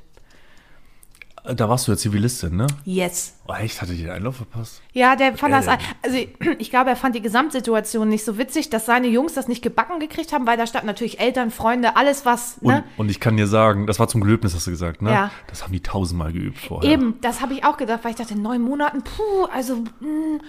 Da 1.42 1.68
warst 1.68 1.88
du 1.88 1.92
ja 1.92 1.96
Zivilistin, 1.98 2.54
ne? 2.56 2.66
Yes. 2.84 3.34
Oh, 3.48 3.54
echt? 3.54 3.80
Hatte 3.80 3.92
ich 3.94 4.00
den 4.00 4.10
Einlauf 4.10 4.36
verpasst? 4.36 4.82
Ja, 4.92 5.16
der 5.16 5.36
fand 5.36 5.54
das, 5.54 5.66
Äh. 5.66 5.78
also 6.02 6.16
ich 6.58 6.70
glaube, 6.70 6.90
er 6.90 6.96
fand 6.96 7.14
die 7.14 7.22
Gesamtsituation 7.22 8.08
nicht 8.08 8.24
so 8.24 8.36
witzig, 8.36 8.68
dass 8.70 8.84
seine 8.86 9.08
Jungs 9.08 9.32
das 9.34 9.48
nicht 9.48 9.62
gebacken 9.62 10.00
gekriegt 10.00 10.32
haben, 10.32 10.46
weil 10.46 10.56
da 10.58 10.66
standen 10.66 10.86
natürlich 10.86 11.18
Eltern, 11.18 11.50
Freunde, 11.50 11.96
alles 11.96 12.26
was, 12.26 12.58
Und, 12.60 12.74
ne? 12.74 12.84
und 12.98 13.10
ich 13.10 13.20
kann 13.20 13.36
dir 13.36 13.46
sagen, 13.46 13.86
das 13.86 13.98
war 13.98 14.08
zum 14.08 14.20
Gelöbnis, 14.20 14.54
hast 14.54 14.66
du 14.66 14.70
gesagt, 14.70 15.00
ne? 15.02 15.10
Ja. 15.10 15.30
Das 15.46 15.62
haben 15.64 15.72
die 15.72 15.80
tausendmal 15.82 16.32
geübt 16.32 16.58
vorher. 16.58 16.90
Eben, 16.90 17.14
das 17.22 17.40
habe 17.40 17.54
ich 17.54 17.64
auch 17.64 17.76
gedacht, 17.78 18.00
weil 18.04 18.10
ich 18.10 18.16
dachte, 18.18 18.38
neun 18.38 18.60
Monaten, 18.60 19.02
puh, 19.02 19.44
also, 19.52 19.76
mh. 19.76 20.40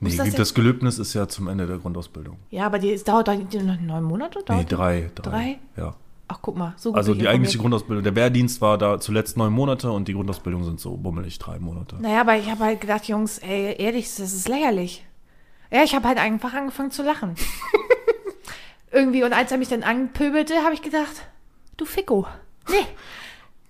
Nee, 0.00 0.10
Muss 0.10 0.16
das 0.16 0.34
das, 0.34 0.54
Gelöbnis 0.54 0.98
ist 0.98 1.14
ja 1.14 1.28
zum 1.28 1.48
Ende 1.48 1.66
der 1.66 1.78
Grundausbildung. 1.78 2.36
ja, 2.50 2.66
aber 2.66 2.78
die, 2.78 2.92
es 2.92 3.04
dauert 3.04 3.28
noch 3.28 3.80
neun 3.80 4.02
Monate? 4.04 4.40
Nee, 4.40 4.44
Dauert 4.44 4.72
drei, 4.72 5.10
drei. 5.14 5.30
Drei? 5.30 5.58
Ja. 5.76 5.94
Ach, 6.26 6.38
guck 6.40 6.56
mal, 6.56 6.72
so 6.76 6.90
gut 6.90 6.96
Also 6.98 7.14
die 7.14 7.28
eigentliche. 7.28 7.58
Grundausbildung, 7.58 8.02
der 8.02 8.16
Wehrdienst 8.16 8.60
war 8.60 8.78
da 8.78 8.98
zuletzt 8.98 9.36
neun 9.36 9.52
Monate 9.52 9.90
und 9.92 10.08
die 10.08 10.14
Grundausbildung 10.14 10.64
sind 10.64 10.80
so 10.80 10.96
bummelig 10.96 11.38
drei 11.38 11.58
Monate. 11.58 11.96
Naja, 12.00 12.22
aber 12.22 12.36
ich 12.38 12.50
habe 12.50 12.64
halt 12.64 12.80
gedacht, 12.80 13.06
Jungs, 13.06 13.38
ey, 13.38 13.76
ehrlich, 13.78 14.06
das 14.06 14.32
ist 14.32 14.48
lächerlich. 14.48 15.04
Ja, 15.70 15.82
ich 15.82 15.94
habe 15.94 16.08
halt 16.08 16.18
einfach 16.18 16.54
angefangen 16.54 16.90
zu 16.90 17.02
lachen. 17.02 17.34
Irgendwie, 18.92 19.24
und 19.24 19.32
als 19.32 19.50
er 19.52 19.58
mich 19.58 19.68
dann 19.68 19.82
anpöbelte, 19.82 20.54
habe 20.62 20.72
ich 20.72 20.82
gedacht, 20.82 21.26
du 21.76 21.84
Ficko. 21.84 22.26
Nee. 22.70 22.86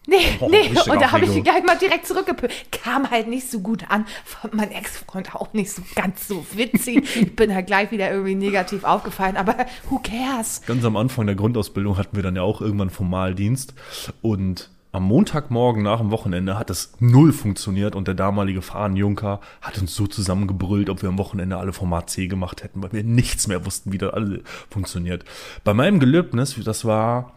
Nee, 0.07 0.17
Oh, 0.41 0.49
nee. 0.51 0.69
Und 0.91 1.01
da 1.01 1.13
habe 1.13 1.25
ich 1.25 1.43
gleich 1.43 1.65
mal 1.65 1.79
direkt 1.79 2.07
zurückgepöbelt. 2.07 2.53
Kam 2.71 3.11
halt 3.11 3.27
nicht 3.29 3.51
so 3.51 3.61
gut 3.61 3.85
an. 3.91 4.07
Fand 4.25 4.55
mein 4.55 4.71
Ex-Freund 4.71 5.35
auch 5.35 5.53
nicht 5.53 5.71
so 5.71 5.83
ganz 5.95 6.29
so 6.29 6.45
witzig. 6.55 7.09
Ich 7.25 7.37
bin 7.37 7.55
halt 7.55 7.67
gleich 7.67 7.91
wieder 7.91 8.11
irgendwie 8.11 8.35
negativ 8.35 8.85
aufgefallen. 8.85 9.37
Aber 9.37 9.57
who 9.89 9.99
cares? 9.99 10.63
Ganz 10.67 10.85
am 10.85 10.97
Anfang 10.97 11.27
der 11.27 11.35
Grundausbildung 11.37 11.97
hatten 11.97 12.17
wir 12.17 12.23
dann 12.23 12.37
ja 12.37 12.43
auch 12.43 12.61
irgendwann 12.61 12.91
Formaldienst 12.91 13.75
und 14.21 14.71
am 14.93 15.03
Montagmorgen 15.05 15.83
nach 15.83 15.99
dem 15.99 16.13
Wochenende 16.13 16.57
hat 16.57 16.71
es 16.71 16.93
null 17.01 17.33
funktioniert 17.33 17.97
und 17.97 18.07
der 18.07 18.15
damalige 18.15 18.63
Fahnenjunker 18.63 19.41
hat 19.61 19.79
uns 19.79 19.95
so 19.95 20.07
zusammengebrüllt, 20.07 20.89
ob 20.89 21.03
wir 21.03 21.09
am 21.09 21.19
Wochenende 21.19 21.57
alle 21.57 21.73
Format 21.73 22.11
C 22.11 22.29
gemacht 22.29 22.63
hätten, 22.63 22.81
weil 22.81 22.93
wir 22.93 23.03
nichts 23.03 23.49
mehr 23.49 23.67
wussten, 23.67 23.91
wie 23.91 23.99
das 23.99 24.13
alles 24.15 24.41
funktioniert. 24.71 25.25
Bei 25.65 25.75
meinem 25.75 25.99
Gelöbnis, 25.99 26.55
das 26.65 26.85
war 26.85 27.33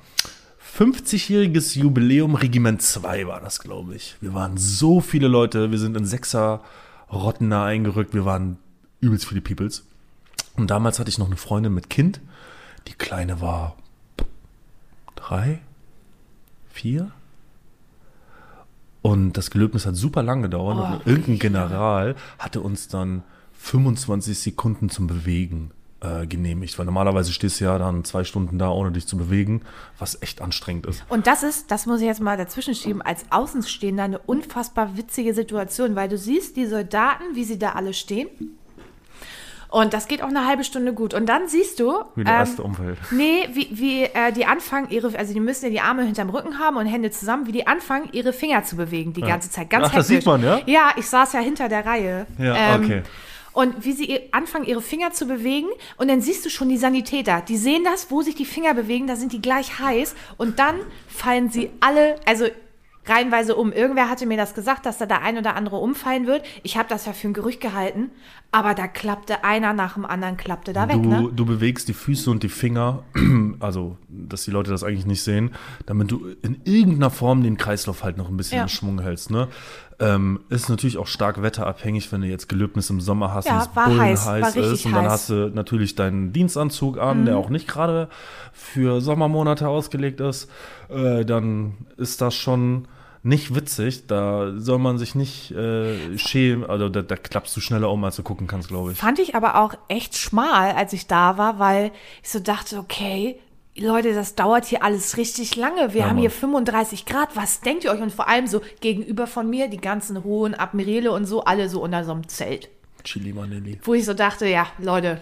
50-jähriges 0.78 1.76
Jubiläum, 1.76 2.36
Regiment 2.36 2.84
2 2.84 3.26
war 3.26 3.42
das, 3.42 3.60
glaube 3.60 3.96
ich. 3.96 4.16
Wir 4.22 4.36
waren 4.36 4.58
so 4.58 5.02
viele 5.02 5.28
Leute, 5.28 5.72
wir 5.72 5.80
sind 5.80 5.98
in 5.98 6.06
Sechser 6.06 6.62
Rottener 7.12 7.64
eingerückt, 7.64 8.14
wir 8.14 8.26
waren 8.26 8.60
übelst 9.02 9.26
viele 9.26 9.42
Peoples. 9.42 9.88
Und 10.56 10.70
damals 10.70 11.00
hatte 11.00 11.10
ich 11.10 11.18
noch 11.18 11.26
eine 11.26 11.36
Freundin 11.36 11.74
mit 11.74 11.90
Kind. 11.90 12.22
Die 12.88 12.94
Kleine 12.94 13.42
war 13.42 13.76
drei, 15.16 15.62
vier. 16.70 17.12
Und 19.02 19.34
das 19.34 19.50
Gelöbnis 19.50 19.88
hat 19.88 19.96
super 19.96 20.22
lang 20.22 20.44
gedauert. 20.44 20.78
Oh, 20.78 20.94
und 20.94 21.08
irgendein 21.08 21.40
General 21.40 22.16
hatte 22.38 22.62
uns 22.62 22.88
dann 22.88 23.24
25 23.54 24.38
Sekunden 24.38 24.90
zum 24.90 25.08
Bewegen 25.08 25.72
äh, 26.02 26.28
genehmigt. 26.28 26.78
Weil 26.78 26.86
normalerweise 26.86 27.32
stehst 27.32 27.60
du 27.60 27.66
ja 27.66 27.78
dann 27.78 28.04
zwei 28.04 28.24
Stunden 28.24 28.58
da, 28.60 28.70
ohne 28.70 28.92
dich 28.92 29.08
zu 29.08 29.18
bewegen, 29.18 29.62
was 30.00 30.22
echt 30.22 30.42
anstrengend 30.42 30.86
ist. 30.86 31.04
Und 31.10 31.28
das 31.28 31.44
ist, 31.44 31.72
das 31.72 31.86
muss 31.86 32.02
ich 32.02 32.08
jetzt 32.08 32.22
mal 32.22 32.38
dazwischen 32.38 32.76
schieben, 32.76 33.02
als 33.02 33.26
Außenstehender 33.30 34.04
eine 34.04 34.20
unfassbar 34.20 34.98
witzige 34.98 35.34
Situation, 35.34 35.96
weil 35.96 36.10
du 36.10 36.18
siehst 36.18 36.56
die 36.56 36.66
Soldaten, 36.66 37.24
wie 37.34 37.44
sie 37.44 37.60
da 37.60 37.72
alle 37.72 37.94
stehen. 37.94 38.28
Und 39.70 39.94
das 39.94 40.08
geht 40.08 40.22
auch 40.22 40.30
eine 40.30 40.46
halbe 40.46 40.64
Stunde 40.64 40.94
gut. 40.94 41.14
Und 41.14 41.26
dann 41.28 41.50
siehst 41.50 41.80
du. 41.80 42.04
Wie 42.16 42.24
der 42.24 42.34
ähm, 42.34 42.40
erste 42.40 42.64
umfällt. 42.64 42.98
Nee, 43.12 43.50
wie, 43.52 43.68
wie 43.72 44.04
äh, 44.04 44.32
die 44.32 44.46
anfangen, 44.46 44.90
ihre, 44.90 45.18
also 45.18 45.34
die 45.34 45.40
müssen 45.40 45.66
ja 45.66 45.72
die 45.72 45.82
Arme 45.82 46.04
hinterm 46.04 46.30
Rücken 46.30 46.58
haben 46.58 46.78
und 46.78 46.86
Hände 46.86 47.12
zusammen, 47.12 47.48
wie 47.48 47.52
die 47.52 47.68
anfangen, 47.68 48.08
ihre 48.14 48.32
Finger 48.32 48.64
zu 48.64 48.78
bewegen 48.78 49.14
die 49.14 49.22
ganze 49.22 49.50
Zeit. 49.50 49.70
Ganz 49.70 49.88
Ach, 49.88 49.96
das 49.96 50.10
hektisch. 50.10 50.18
sieht 50.18 50.26
man, 50.26 50.42
ja? 50.44 50.62
Ja, 50.66 50.92
ich 50.96 51.08
saß 51.08 51.34
ja 51.34 51.42
hinter 51.42 51.68
der 51.68 51.86
Reihe. 51.86 52.28
Ähm, 52.40 52.46
Ja, 52.46 52.76
okay. 52.76 53.04
Und 53.58 53.86
wie 53.86 53.94
sie 53.94 54.20
anfangen, 54.34 54.66
ihre 54.66 54.84
Finger 54.84 55.12
zu 55.14 55.26
bewegen 55.26 55.68
und 55.98 56.10
dann 56.10 56.22
siehst 56.22 56.46
du 56.46 56.50
schon 56.52 56.70
die 56.70 56.78
Sanitäter. 56.78 57.42
Die 57.42 57.58
sehen 57.58 57.84
das, 57.84 58.12
wo 58.12 58.22
sich 58.22 58.36
die 58.36 58.46
Finger 58.46 58.76
bewegen, 58.76 59.08
da 59.08 59.16
sind 59.16 59.34
die 59.34 59.42
gleich 59.42 59.80
heiß 59.80 60.14
und 60.38 60.60
dann 60.60 60.76
fallen 61.08 61.50
sie 61.50 61.72
alle, 61.80 62.18
also 62.26 62.46
reihenweise 63.08 63.56
um. 63.56 63.72
Irgendwer 63.72 64.10
hatte 64.10 64.26
mir 64.28 64.38
das 64.38 64.54
gesagt, 64.54 64.86
dass 64.86 64.98
da 65.00 65.06
der 65.08 65.22
ein 65.24 65.38
oder 65.38 65.56
andere 65.56 65.78
umfallen 65.78 66.28
wird. 66.28 66.44
Ich 66.62 66.78
habe 66.78 66.90
das 66.90 67.06
ja 67.08 67.14
für 67.14 67.30
ein 67.30 67.34
Gerücht 67.34 67.62
gehalten, 67.62 68.12
aber 68.52 68.76
da 68.76 68.88
klappte 68.88 69.44
einer 69.44 69.74
nach 69.74 69.96
dem 69.96 70.06
anderen, 70.06 70.38
klappte 70.38 70.74
da 70.74 70.88
weg, 70.88 71.02
Du, 71.02 71.10
ne? 71.10 71.30
du 71.34 71.46
bewegst 71.46 71.88
die 71.88 71.94
Füße 71.94 72.30
und 72.30 72.44
die 72.44 72.50
Finger, 72.50 73.04
also 73.60 73.98
dass 74.10 74.44
die 74.44 74.52
Leute 74.52 74.70
das 74.72 74.84
eigentlich 74.84 75.06
nicht 75.06 75.24
sehen, 75.24 75.52
damit 75.86 76.12
du 76.12 76.28
in 76.42 76.62
irgendeiner 76.66 77.10
Form 77.10 77.44
den 77.44 77.58
Kreislauf 77.58 78.04
halt 78.04 78.18
noch 78.18 78.30
ein 78.30 78.38
bisschen 78.38 78.58
Ja. 78.58 78.64
in 78.64 78.70
Schwung 78.70 79.02
hältst. 79.02 79.32
Ne? 79.32 79.48
Ähm, 80.00 80.42
ist 80.50 80.70
natürlich 80.70 80.98
auch 81.00 81.08
stark 81.08 81.42
wetterabhängig, 81.42 82.12
wenn 82.12 82.22
du 82.22 82.28
jetzt 82.28 82.48
Gelöbnis 82.50 82.92
im 82.92 83.02
Sommer 83.02 83.34
hast 83.34 83.46
Ja, 83.46 83.56
und 83.56 83.62
es 83.62 83.76
heiß, 83.76 84.26
bullenheiß 84.26 84.56
richtig 84.56 84.72
ist. 84.74 84.86
Und 84.86 84.92
dann 84.92 85.06
heiß. 85.06 85.08
Mhm. 85.08 85.12
hast 85.12 85.30
du 85.30 85.50
natürlich 85.56 85.96
deinen 85.96 86.34
Dienstanzug 86.34 87.00
an, 87.00 87.26
der 87.26 87.38
auch 87.38 87.50
nicht 87.50 87.68
gerade 87.68 88.08
für 88.54 89.02
Sommermonate 89.02 89.68
ausgelegt 89.68 90.20
ist. 90.20 90.52
Äh, 90.90 91.26
dann 91.26 91.78
ist 91.98 92.22
das 92.22 92.36
schon 92.36 92.88
nicht 93.24 93.56
witzig. 93.56 94.08
Da 94.08 94.54
soll 94.58 94.78
man 94.78 94.98
sich 94.98 95.16
nicht 95.16 95.52
äh, 95.52 96.18
schämen. 96.18 96.70
Also 96.70 96.90
da, 96.90 97.02
da 97.02 97.16
klappst 97.16 97.56
du 97.58 97.62
schneller 97.62 97.90
um, 97.90 98.04
als 98.04 98.16
du 98.16 98.24
gucken 98.24 98.48
kannst, 98.48 98.70
glaube 98.70 98.92
ich. 98.92 98.98
Fand 98.98 99.20
ich 99.20 99.36
aber 99.36 99.62
auch 99.62 99.74
echt 99.88 100.16
schmal, 100.16 100.74
als 100.74 100.94
ich 100.94 101.08
da 101.08 101.38
war, 101.38 101.60
weil 101.60 101.92
ich 102.24 102.30
so 102.30 102.40
dachte, 102.40 102.78
okay, 102.78 103.40
Leute, 103.80 104.14
das 104.14 104.36
dauert 104.36 104.66
hier 104.66 104.84
alles 104.84 105.18
richtig 105.18 105.56
lange. 105.56 105.94
Wir 105.94 106.02
Ja, 106.02 106.06
haben 106.08 106.16
Mann. 106.16 106.22
hier 106.22 106.32
35 106.32 107.06
Grad. 107.06 107.36
Was 107.36 107.62
denkt 107.62 107.84
ihr 107.84 107.92
euch? 107.92 108.02
Und 108.02 108.12
vor 108.12 108.28
allem 108.28 108.48
so 108.48 108.62
gegenüber 108.82 109.28
von 109.28 109.50
mir, 109.50 109.68
die 109.70 109.78
ganzen 109.82 110.24
hohen 110.24 110.58
Admirale 110.60 111.12
und 111.12 111.26
so, 111.26 111.44
alle 111.44 111.70
so 111.70 111.82
unter 111.84 112.04
so 112.04 112.12
einem 112.12 112.28
Zelt. 112.28 112.70
Chili 113.04 113.34
Manelli. 113.34 113.80
Wo 113.84 113.94
ich 113.94 114.06
so 114.06 114.14
dachte, 114.14 114.48
ja, 114.48 114.68
Leute, 114.80 115.22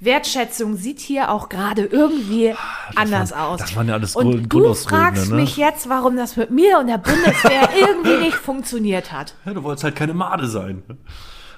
Wertschätzung 0.00 0.76
sieht 0.76 1.00
hier 1.00 1.30
auch 1.30 1.48
gerade 1.48 1.84
irgendwie 1.84 2.54
anders 2.96 3.30
waren- 3.32 3.52
aus. 3.52 3.60
das 3.60 3.76
waren 3.76 3.88
ja 3.88 3.94
alles 3.94 4.16
und 4.16 4.48
du 4.52 4.74
fragst 4.74 5.30
ne? 5.30 5.36
mich 5.36 5.56
jetzt, 5.56 5.88
warum 5.88 6.16
das 6.16 6.36
mit 6.36 6.50
mir 6.50 6.78
und 6.78 6.88
der 6.88 6.98
Bundeswehr 6.98 7.68
irgendwie 7.78 8.16
nicht 8.18 8.34
funktioniert 8.36 9.12
hat. 9.12 9.34
Ja, 9.44 9.54
du 9.54 9.62
wolltest 9.62 9.84
halt 9.84 9.96
keine 9.96 10.12
Made 10.14 10.46
sein. 10.48 10.82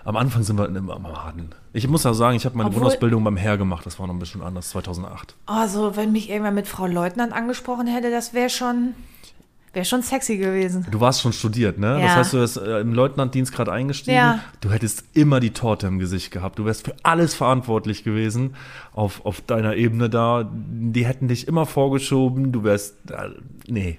Am 0.06 0.14
Anfang 0.16 0.44
sind 0.44 0.56
wir 0.56 0.66
immer 0.68 1.00
Maden. 1.00 1.48
Ich 1.72 1.88
muss 1.88 2.06
auch 2.06 2.12
sagen, 2.14 2.36
ich 2.36 2.44
habe 2.44 2.56
meine 2.56 2.68
Obwohl- 2.68 2.82
Grundausbildung 2.82 3.24
beim 3.24 3.36
Heer 3.36 3.56
gemacht. 3.58 3.84
Das 3.84 3.98
war 3.98 4.06
noch 4.06 4.14
ein 4.14 4.20
bisschen 4.20 4.40
anders, 4.40 4.68
2008. 4.70 5.34
Also, 5.46 5.96
wenn 5.96 6.12
mich 6.12 6.30
irgendwann 6.30 6.54
mit 6.54 6.68
Frau 6.68 6.86
Leutnant 6.86 7.32
angesprochen 7.32 7.88
hätte, 7.88 8.12
das 8.12 8.32
wäre 8.32 8.48
schon, 8.48 8.94
wäre 9.72 9.84
schon 9.84 10.02
sexy 10.02 10.36
gewesen. 10.36 10.86
Du 10.92 11.00
warst 11.00 11.22
schon 11.22 11.32
studiert, 11.32 11.78
ne? 11.80 11.98
Ja. 12.00 12.06
Das 12.06 12.14
heißt, 12.18 12.32
du 12.34 12.38
wärst 12.38 12.56
äh, 12.56 12.80
im 12.82 12.94
Leutnantdienst 12.94 13.52
gerade 13.52 13.72
eingestiegen. 13.72 14.16
Ja. 14.16 14.38
Du 14.60 14.70
hättest 14.70 15.02
immer 15.12 15.40
die 15.40 15.50
Torte 15.50 15.88
im 15.88 15.98
Gesicht 15.98 16.30
gehabt. 16.30 16.60
Du 16.60 16.64
wärst 16.66 16.84
für 16.84 16.94
alles 17.02 17.34
verantwortlich 17.34 18.04
gewesen 18.04 18.54
auf, 18.94 19.26
auf 19.26 19.40
deiner 19.40 19.74
Ebene 19.74 20.08
da. 20.08 20.48
Die 20.52 21.04
hätten 21.04 21.26
dich 21.26 21.48
immer 21.48 21.66
vorgeschoben. 21.66 22.52
Du 22.52 22.62
wärst. 22.62 22.94
Äh, 23.10 23.30
nee. 23.66 23.98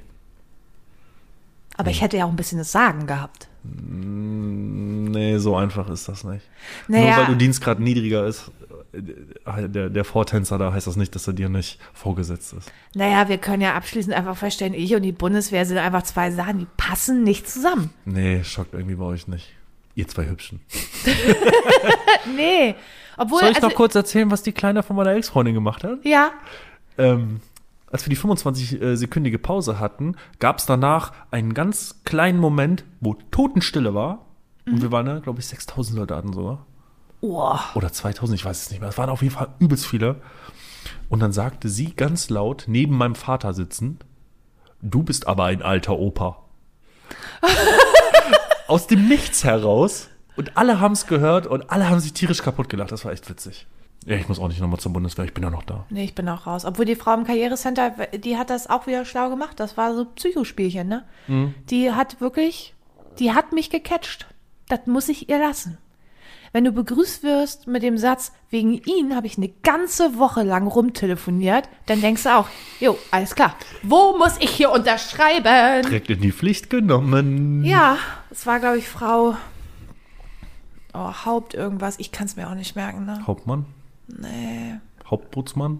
Aber 1.75 1.91
ich 1.91 2.01
hätte 2.01 2.15
ja 2.15 2.23
auch 2.25 2.29
ein 2.29 2.37
bisschen 2.37 2.57
das 2.59 2.71
Sagen 2.71 3.07
gehabt. 3.07 3.46
Nee, 3.75 5.37
so 5.37 5.55
einfach 5.55 5.89
ist 5.89 6.07
das 6.07 6.23
nicht. 6.23 6.45
Naja. 6.87 7.05
Nur 7.05 7.17
weil 7.17 7.25
du 7.27 7.35
Dienstgrad 7.35 7.79
niedriger 7.79 8.25
ist, 8.25 8.51
äh, 8.93 9.69
der, 9.69 9.89
der 9.89 10.03
Vortänzer 10.03 10.57
da, 10.57 10.73
heißt 10.73 10.87
das 10.87 10.95
nicht, 10.95 11.15
dass 11.15 11.27
er 11.27 11.33
dir 11.33 11.49
nicht 11.49 11.79
vorgesetzt 11.93 12.53
ist. 12.53 12.71
Naja, 12.93 13.29
wir 13.29 13.37
können 13.37 13.61
ja 13.61 13.75
abschließend 13.75 14.15
einfach 14.15 14.37
feststellen, 14.37 14.73
ich 14.73 14.93
und 14.95 15.01
die 15.03 15.11
Bundeswehr 15.11 15.65
sind 15.65 15.77
einfach 15.77 16.03
zwei 16.03 16.31
Sachen, 16.31 16.59
die 16.59 16.67
passen 16.77 17.23
nicht 17.23 17.49
zusammen. 17.49 17.89
Nee, 18.05 18.43
schockt 18.43 18.73
irgendwie 18.73 18.95
bei 18.95 19.05
euch 19.05 19.27
nicht. 19.27 19.53
Ihr 19.95 20.07
zwei 20.07 20.27
Hübschen. 20.27 20.61
Nee. 22.35 22.75
Obwohl, 23.17 23.39
Soll 23.39 23.49
ich 23.49 23.55
also, 23.55 23.69
noch 23.69 23.75
kurz 23.75 23.95
erzählen, 23.95 24.29
was 24.29 24.43
die 24.43 24.51
Kleine 24.51 24.83
von 24.83 24.95
meiner 24.95 25.11
Ex-Freundin 25.15 25.55
gemacht 25.55 25.83
hat? 25.83 25.99
Ja, 26.03 26.31
Ähm, 26.97 27.41
als 27.91 28.05
wir 28.05 28.09
die 28.09 28.17
25-sekündige 28.21 29.37
Pause 29.37 29.79
hatten, 29.79 30.15
gab 30.39 30.59
es 30.59 30.65
danach 30.65 31.13
einen 31.31 31.53
ganz 31.53 32.01
kleinen 32.03 32.39
Moment, 32.39 32.83
wo 32.99 33.15
Totenstille 33.31 33.93
war. 33.93 34.25
Und 34.65 34.81
wir 34.81 34.91
waren, 34.91 35.21
glaube 35.21 35.39
ich, 35.39 35.47
6000 35.47 35.95
Soldaten 35.97 36.33
sogar. 36.33 36.65
oh, 37.21 37.57
Oder 37.75 37.91
2000, 37.93 38.37
ich 38.37 38.45
weiß 38.45 38.63
es 38.63 38.71
nicht 38.71 38.81
mehr. 38.81 38.89
Es 38.89 38.97
waren 38.97 39.09
auf 39.09 39.21
jeden 39.21 39.33
Fall 39.33 39.49
übelst 39.59 39.85
viele. 39.85 40.17
Und 41.07 41.21
dann 41.21 41.31
sagte 41.31 41.69
sie 41.69 41.93
ganz 41.93 42.29
laut, 42.29 42.65
neben 42.67 42.97
meinem 42.97 43.15
Vater 43.15 43.53
sitzend, 43.53 44.05
du 44.81 45.03
bist 45.03 45.27
aber 45.27 45.45
ein 45.45 45.61
alter 45.61 45.97
Opa. 45.97 46.43
Aus 48.67 48.87
dem 48.87 49.07
Nichts 49.07 49.45
heraus. 49.45 50.09
Und 50.35 50.57
alle 50.57 50.81
haben 50.81 50.91
es 50.91 51.07
gehört 51.07 51.47
und 51.47 51.71
alle 51.71 51.89
haben 51.89 52.01
sich 52.01 52.11
tierisch 52.13 52.43
kaputt 52.43 52.67
gelacht. 52.67 52.91
Das 52.91 53.05
war 53.05 53.13
echt 53.13 53.29
witzig. 53.29 53.65
Ja, 54.05 54.15
ich 54.15 54.29
muss 54.29 54.39
auch 54.39 54.47
nicht 54.47 54.61
nochmal 54.61 54.79
zur 54.79 54.93
Bundeswehr, 54.93 55.25
ich 55.25 55.33
bin 55.33 55.43
ja 55.43 55.49
noch 55.49 55.63
da. 55.63 55.85
nee, 55.89 56.05
ich 56.05 56.15
bin 56.15 56.29
auch 56.29 56.47
raus. 56.47 56.63
Obwohl 56.63 56.85
die 56.85 56.95
Frau 56.95 57.13
im 57.13 57.25
Karrierecenter, 57.25 57.91
die 58.17 58.37
hat 58.37 58.49
das 58.49 58.69
auch 58.69 58.87
wieder 58.87 59.03
schlau 59.03 59.29
gemacht. 59.29 59.59
Das 59.59 59.75
war 59.75 59.93
so 59.93 60.05
Psychospielchen, 60.05 60.87
ne? 60.87 61.03
Die 61.69 61.91
hat 61.91 62.21
wirklich, 62.21 62.73
die 63.19 63.33
hat 63.33 63.51
mich 63.51 63.69
gecatcht. 63.69 64.27
Das 64.69 64.85
muss 64.85 65.09
ich 65.09 65.29
ihr 65.29 65.39
lassen. 65.39 65.77
wenn 66.53 66.63
du 66.63 66.71
begrüßt 66.71 67.23
wirst 67.23 67.67
mit 67.67 67.83
dem 67.83 67.97
Satz, 67.97 68.31
wegen 68.49 68.81
ihn 68.85 69.15
habe 69.15 69.27
ich 69.27 69.37
eine 69.37 69.49
ganze 69.63 70.17
Woche 70.17 70.43
lang 70.43 70.67
rumtelefoniert, 70.67 71.67
dann 71.85 71.99
denkst 71.99 72.23
du 72.23 72.35
auch, 72.35 72.47
jo, 72.79 72.97
alles 73.11 73.35
klar. 73.35 73.55
Wo 73.83 74.17
muss 74.17 74.37
ich 74.39 74.51
hier 74.51 74.71
unterschreiben? 74.71 75.83
Direkt 75.83 76.09
in 76.09 76.21
die 76.21 76.31
Pflicht 76.31 76.69
genommen. 76.69 77.65
Ja, 77.65 77.97
es 78.29 78.45
war, 78.45 78.59
glaube 78.59 78.77
ich, 78.77 78.87
Frau 78.87 79.35
oh, 80.93 81.25
Haupt 81.25 81.53
irgendwas. 81.53 81.99
Ich 81.99 82.11
kann 82.11 82.27
es 82.27 82.35
mir 82.35 82.49
auch 82.49 82.55
nicht 82.55 82.75
merken, 82.75 83.05
ne? 83.05 83.21
Hauptmann? 83.27 83.65
Nee. 84.07 84.75
Hauptbootsmann? 85.05 85.79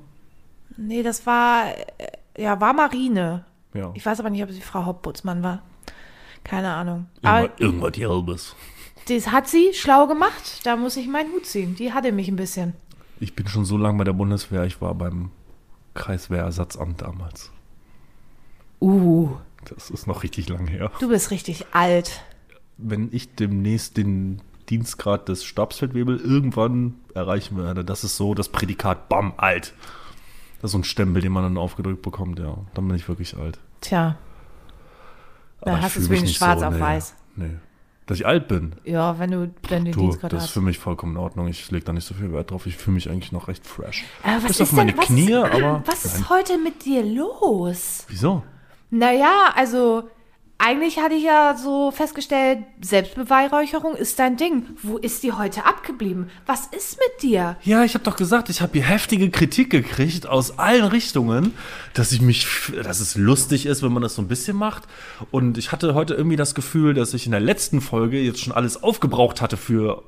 Nee, 0.78 1.04
das 1.04 1.26
war, 1.26 1.66
äh, 1.98 2.42
ja, 2.42 2.60
war 2.62 2.74
Marine. 2.74 3.46
Ja. 3.74 3.92
Ich 3.96 4.06
weiß 4.06 4.20
aber 4.20 4.30
nicht, 4.30 4.44
ob 4.44 4.52
sie 4.52 4.62
Frau 4.62 4.86
Hauptbootsmann 4.86 5.44
war. 5.44 5.62
Keine 6.44 6.74
Ahnung. 6.74 7.08
Aber 7.24 7.50
Irgendwas, 7.60 7.60
irgendwas 7.60 7.92
Gelbes. 7.94 8.56
das 9.08 9.32
hat 9.32 9.48
sie 9.48 9.74
schlau 9.74 10.08
gemacht. 10.08 10.62
Da 10.66 10.76
muss 10.76 10.96
ich 10.98 11.08
meinen 11.08 11.32
Hut 11.34 11.46
ziehen. 11.46 11.76
Die 11.76 11.94
hatte 11.94 12.12
mich 12.12 12.28
ein 12.30 12.36
bisschen. 12.38 12.74
Ich 13.20 13.36
bin 13.36 13.48
schon 13.48 13.66
so 13.66 13.78
lange 13.78 13.98
bei 13.98 14.04
der 14.04 14.14
Bundeswehr, 14.14 14.64
ich 14.66 14.80
war 14.82 14.94
beim 14.94 15.32
Kreiswehrersatzamt 15.96 17.02
damals. 17.02 17.52
Uh, 18.80 19.30
Das 19.66 19.90
ist 19.90 20.06
noch 20.08 20.24
richtig 20.24 20.48
lang 20.50 20.68
her. 20.68 20.92
du 21.00 21.10
bist 21.10 21.32
richtig 21.32 21.66
alt. 21.74 22.22
Wenn 22.78 23.10
ich 23.12 23.34
demnächst 23.36 23.98
den 23.98 24.42
Dienstgrad 24.70 25.30
des 25.30 25.44
Stabsfeldwebel 25.46 26.18
irgendwann 26.20 26.96
erreichen 27.14 27.58
werde, 27.58 27.86
das 27.86 28.04
ist 28.04 28.18
so 28.18 28.34
das 28.34 28.50
Prädikat 28.50 29.10
BAM 29.10 29.34
alt. 29.38 29.74
Das 30.62 30.70
ist 30.70 30.72
so 30.74 30.80
ein 30.80 30.84
Stempel, 30.84 31.22
den 31.22 31.32
man 31.32 31.44
dann 31.44 31.58
aufgedrückt 31.58 32.02
bekommt, 32.02 32.40
ja. 32.40 32.58
Dann 32.74 32.88
bin 32.88 32.96
ich 32.96 33.08
wirklich 33.08 33.38
alt. 33.38 33.60
Tja. 33.82 34.18
Aber 35.62 35.72
Dann 35.72 35.80
ich 35.80 35.86
hast 35.86 35.96
du 35.98 36.02
es 36.02 36.10
nicht 36.10 36.36
schwarz 36.38 36.60
so, 36.62 36.66
auf 36.66 36.74
nee. 36.74 36.80
weiß. 36.80 37.16
Nee. 37.36 37.56
Dass 38.08 38.20
ich 38.20 38.26
alt 38.26 38.48
bin. 38.48 38.74
Ja, 38.86 39.20
wenn 39.20 39.32
du 39.32 39.52
den 39.70 39.92
Du, 39.92 40.00
Dienstgrad 40.00 40.32
das 40.32 40.44
ist 40.44 40.48
hast. 40.48 40.54
für 40.54 40.62
mich 40.62 40.80
vollkommen 40.80 41.14
in 41.14 41.18
Ordnung. 41.22 41.48
Ich 41.50 41.70
lege 41.72 41.84
da 41.84 41.92
nicht 41.94 42.06
so 42.06 42.14
viel 42.14 42.32
Wert 42.32 42.52
drauf. 42.52 42.66
Ich 42.66 42.78
fühle 42.78 42.96
mich 42.96 43.10
eigentlich 43.10 43.34
noch 43.34 43.50
recht 43.50 43.68
fresh. 43.68 44.06
Aber 44.24 44.38
was 44.38 44.44
Bis 44.48 44.62
auf 44.62 44.68
ist 44.70 44.74
meine 44.74 44.92
denn, 44.92 44.98
was 45.00 45.08
Knie, 45.08 45.34
aber. 45.34 45.84
Was 45.86 46.06
ist 46.06 46.14
Nein. 46.22 46.30
heute 46.30 46.58
mit 46.58 46.86
dir 46.86 47.04
los? 47.04 48.06
Wieso? 48.08 48.44
Naja, 48.90 49.52
also 49.56 50.10
eigentlich 50.60 51.00
hatte 51.00 51.14
ich 51.14 51.24
ja 51.24 51.56
so 51.56 51.92
festgestellt, 51.92 52.60
Selbstbeweihräucherung 52.82 53.96
ist 53.96 54.18
dein 54.18 54.38
Ding. 54.38 54.66
Wo 54.82 54.98
ist 54.98 55.22
die 55.24 55.32
heute 55.32 55.66
abgeblieben? 55.66 56.30
Was 56.46 56.68
ist 56.68 56.98
mit 56.98 57.22
dir? 57.22 57.58
Ja, 57.64 57.84
ich 57.84 57.94
habe 57.94 58.04
doch 58.04 58.16
gesagt, 58.16 58.50
ich 58.50 58.62
habe 58.62 58.74
hier 58.74 58.84
heftige 58.84 59.30
Kritik 59.30 59.70
gekriegt 59.70 60.26
aus 60.26 60.58
allen 60.58 60.86
Richtungen, 60.86 61.54
dass 61.94 62.12
ich 62.12 62.22
mich, 62.22 62.48
dass 62.84 63.00
es 63.00 63.16
lustig 63.16 63.66
ist, 63.68 63.84
wenn 63.84 63.94
man 63.94 64.02
das 64.02 64.16
so 64.16 64.22
ein 64.22 64.28
bisschen 64.28 64.58
macht. 64.58 64.84
Und 65.30 65.58
ich 65.58 65.72
hatte 65.72 65.94
heute 65.94 66.16
irgendwie 66.16 66.38
das 66.38 66.56
Gefühl, 66.56 66.94
dass 66.96 67.14
ich 67.14 67.26
in 67.26 67.32
der 67.32 67.42
letzten 67.42 67.80
Folge 67.80 68.20
jetzt 68.20 68.40
schon 68.40 68.54
alles 68.54 68.82
aufgebraucht 68.82 69.42
hatte 69.42 69.58
für 69.58 70.04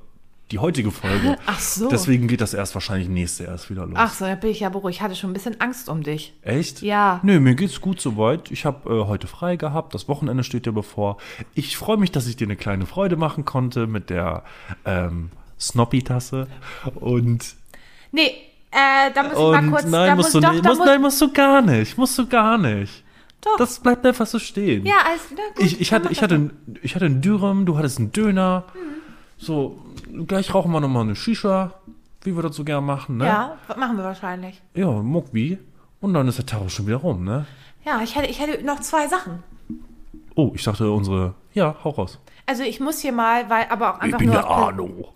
die 0.51 0.59
heutige 0.59 0.91
Folge. 0.91 1.37
Ach 1.45 1.59
so. 1.59 1.89
Deswegen 1.89 2.27
geht 2.27 2.41
das 2.41 2.53
erst 2.53 2.73
wahrscheinlich 2.73 3.07
nächste 3.09 3.43
erst 3.43 3.69
wieder 3.69 3.85
los. 3.85 3.95
Ach 3.97 4.13
so, 4.13 4.25
da 4.25 4.35
bin 4.35 4.49
ich 4.49 4.61
ja 4.61 4.69
beruhigt. 4.69 4.97
Ich 4.97 5.01
hatte 5.01 5.15
schon 5.15 5.29
ein 5.29 5.33
bisschen 5.33 5.59
Angst 5.61 5.89
um 5.89 6.01
dich. 6.03 6.33
Echt? 6.41 6.81
Ja. 6.81 7.19
Nö, 7.23 7.39
mir 7.39 7.55
geht's 7.55 7.81
gut 7.81 8.01
soweit. 8.01 8.49
Ich 8.51 8.65
habe 8.65 8.89
äh, 8.93 9.05
heute 9.07 9.27
frei 9.27 9.55
gehabt. 9.57 9.93
Das 9.93 10.07
Wochenende 10.07 10.43
steht 10.43 10.65
ja 10.65 10.71
bevor. 10.71 11.17
Ich 11.53 11.77
freue 11.77 11.97
mich, 11.97 12.11
dass 12.11 12.25
ich 12.27 12.35
dir 12.35 12.45
eine 12.47 12.55
kleine 12.55 12.85
Freude 12.85 13.15
machen 13.15 13.45
konnte 13.45 13.85
mit 13.87 14.09
der 14.09 14.43
ähm, 14.85 15.29
Snoppy-Tasse. 15.59 16.47
Und 16.95 17.55
Nee, 18.11 18.31
äh, 18.71 19.11
da 19.13 19.23
muss 19.23 19.33
ich 19.33 19.37
mal 19.37 19.69
kurz. 19.69 19.83
nein, 19.85 20.07
da 20.09 20.15
musst 20.15 20.33
muss, 20.33 20.41
du 20.41 20.47
doch, 20.47 20.53
nicht. 20.53 20.63
muss, 20.65 20.79
nein, 20.79 21.01
musst 21.01 21.21
du 21.21 21.31
gar 21.33 21.61
nicht. 21.61 21.97
Musst 21.97 22.17
du 22.17 22.27
gar 22.27 22.57
nicht. 22.57 23.03
Doch. 23.41 23.55
Das 23.57 23.79
bleibt 23.79 24.05
einfach 24.05 24.25
so 24.27 24.37
stehen. 24.39 24.85
Ja, 24.85 24.95
alles, 25.07 25.21
na 25.31 25.37
gut. 25.55 25.63
ich, 25.65 25.79
ich, 25.79 25.93
hatte, 25.93 26.09
ich, 26.11 26.21
hatte, 26.21 26.35
ein- 26.35 26.51
ich 26.81 26.95
hatte 26.95 27.05
einen 27.05 27.21
Dürüm, 27.21 27.65
du 27.65 27.77
hattest 27.77 27.99
einen 27.99 28.11
Döner. 28.11 28.65
So, 29.37 29.79
gleich 30.27 30.53
rauchen 30.53 30.71
wir 30.71 30.79
nochmal 30.79 31.03
eine 31.03 31.15
Shisha, 31.15 31.73
wie 32.23 32.35
wir 32.35 32.43
das 32.43 32.55
so 32.55 32.63
gern 32.63 32.85
machen, 32.85 33.17
ne? 33.17 33.25
Ja, 33.25 33.57
machen 33.77 33.97
wir 33.97 34.03
wahrscheinlich. 34.03 34.61
Ja, 34.73 34.87
Muckwi. 34.91 35.57
Und 36.01 36.13
dann 36.13 36.27
ist 36.27 36.37
der 36.37 36.45
Tag 36.45 36.61
auch 36.61 36.69
schon 36.69 36.87
wieder 36.87 36.97
rum, 36.97 37.23
ne? 37.23 37.45
Ja, 37.85 38.01
ich 38.01 38.15
hätte, 38.15 38.27
ich 38.29 38.39
hätte 38.39 38.63
noch 38.65 38.79
zwei 38.79 39.07
Sachen. 39.07 39.43
Oh, 40.35 40.51
ich 40.55 40.63
dachte 40.63 40.89
unsere. 40.91 41.33
Ja, 41.53 41.75
hau 41.83 41.89
raus. 41.91 42.19
Also 42.45 42.63
ich 42.63 42.79
muss 42.79 42.99
hier 42.99 43.11
mal, 43.11 43.49
weil 43.49 43.67
aber 43.69 43.93
auch 43.93 43.97
Ich 43.97 44.03
einfach 44.03 44.19
bin 44.19 44.27
nur. 44.29 44.37
der 44.37 44.47
Arno. 44.47 45.13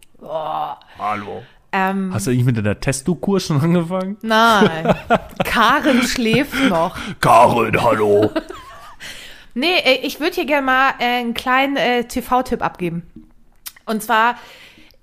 Hallo. 0.99 1.43
Ähm, 1.71 2.11
Hast 2.13 2.27
du 2.27 2.31
eigentlich 2.31 2.45
mit 2.45 2.63
der 2.63 2.79
Testo-Kur 2.79 3.39
schon 3.39 3.59
angefangen? 3.59 4.17
nein. 4.21 4.95
Karin 5.43 6.03
schläft 6.03 6.69
noch. 6.69 6.95
Karin, 7.19 7.81
hallo. 7.81 8.31
Nee, 9.55 9.77
äh, 9.83 9.99
ich 10.05 10.19
würde 10.19 10.33
hier 10.33 10.45
gerne 10.47 10.65
mal 10.65 10.89
äh, 10.97 11.19
einen 11.19 11.35
kleinen 11.35 11.77
äh, 11.77 12.05
TV-Tipp 12.05 12.63
abgeben. 12.63 13.03
Und 13.85 14.01
zwar, 14.01 14.35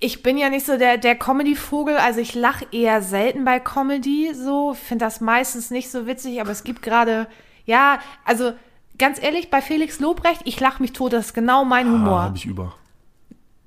ich 0.01 0.23
bin 0.23 0.39
ja 0.39 0.49
nicht 0.49 0.65
so 0.67 0.77
der, 0.79 0.97
der 0.99 1.15
Comedy-Vogel, 1.15 1.97
also 1.99 2.21
ich 2.21 2.35
lache 2.35 2.67
eher 2.73 3.03
selten 3.03 3.45
bei 3.45 3.61
Comedy 3.61 4.33
so, 4.35 4.75
finde 4.75 5.05
das 5.05 5.21
meistens 5.21 5.71
nicht 5.71 5.91
so 5.91 6.07
witzig, 6.07 6.41
aber 6.41 6.51
es 6.51 6.65
gibt 6.65 6.83
gerade, 6.83 7.27
ja, 7.67 7.99
also 8.25 8.53
ganz 8.99 9.23
ehrlich, 9.23 9.51
bei 9.51 9.61
Felix 9.63 10.01
Lobrecht, 10.01 10.41
ich 10.45 10.59
lache 10.59 10.83
mich 10.83 10.93
tot, 10.95 11.13
das 11.13 11.27
ist 11.27 11.35
genau 11.35 11.65
mein 11.65 11.87
Ah, 11.87 11.91
Humor. 11.93 12.23
hab 12.23 12.37
ich 12.37 12.47
über. 12.47 12.75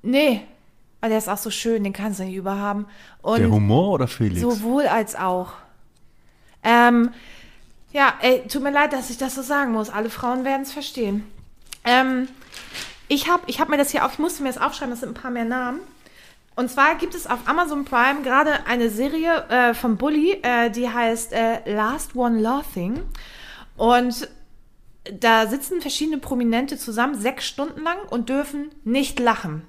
nee, 0.01 0.41
weil 1.01 1.09
der 1.09 1.19
ist 1.19 1.29
auch 1.29 1.37
so 1.37 1.49
schön, 1.51 1.83
den 1.83 1.91
kannst 1.93 2.19
du 2.19 2.23
nicht 2.23 2.35
überhaben. 2.35 2.85
Und 3.21 3.39
Der 3.39 3.51
Humor 3.51 3.89
oder 3.91 4.07
Felix? 4.07 4.39
Sowohl 4.41 4.87
als 4.87 5.15
auch. 5.15 5.51
Ähm, 6.63 7.11
ja, 7.91 8.13
ey, 8.21 8.41
tut 8.47 8.63
mir 8.63 8.71
leid, 8.71 8.93
dass 8.93 9.09
ich 9.09 9.17
das 9.17 9.35
so 9.35 9.41
sagen 9.41 9.73
muss. 9.73 9.89
Alle 9.89 10.09
Frauen 10.09 10.45
werden 10.45 10.61
es 10.61 10.71
verstehen. 10.71 11.25
Ähm, 11.83 12.29
ich 13.09 13.29
habe 13.29 13.43
ich 13.47 13.59
hab 13.59 13.67
mir 13.67 13.75
das 13.77 13.91
hier 13.91 14.05
auf, 14.05 14.13
ich 14.13 14.19
musste 14.19 14.43
mir 14.43 14.49
das 14.49 14.57
aufschreiben, 14.61 14.91
das 14.91 15.01
sind 15.01 15.09
ein 15.09 15.21
paar 15.21 15.29
mehr 15.29 15.43
Namen. 15.43 15.81
Und 16.55 16.69
zwar 16.69 16.95
gibt 16.95 17.15
es 17.15 17.25
auf 17.25 17.39
Amazon 17.47 17.85
Prime 17.85 18.21
gerade 18.21 18.65
eine 18.67 18.89
Serie 18.89 19.45
äh, 19.49 19.73
von 19.73 19.97
Bully, 19.97 20.39
äh, 20.43 20.69
die 20.69 20.87
heißt 20.89 21.33
äh, 21.33 21.73
Last 21.73 22.15
One 22.15 22.39
Laughing. 22.39 23.01
Und 23.75 24.29
da 25.11 25.47
sitzen 25.47 25.81
verschiedene 25.81 26.19
Prominente 26.19 26.77
zusammen, 26.77 27.15
sechs 27.15 27.45
Stunden 27.45 27.81
lang 27.81 27.97
und 28.09 28.29
dürfen 28.29 28.69
nicht 28.83 29.19
lachen. 29.19 29.63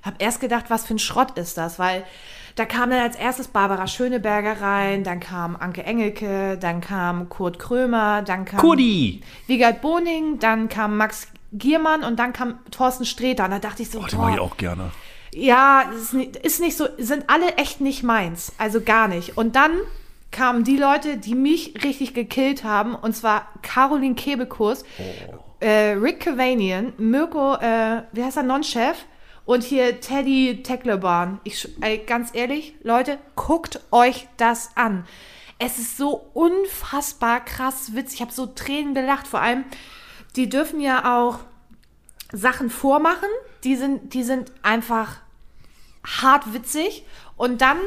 Ich 0.00 0.06
habe 0.06 0.16
erst 0.20 0.40
gedacht, 0.40 0.66
was 0.68 0.86
für 0.86 0.94
ein 0.94 1.00
Schrott 1.00 1.36
ist 1.36 1.58
das, 1.58 1.78
weil 1.78 2.04
da 2.54 2.64
kam 2.64 2.90
dann 2.90 3.00
als 3.00 3.16
erstes 3.16 3.48
Barbara 3.48 3.86
Schöneberger 3.86 4.60
rein, 4.60 5.04
dann 5.04 5.20
kam 5.20 5.56
Anke 5.56 5.82
Engelke, 5.82 6.56
dann 6.58 6.80
kam 6.80 7.28
Kurt 7.28 7.58
Krömer, 7.58 8.22
dann 8.22 8.44
kam 8.44 8.60
Kudi! 8.60 9.22
Wiegald 9.46 9.80
Boning, 9.80 10.38
dann 10.38 10.68
kam 10.68 10.96
Max 10.96 11.28
Giermann 11.52 12.04
und 12.04 12.18
dann 12.18 12.32
kam 12.32 12.58
Thorsten 12.70 13.04
Sträter. 13.04 13.44
Und 13.44 13.50
da 13.50 13.58
dachte 13.58 13.82
ich 13.82 13.90
so, 13.90 14.00
Oh, 14.00 14.06
den 14.06 14.18
mag 14.18 14.28
boah, 14.28 14.34
ich 14.34 14.40
auch 14.40 14.56
gerne. 14.56 14.90
Ja, 15.32 15.82
ist 15.96 16.14
nicht, 16.14 16.36
ist 16.36 16.60
nicht 16.60 16.76
so, 16.76 16.86
sind 16.98 17.24
alle 17.28 17.56
echt 17.56 17.80
nicht 17.80 18.02
meins. 18.02 18.52
Also 18.58 18.80
gar 18.80 19.08
nicht. 19.08 19.36
Und 19.36 19.56
dann 19.56 19.72
kamen 20.30 20.64
die 20.64 20.76
Leute, 20.76 21.16
die 21.16 21.34
mich 21.34 21.82
richtig 21.82 22.14
gekillt 22.14 22.64
haben, 22.64 22.94
und 22.94 23.16
zwar 23.16 23.48
Caroline 23.62 24.14
Kebekus, 24.14 24.84
äh, 25.60 25.92
Rick 25.92 26.20
Cavanian, 26.20 26.92
Mirko, 26.98 27.54
äh, 27.54 28.02
wie 28.12 28.22
heißt 28.22 28.36
er, 28.36 28.42
Non-Chef, 28.42 28.96
und 29.44 29.64
hier 29.64 30.00
Teddy 30.00 30.62
Teckleborn. 30.62 31.40
Ich, 31.44 31.66
ey, 31.80 31.98
ganz 31.98 32.30
ehrlich, 32.34 32.74
Leute, 32.82 33.18
guckt 33.34 33.80
euch 33.90 34.28
das 34.36 34.70
an. 34.74 35.06
Es 35.58 35.78
ist 35.78 35.96
so 35.96 36.30
unfassbar 36.34 37.44
krass 37.44 37.94
witzig. 37.94 38.16
Ich 38.16 38.20
habe 38.20 38.32
so 38.32 38.44
Tränen 38.44 38.94
gelacht. 38.94 39.26
Vor 39.26 39.40
allem, 39.40 39.64
die 40.36 40.50
dürfen 40.50 40.80
ja 40.80 41.18
auch 41.18 41.38
Sachen 42.32 42.70
vormachen, 42.70 43.28
die 43.64 43.76
sind, 43.76 44.14
die 44.14 44.22
sind 44.22 44.52
einfach 44.62 45.16
hart 46.04 46.52
witzig. 46.52 47.04
Und 47.36 47.60
dann 47.60 47.78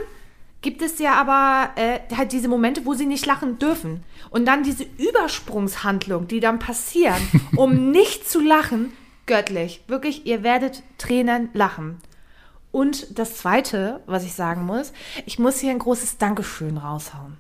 gibt 0.61 0.81
es 0.81 0.99
ja 0.99 1.13
aber 1.13 1.71
äh, 1.75 1.99
halt 2.15 2.31
diese 2.31 2.47
Momente, 2.47 2.85
wo 2.85 2.93
sie 2.93 3.05
nicht 3.05 3.25
lachen 3.25 3.59
dürfen. 3.59 4.03
Und 4.29 4.45
dann 4.45 4.63
diese 4.63 4.85
Übersprungshandlung, 4.97 6.27
die 6.27 6.39
dann 6.39 6.59
passieren, 6.59 7.21
um 7.55 7.91
nicht 7.91 8.29
zu 8.29 8.39
lachen, 8.39 8.93
göttlich. 9.25 9.83
Wirklich, 9.87 10.25
ihr 10.25 10.43
werdet 10.43 10.83
Tränen 10.97 11.49
lachen. 11.53 11.99
Und 12.71 13.19
das 13.19 13.37
Zweite, 13.37 14.01
was 14.05 14.23
ich 14.23 14.33
sagen 14.33 14.65
muss, 14.65 14.93
ich 15.25 15.39
muss 15.39 15.59
hier 15.59 15.71
ein 15.71 15.79
großes 15.79 16.17
Dankeschön 16.17 16.77
raushauen. 16.77 17.37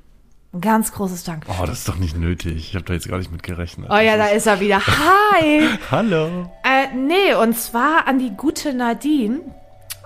Ein 0.53 0.59
ganz 0.59 0.91
großes 0.91 1.23
Dankeschön. 1.23 1.55
Oh, 1.61 1.65
das 1.65 1.79
ist 1.79 1.87
doch 1.87 1.95
nicht 1.95 2.17
nötig. 2.17 2.57
Ich 2.57 2.75
habe 2.75 2.83
da 2.83 2.93
jetzt 2.93 3.07
gar 3.07 3.17
nicht 3.17 3.31
mit 3.31 3.41
gerechnet. 3.41 3.89
Oh 3.89 3.97
ja, 3.97 4.17
da 4.17 4.27
ist 4.27 4.47
er 4.47 4.59
wieder. 4.59 4.85
Hi! 4.85 5.69
Hallo. 5.89 6.51
Äh, 6.91 6.95
nee, 6.95 7.33
und 7.33 7.57
zwar 7.57 8.07
an 8.07 8.19
die 8.19 8.31
gute 8.31 8.73
Nadine 8.73 9.41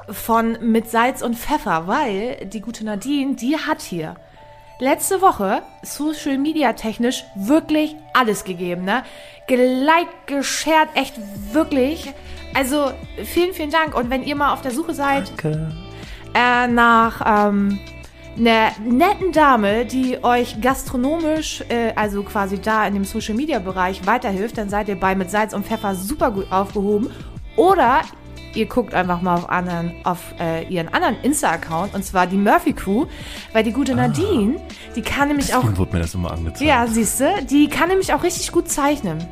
von 0.09 0.57
Mit 0.61 0.89
Salz 0.89 1.21
und 1.21 1.35
Pfeffer, 1.35 1.87
weil 1.87 2.45
die 2.45 2.61
gute 2.61 2.85
Nadine, 2.85 3.35
die 3.35 3.57
hat 3.57 3.81
hier 3.81 4.15
letzte 4.79 5.21
Woche 5.21 5.61
Social 5.83 6.37
Media 6.37 6.73
technisch 6.73 7.23
wirklich 7.35 7.95
alles 8.13 8.43
gegeben, 8.43 8.83
ne? 8.83 9.03
Geliked, 9.47 10.27
geshared, 10.27 10.89
echt 10.95 11.15
wirklich. 11.51 12.13
Also 12.53 12.91
vielen, 13.23 13.53
vielen 13.53 13.71
Dank. 13.71 13.95
Und 13.95 14.09
wenn 14.09 14.23
ihr 14.23 14.35
mal 14.35 14.53
auf 14.53 14.61
der 14.61 14.71
Suche 14.71 14.93
seid 14.93 15.31
äh, 16.33 16.67
nach 16.67 17.47
ähm, 17.47 17.79
einer 18.37 18.71
netten 18.83 19.31
Dame, 19.31 19.85
die 19.85 20.23
euch 20.23 20.59
gastronomisch, 20.61 21.63
äh, 21.69 21.93
also 21.95 22.23
quasi 22.23 22.59
da 22.59 22.85
in 22.85 22.93
dem 22.93 23.05
Social 23.05 23.35
Media 23.35 23.59
Bereich 23.59 24.05
weiterhilft, 24.05 24.57
dann 24.57 24.69
seid 24.69 24.89
ihr 24.89 24.99
bei 24.99 25.15
mit 25.15 25.31
Salz 25.31 25.53
und 25.53 25.65
Pfeffer 25.65 25.95
super 25.95 26.31
gut 26.31 26.51
aufgehoben. 26.51 27.09
Oder 27.55 28.01
ihr 28.55 28.65
guckt 28.65 28.93
einfach 28.93 29.21
mal 29.21 29.35
auf, 29.35 29.49
anderen, 29.49 29.93
auf 30.03 30.19
äh, 30.39 30.65
ihren 30.67 30.87
anderen 30.93 31.17
Insta-Account, 31.21 31.93
und 31.93 32.03
zwar 32.03 32.27
die 32.27 32.37
Murphy 32.37 32.73
Crew, 32.73 33.05
weil 33.53 33.63
die 33.63 33.71
gute 33.71 33.95
Nadine, 33.95 34.59
die 34.95 35.01
kann 35.01 35.27
nämlich 35.27 35.53
auch, 35.53 35.63
wird 35.77 35.93
mir 35.93 35.99
das 35.99 36.13
immer 36.13 36.31
angezeigt. 36.31 36.61
ja, 36.61 36.87
siehst 36.87 37.19
du, 37.19 37.25
die 37.49 37.67
kann 37.67 37.89
nämlich 37.89 38.13
auch 38.13 38.23
richtig 38.23 38.51
gut 38.51 38.69
zeichnen. 38.69 39.25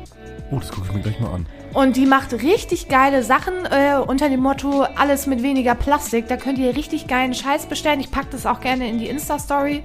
Oh, 0.50 0.58
das 0.58 0.70
gucke 0.70 0.86
ich 0.88 0.92
mir 0.94 1.00
gleich 1.00 1.18
mal 1.20 1.32
an. 1.32 1.46
Und 1.72 1.96
die 1.96 2.06
macht 2.06 2.32
richtig 2.32 2.88
geile 2.88 3.22
Sachen 3.22 3.54
äh, 3.64 3.96
unter 3.96 4.28
dem 4.28 4.40
Motto 4.40 4.82
alles 4.82 5.26
mit 5.26 5.42
weniger 5.42 5.74
Plastik. 5.74 6.28
Da 6.28 6.36
könnt 6.36 6.58
ihr 6.58 6.76
richtig 6.76 7.06
geilen 7.08 7.34
Scheiß 7.34 7.66
bestellen. 7.66 7.98
Ich 8.00 8.10
packe 8.10 8.28
das 8.30 8.46
auch 8.46 8.60
gerne 8.60 8.88
in 8.88 8.98
die 8.98 9.08
Insta-Story. 9.08 9.82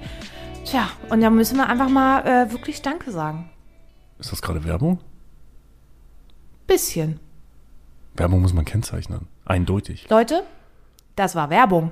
Tja, 0.64 0.88
und 1.08 1.20
da 1.22 1.30
müssen 1.30 1.56
wir 1.56 1.68
einfach 1.68 1.88
mal 1.88 2.20
äh, 2.26 2.52
wirklich 2.52 2.82
Danke 2.82 3.10
sagen. 3.10 3.50
Ist 4.18 4.30
das 4.30 4.42
gerade 4.42 4.62
Werbung? 4.64 4.98
Bisschen. 6.66 7.18
Werbung 8.14 8.42
muss 8.42 8.52
man 8.52 8.64
kennzeichnen. 8.64 9.26
Eindeutig. 9.44 10.08
Leute, 10.10 10.42
das 11.16 11.34
war 11.34 11.50
Werbung. 11.50 11.90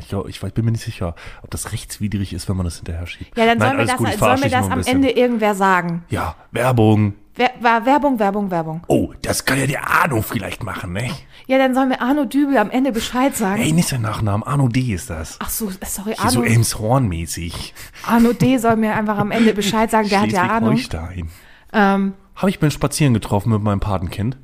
Ich, 0.00 0.08
glaub, 0.08 0.28
ich 0.28 0.38
weiß- 0.38 0.50
bin 0.52 0.64
mir 0.64 0.72
nicht 0.72 0.84
sicher, 0.84 1.14
ob 1.42 1.50
das 1.50 1.72
rechtswidrig 1.72 2.32
ist, 2.32 2.48
wenn 2.48 2.56
man 2.56 2.64
das 2.64 2.76
hinterher 2.76 3.06
schiebt. 3.06 3.38
Ja, 3.38 3.46
dann 3.46 3.58
Nein, 3.58 3.68
soll 3.68 3.76
mir 3.78 3.86
das, 3.86 3.96
gut, 3.96 4.08
ich 4.08 4.16
soll 4.16 4.36
mir 4.38 4.50
das 4.50 4.68
am. 4.68 4.80
Ende 4.82 5.10
irgendwer 5.10 5.54
sagen. 5.54 6.04
Ja, 6.10 6.34
Werbung. 6.50 7.14
Wer, 7.40 7.52
war 7.60 7.86
Werbung, 7.86 8.18
Werbung, 8.18 8.50
Werbung. 8.50 8.82
Oh, 8.86 9.14
das 9.22 9.46
kann 9.46 9.58
ja 9.58 9.66
der 9.66 9.88
Arno 9.88 10.20
vielleicht 10.20 10.62
machen, 10.62 10.92
ne? 10.92 11.10
Ja, 11.46 11.56
dann 11.56 11.74
soll 11.74 11.86
mir 11.86 11.98
Arno 12.02 12.26
Dübel 12.26 12.58
am 12.58 12.70
Ende 12.70 12.92
Bescheid 12.92 13.34
sagen. 13.34 13.62
Ey, 13.62 13.72
nicht 13.72 13.88
sein 13.88 14.02
Nachnamen. 14.02 14.42
Arno 14.42 14.68
D. 14.68 14.92
ist 14.92 15.08
das. 15.08 15.38
Ach 15.40 15.48
so, 15.48 15.70
sorry, 15.82 16.14
Hier 16.20 16.30
so 16.30 16.40
Arno, 16.40 16.50
Elmshorn-mäßig. 16.50 17.72
Arno 18.06 18.34
D. 18.34 18.58
soll 18.58 18.76
mir 18.76 18.94
einfach 18.94 19.16
am 19.16 19.30
Ende 19.30 19.54
Bescheid 19.54 19.90
sagen. 19.90 20.10
Der 20.10 20.20
hat 20.20 20.32
ja 20.32 20.42
Ahnung. 20.42 20.76
Schleswig-Holstein. 20.76 21.30
Ähm, 21.72 22.12
Habe 22.36 22.50
ich 22.50 22.60
beim 22.60 22.70
Spazieren 22.70 23.14
getroffen 23.14 23.50
mit 23.52 23.62
meinem 23.62 23.80
Patenkind. 23.80 24.36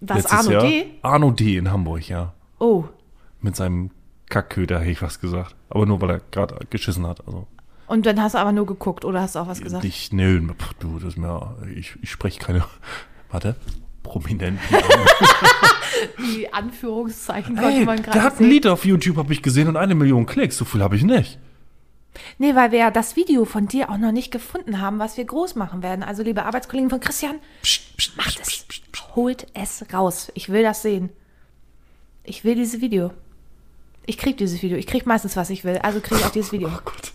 was, 0.00 0.26
Arno 0.26 0.50
Jahr. 0.50 0.62
D.? 0.62 0.86
Arno 1.02 1.30
D. 1.30 1.56
in 1.56 1.70
Hamburg, 1.70 2.08
ja. 2.08 2.32
Oh, 2.58 2.82
Mit 3.40 3.54
seinem 3.54 3.92
Kackköder, 4.28 4.80
hätte 4.80 4.90
ich 4.90 5.02
was 5.02 5.20
gesagt. 5.20 5.54
Aber 5.68 5.86
nur, 5.86 6.00
weil 6.00 6.10
er 6.10 6.20
gerade 6.32 6.56
geschissen 6.68 7.06
hat. 7.06 7.24
Also, 7.28 7.46
und 7.90 8.06
dann 8.06 8.22
hast 8.22 8.34
du 8.34 8.38
aber 8.38 8.52
nur 8.52 8.66
geguckt 8.66 9.04
oder 9.04 9.20
hast 9.20 9.34
du 9.34 9.40
auch 9.40 9.48
was 9.48 9.60
gesagt? 9.60 9.84
nö, 10.12 10.40
pff, 10.56 10.74
du, 10.78 10.98
das 10.98 11.10
ist 11.10 11.18
mir, 11.18 11.56
ich, 11.74 11.94
ich 12.00 12.10
spreche 12.10 12.38
keine, 12.38 12.64
warte, 13.30 13.56
Prominenten. 14.02 14.58
Die 16.18 16.52
Anführungszeichen 16.52 17.56
konnte 17.56 17.78
Ey, 17.78 17.84
man 17.84 17.96
der 17.96 18.04
gerade 18.06 18.22
hat 18.22 18.32
ein 18.34 18.38
sehen. 18.38 18.50
Lied 18.50 18.66
auf 18.66 18.84
YouTube, 18.84 19.16
habe 19.16 19.32
ich 19.32 19.42
gesehen, 19.42 19.68
und 19.68 19.76
eine 19.76 19.94
Million 19.94 20.24
Klicks. 20.24 20.56
So 20.56 20.64
viel 20.64 20.82
habe 20.82 20.96
ich 20.96 21.02
nicht. 21.02 21.38
Nee, 22.38 22.54
weil 22.54 22.72
wir 22.72 22.78
ja 22.78 22.90
das 22.90 23.16
Video 23.16 23.44
von 23.44 23.68
dir 23.68 23.90
auch 23.90 23.98
noch 23.98 24.12
nicht 24.12 24.30
gefunden 24.30 24.80
haben, 24.80 24.98
was 24.98 25.16
wir 25.16 25.24
groß 25.24 25.54
machen 25.56 25.82
werden. 25.82 26.02
Also, 26.02 26.22
liebe 26.22 26.44
Arbeitskollegen 26.44 26.90
von 26.90 27.00
Christian, 27.00 27.36
Psst, 27.62 27.96
psst, 27.96 28.16
macht 28.16 28.28
psst, 28.28 28.40
es. 28.40 28.48
psst, 28.48 28.68
psst, 28.68 28.92
psst. 28.92 29.16
Holt 29.16 29.46
es 29.54 29.84
raus. 29.92 30.30
Ich 30.34 30.48
will 30.48 30.62
das 30.62 30.82
sehen. 30.82 31.10
Ich 32.24 32.44
will 32.44 32.54
dieses 32.54 32.80
Video. 32.80 33.12
Ich 34.06 34.16
krieg 34.18 34.36
dieses 34.38 34.62
Video. 34.62 34.76
Ich 34.78 34.86
krieg 34.86 35.06
meistens, 35.06 35.36
was 35.36 35.50
ich 35.50 35.64
will. 35.64 35.78
Also 35.78 36.00
kriege 36.00 36.20
ich 36.20 36.26
auch 36.26 36.30
dieses 36.30 36.52
Video. 36.52 36.68
Oh 36.68 36.80
Gott. 36.84 37.12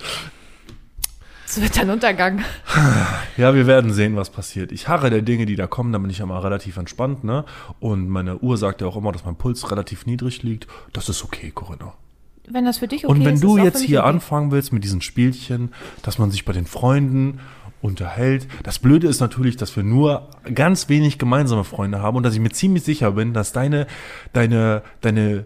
Es 1.45 1.61
wird 1.61 1.77
ein 1.79 1.89
Untergang. 1.89 2.43
Ja, 3.37 3.53
wir 3.53 3.67
werden 3.67 3.91
sehen, 3.91 4.15
was 4.15 4.29
passiert. 4.29 4.71
Ich 4.71 4.87
harre 4.87 5.09
der 5.09 5.21
Dinge, 5.21 5.45
die 5.45 5.57
da 5.57 5.67
kommen, 5.67 5.91
da 5.91 5.99
bin 5.99 6.09
ich 6.09 6.21
immer 6.21 6.41
relativ 6.41 6.77
entspannt, 6.77 7.25
ne? 7.25 7.43
Und 7.81 8.07
meine 8.07 8.37
Uhr 8.37 8.57
sagt 8.57 8.79
ja 8.79 8.87
auch 8.87 8.95
immer, 8.95 9.11
dass 9.11 9.25
mein 9.25 9.35
Puls 9.35 9.71
relativ 9.71 10.05
niedrig 10.05 10.41
liegt. 10.41 10.67
Das 10.93 11.09
ist 11.09 11.21
okay, 11.21 11.51
Corinna. 11.53 11.93
Wenn 12.47 12.63
das 12.63 12.77
für 12.77 12.87
dich 12.87 13.03
okay 13.05 13.11
Und 13.11 13.25
wenn 13.25 13.35
ist, 13.35 13.43
du 13.43 13.57
ist 13.57 13.63
jetzt 13.63 13.81
hier 13.81 14.01
okay. 14.01 14.09
anfangen 14.09 14.51
willst 14.51 14.71
mit 14.71 14.85
diesen 14.85 15.01
Spielchen, 15.01 15.73
dass 16.01 16.17
man 16.17 16.31
sich 16.31 16.45
bei 16.45 16.53
den 16.53 16.65
Freunden 16.65 17.39
unterhält. 17.81 18.47
Das 18.63 18.79
Blöde 18.79 19.07
ist 19.07 19.19
natürlich, 19.19 19.57
dass 19.57 19.75
wir 19.75 19.83
nur 19.83 20.29
ganz 20.53 20.87
wenig 20.87 21.17
gemeinsame 21.19 21.65
Freunde 21.65 22.01
haben 22.01 22.15
und 22.15 22.23
dass 22.23 22.33
ich 22.33 22.39
mir 22.39 22.51
ziemlich 22.51 22.83
sicher 22.83 23.11
bin, 23.11 23.33
dass 23.33 23.51
deine, 23.51 23.87
deine, 24.31 24.81
deine 25.01 25.45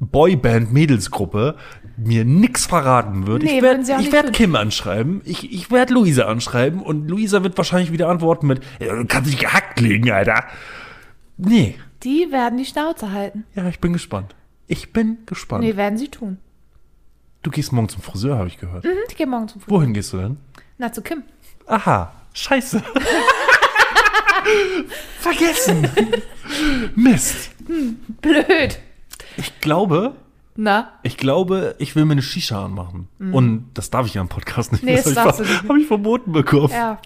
Boyband-Mädelsgruppe 0.00 1.56
mir 1.96 2.24
nix 2.24 2.66
verraten 2.66 3.26
wird. 3.26 3.42
Nee, 3.42 3.56
ich 3.58 3.62
würden 3.62 3.84
sie 3.84 3.92
auch 3.92 3.98
werde 3.98 4.04
nicht 4.04 4.12
werd. 4.12 4.32
Kim 4.34 4.56
anschreiben, 4.56 5.20
ich, 5.24 5.52
ich 5.52 5.70
werde 5.70 5.94
Luisa 5.94 6.24
anschreiben 6.24 6.80
und 6.82 7.08
Luisa 7.08 7.42
wird 7.42 7.56
wahrscheinlich 7.56 7.92
wieder 7.92 8.08
antworten 8.08 8.46
mit, 8.46 8.62
"Ja, 8.80 8.94
du 8.94 9.04
kannst 9.06 9.30
dich 9.30 9.38
gehackt 9.38 9.80
legen, 9.80 10.10
Alter. 10.10 10.44
Nee, 11.36 11.76
Die 12.02 12.28
werden 12.30 12.58
die 12.58 12.64
Schnauze 12.64 13.12
halten. 13.12 13.44
ja, 13.54 13.66
ich 13.68 13.80
bin 13.80 13.92
gespannt. 13.92 14.34
Ich 14.66 14.92
bin 14.92 15.18
gespannt. 15.26 15.62
Nee, 15.64 15.76
werden 15.76 15.98
sie 15.98 16.08
tun. 16.08 16.38
Du 17.42 17.50
gehst 17.50 17.72
morgen 17.72 17.88
zum 17.88 18.02
Friseur, 18.02 18.38
habe 18.38 18.48
ich 18.48 18.58
gehört. 18.58 18.84
Hm, 18.84 18.92
ich 19.08 19.16
gehe 19.16 19.26
morgen 19.26 19.48
zum 19.48 19.60
Fußball. 19.60 19.78
Wohin 19.80 19.92
gehst 19.94 20.12
du 20.12 20.16
denn? 20.18 20.36
Na, 20.78 20.90
zu 20.92 21.02
Kim. 21.02 21.22
Aha, 21.66 22.12
scheiße. 22.32 22.82
Vergessen. 25.20 25.88
Mist. 26.94 27.50
Blöd. 28.20 28.78
Ich 29.36 29.60
glaube, 29.60 30.14
Na? 30.56 30.92
ich 31.02 31.16
glaube, 31.16 31.74
ich 31.78 31.96
will 31.96 32.04
mir 32.04 32.12
eine 32.12 32.22
Shisha 32.22 32.64
anmachen. 32.64 33.08
Und 33.32 33.70
das 33.74 33.90
darf 33.90 34.06
ich 34.06 34.14
ja 34.14 34.20
im 34.20 34.28
Podcast 34.28 34.70
nicht. 34.72 34.82
Mhm. 34.84 34.88
Nee, 34.90 34.96
das 35.02 35.16
habe 35.16 35.42
ich, 35.42 35.48
ver- 35.48 35.68
hab 35.68 35.76
ich 35.76 35.86
verboten 35.86 36.32
bekommen. 36.32 36.70
Ja. 36.72 36.98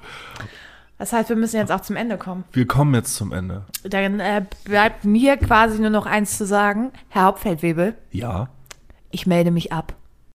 Das 0.99 1.13
heißt, 1.13 1.29
wir 1.29 1.37
müssen 1.37 1.57
jetzt 1.57 1.71
auch 1.73 1.81
zum 1.81 1.97
Ende 1.97 2.19
kommen. 2.19 2.45
Wir 2.53 2.67
kommen 2.67 2.93
jetzt 2.95 3.15
zum 3.15 3.33
Ende. 3.33 3.65
Dann 3.85 4.19
äh, 4.21 4.45
bleibt 4.65 5.05
mir 5.05 5.37
quasi 5.37 5.81
nur 5.81 5.91
noch 5.91 6.07
eins 6.07 6.37
zu 6.37 6.45
sagen. 6.45 6.91
Herr 7.09 7.23
Hauptfeldwebel, 7.23 7.95
Ja. 8.11 8.49
ich 9.11 9.27
melde 9.27 9.51
mich 9.51 9.73
ab. 9.73 9.95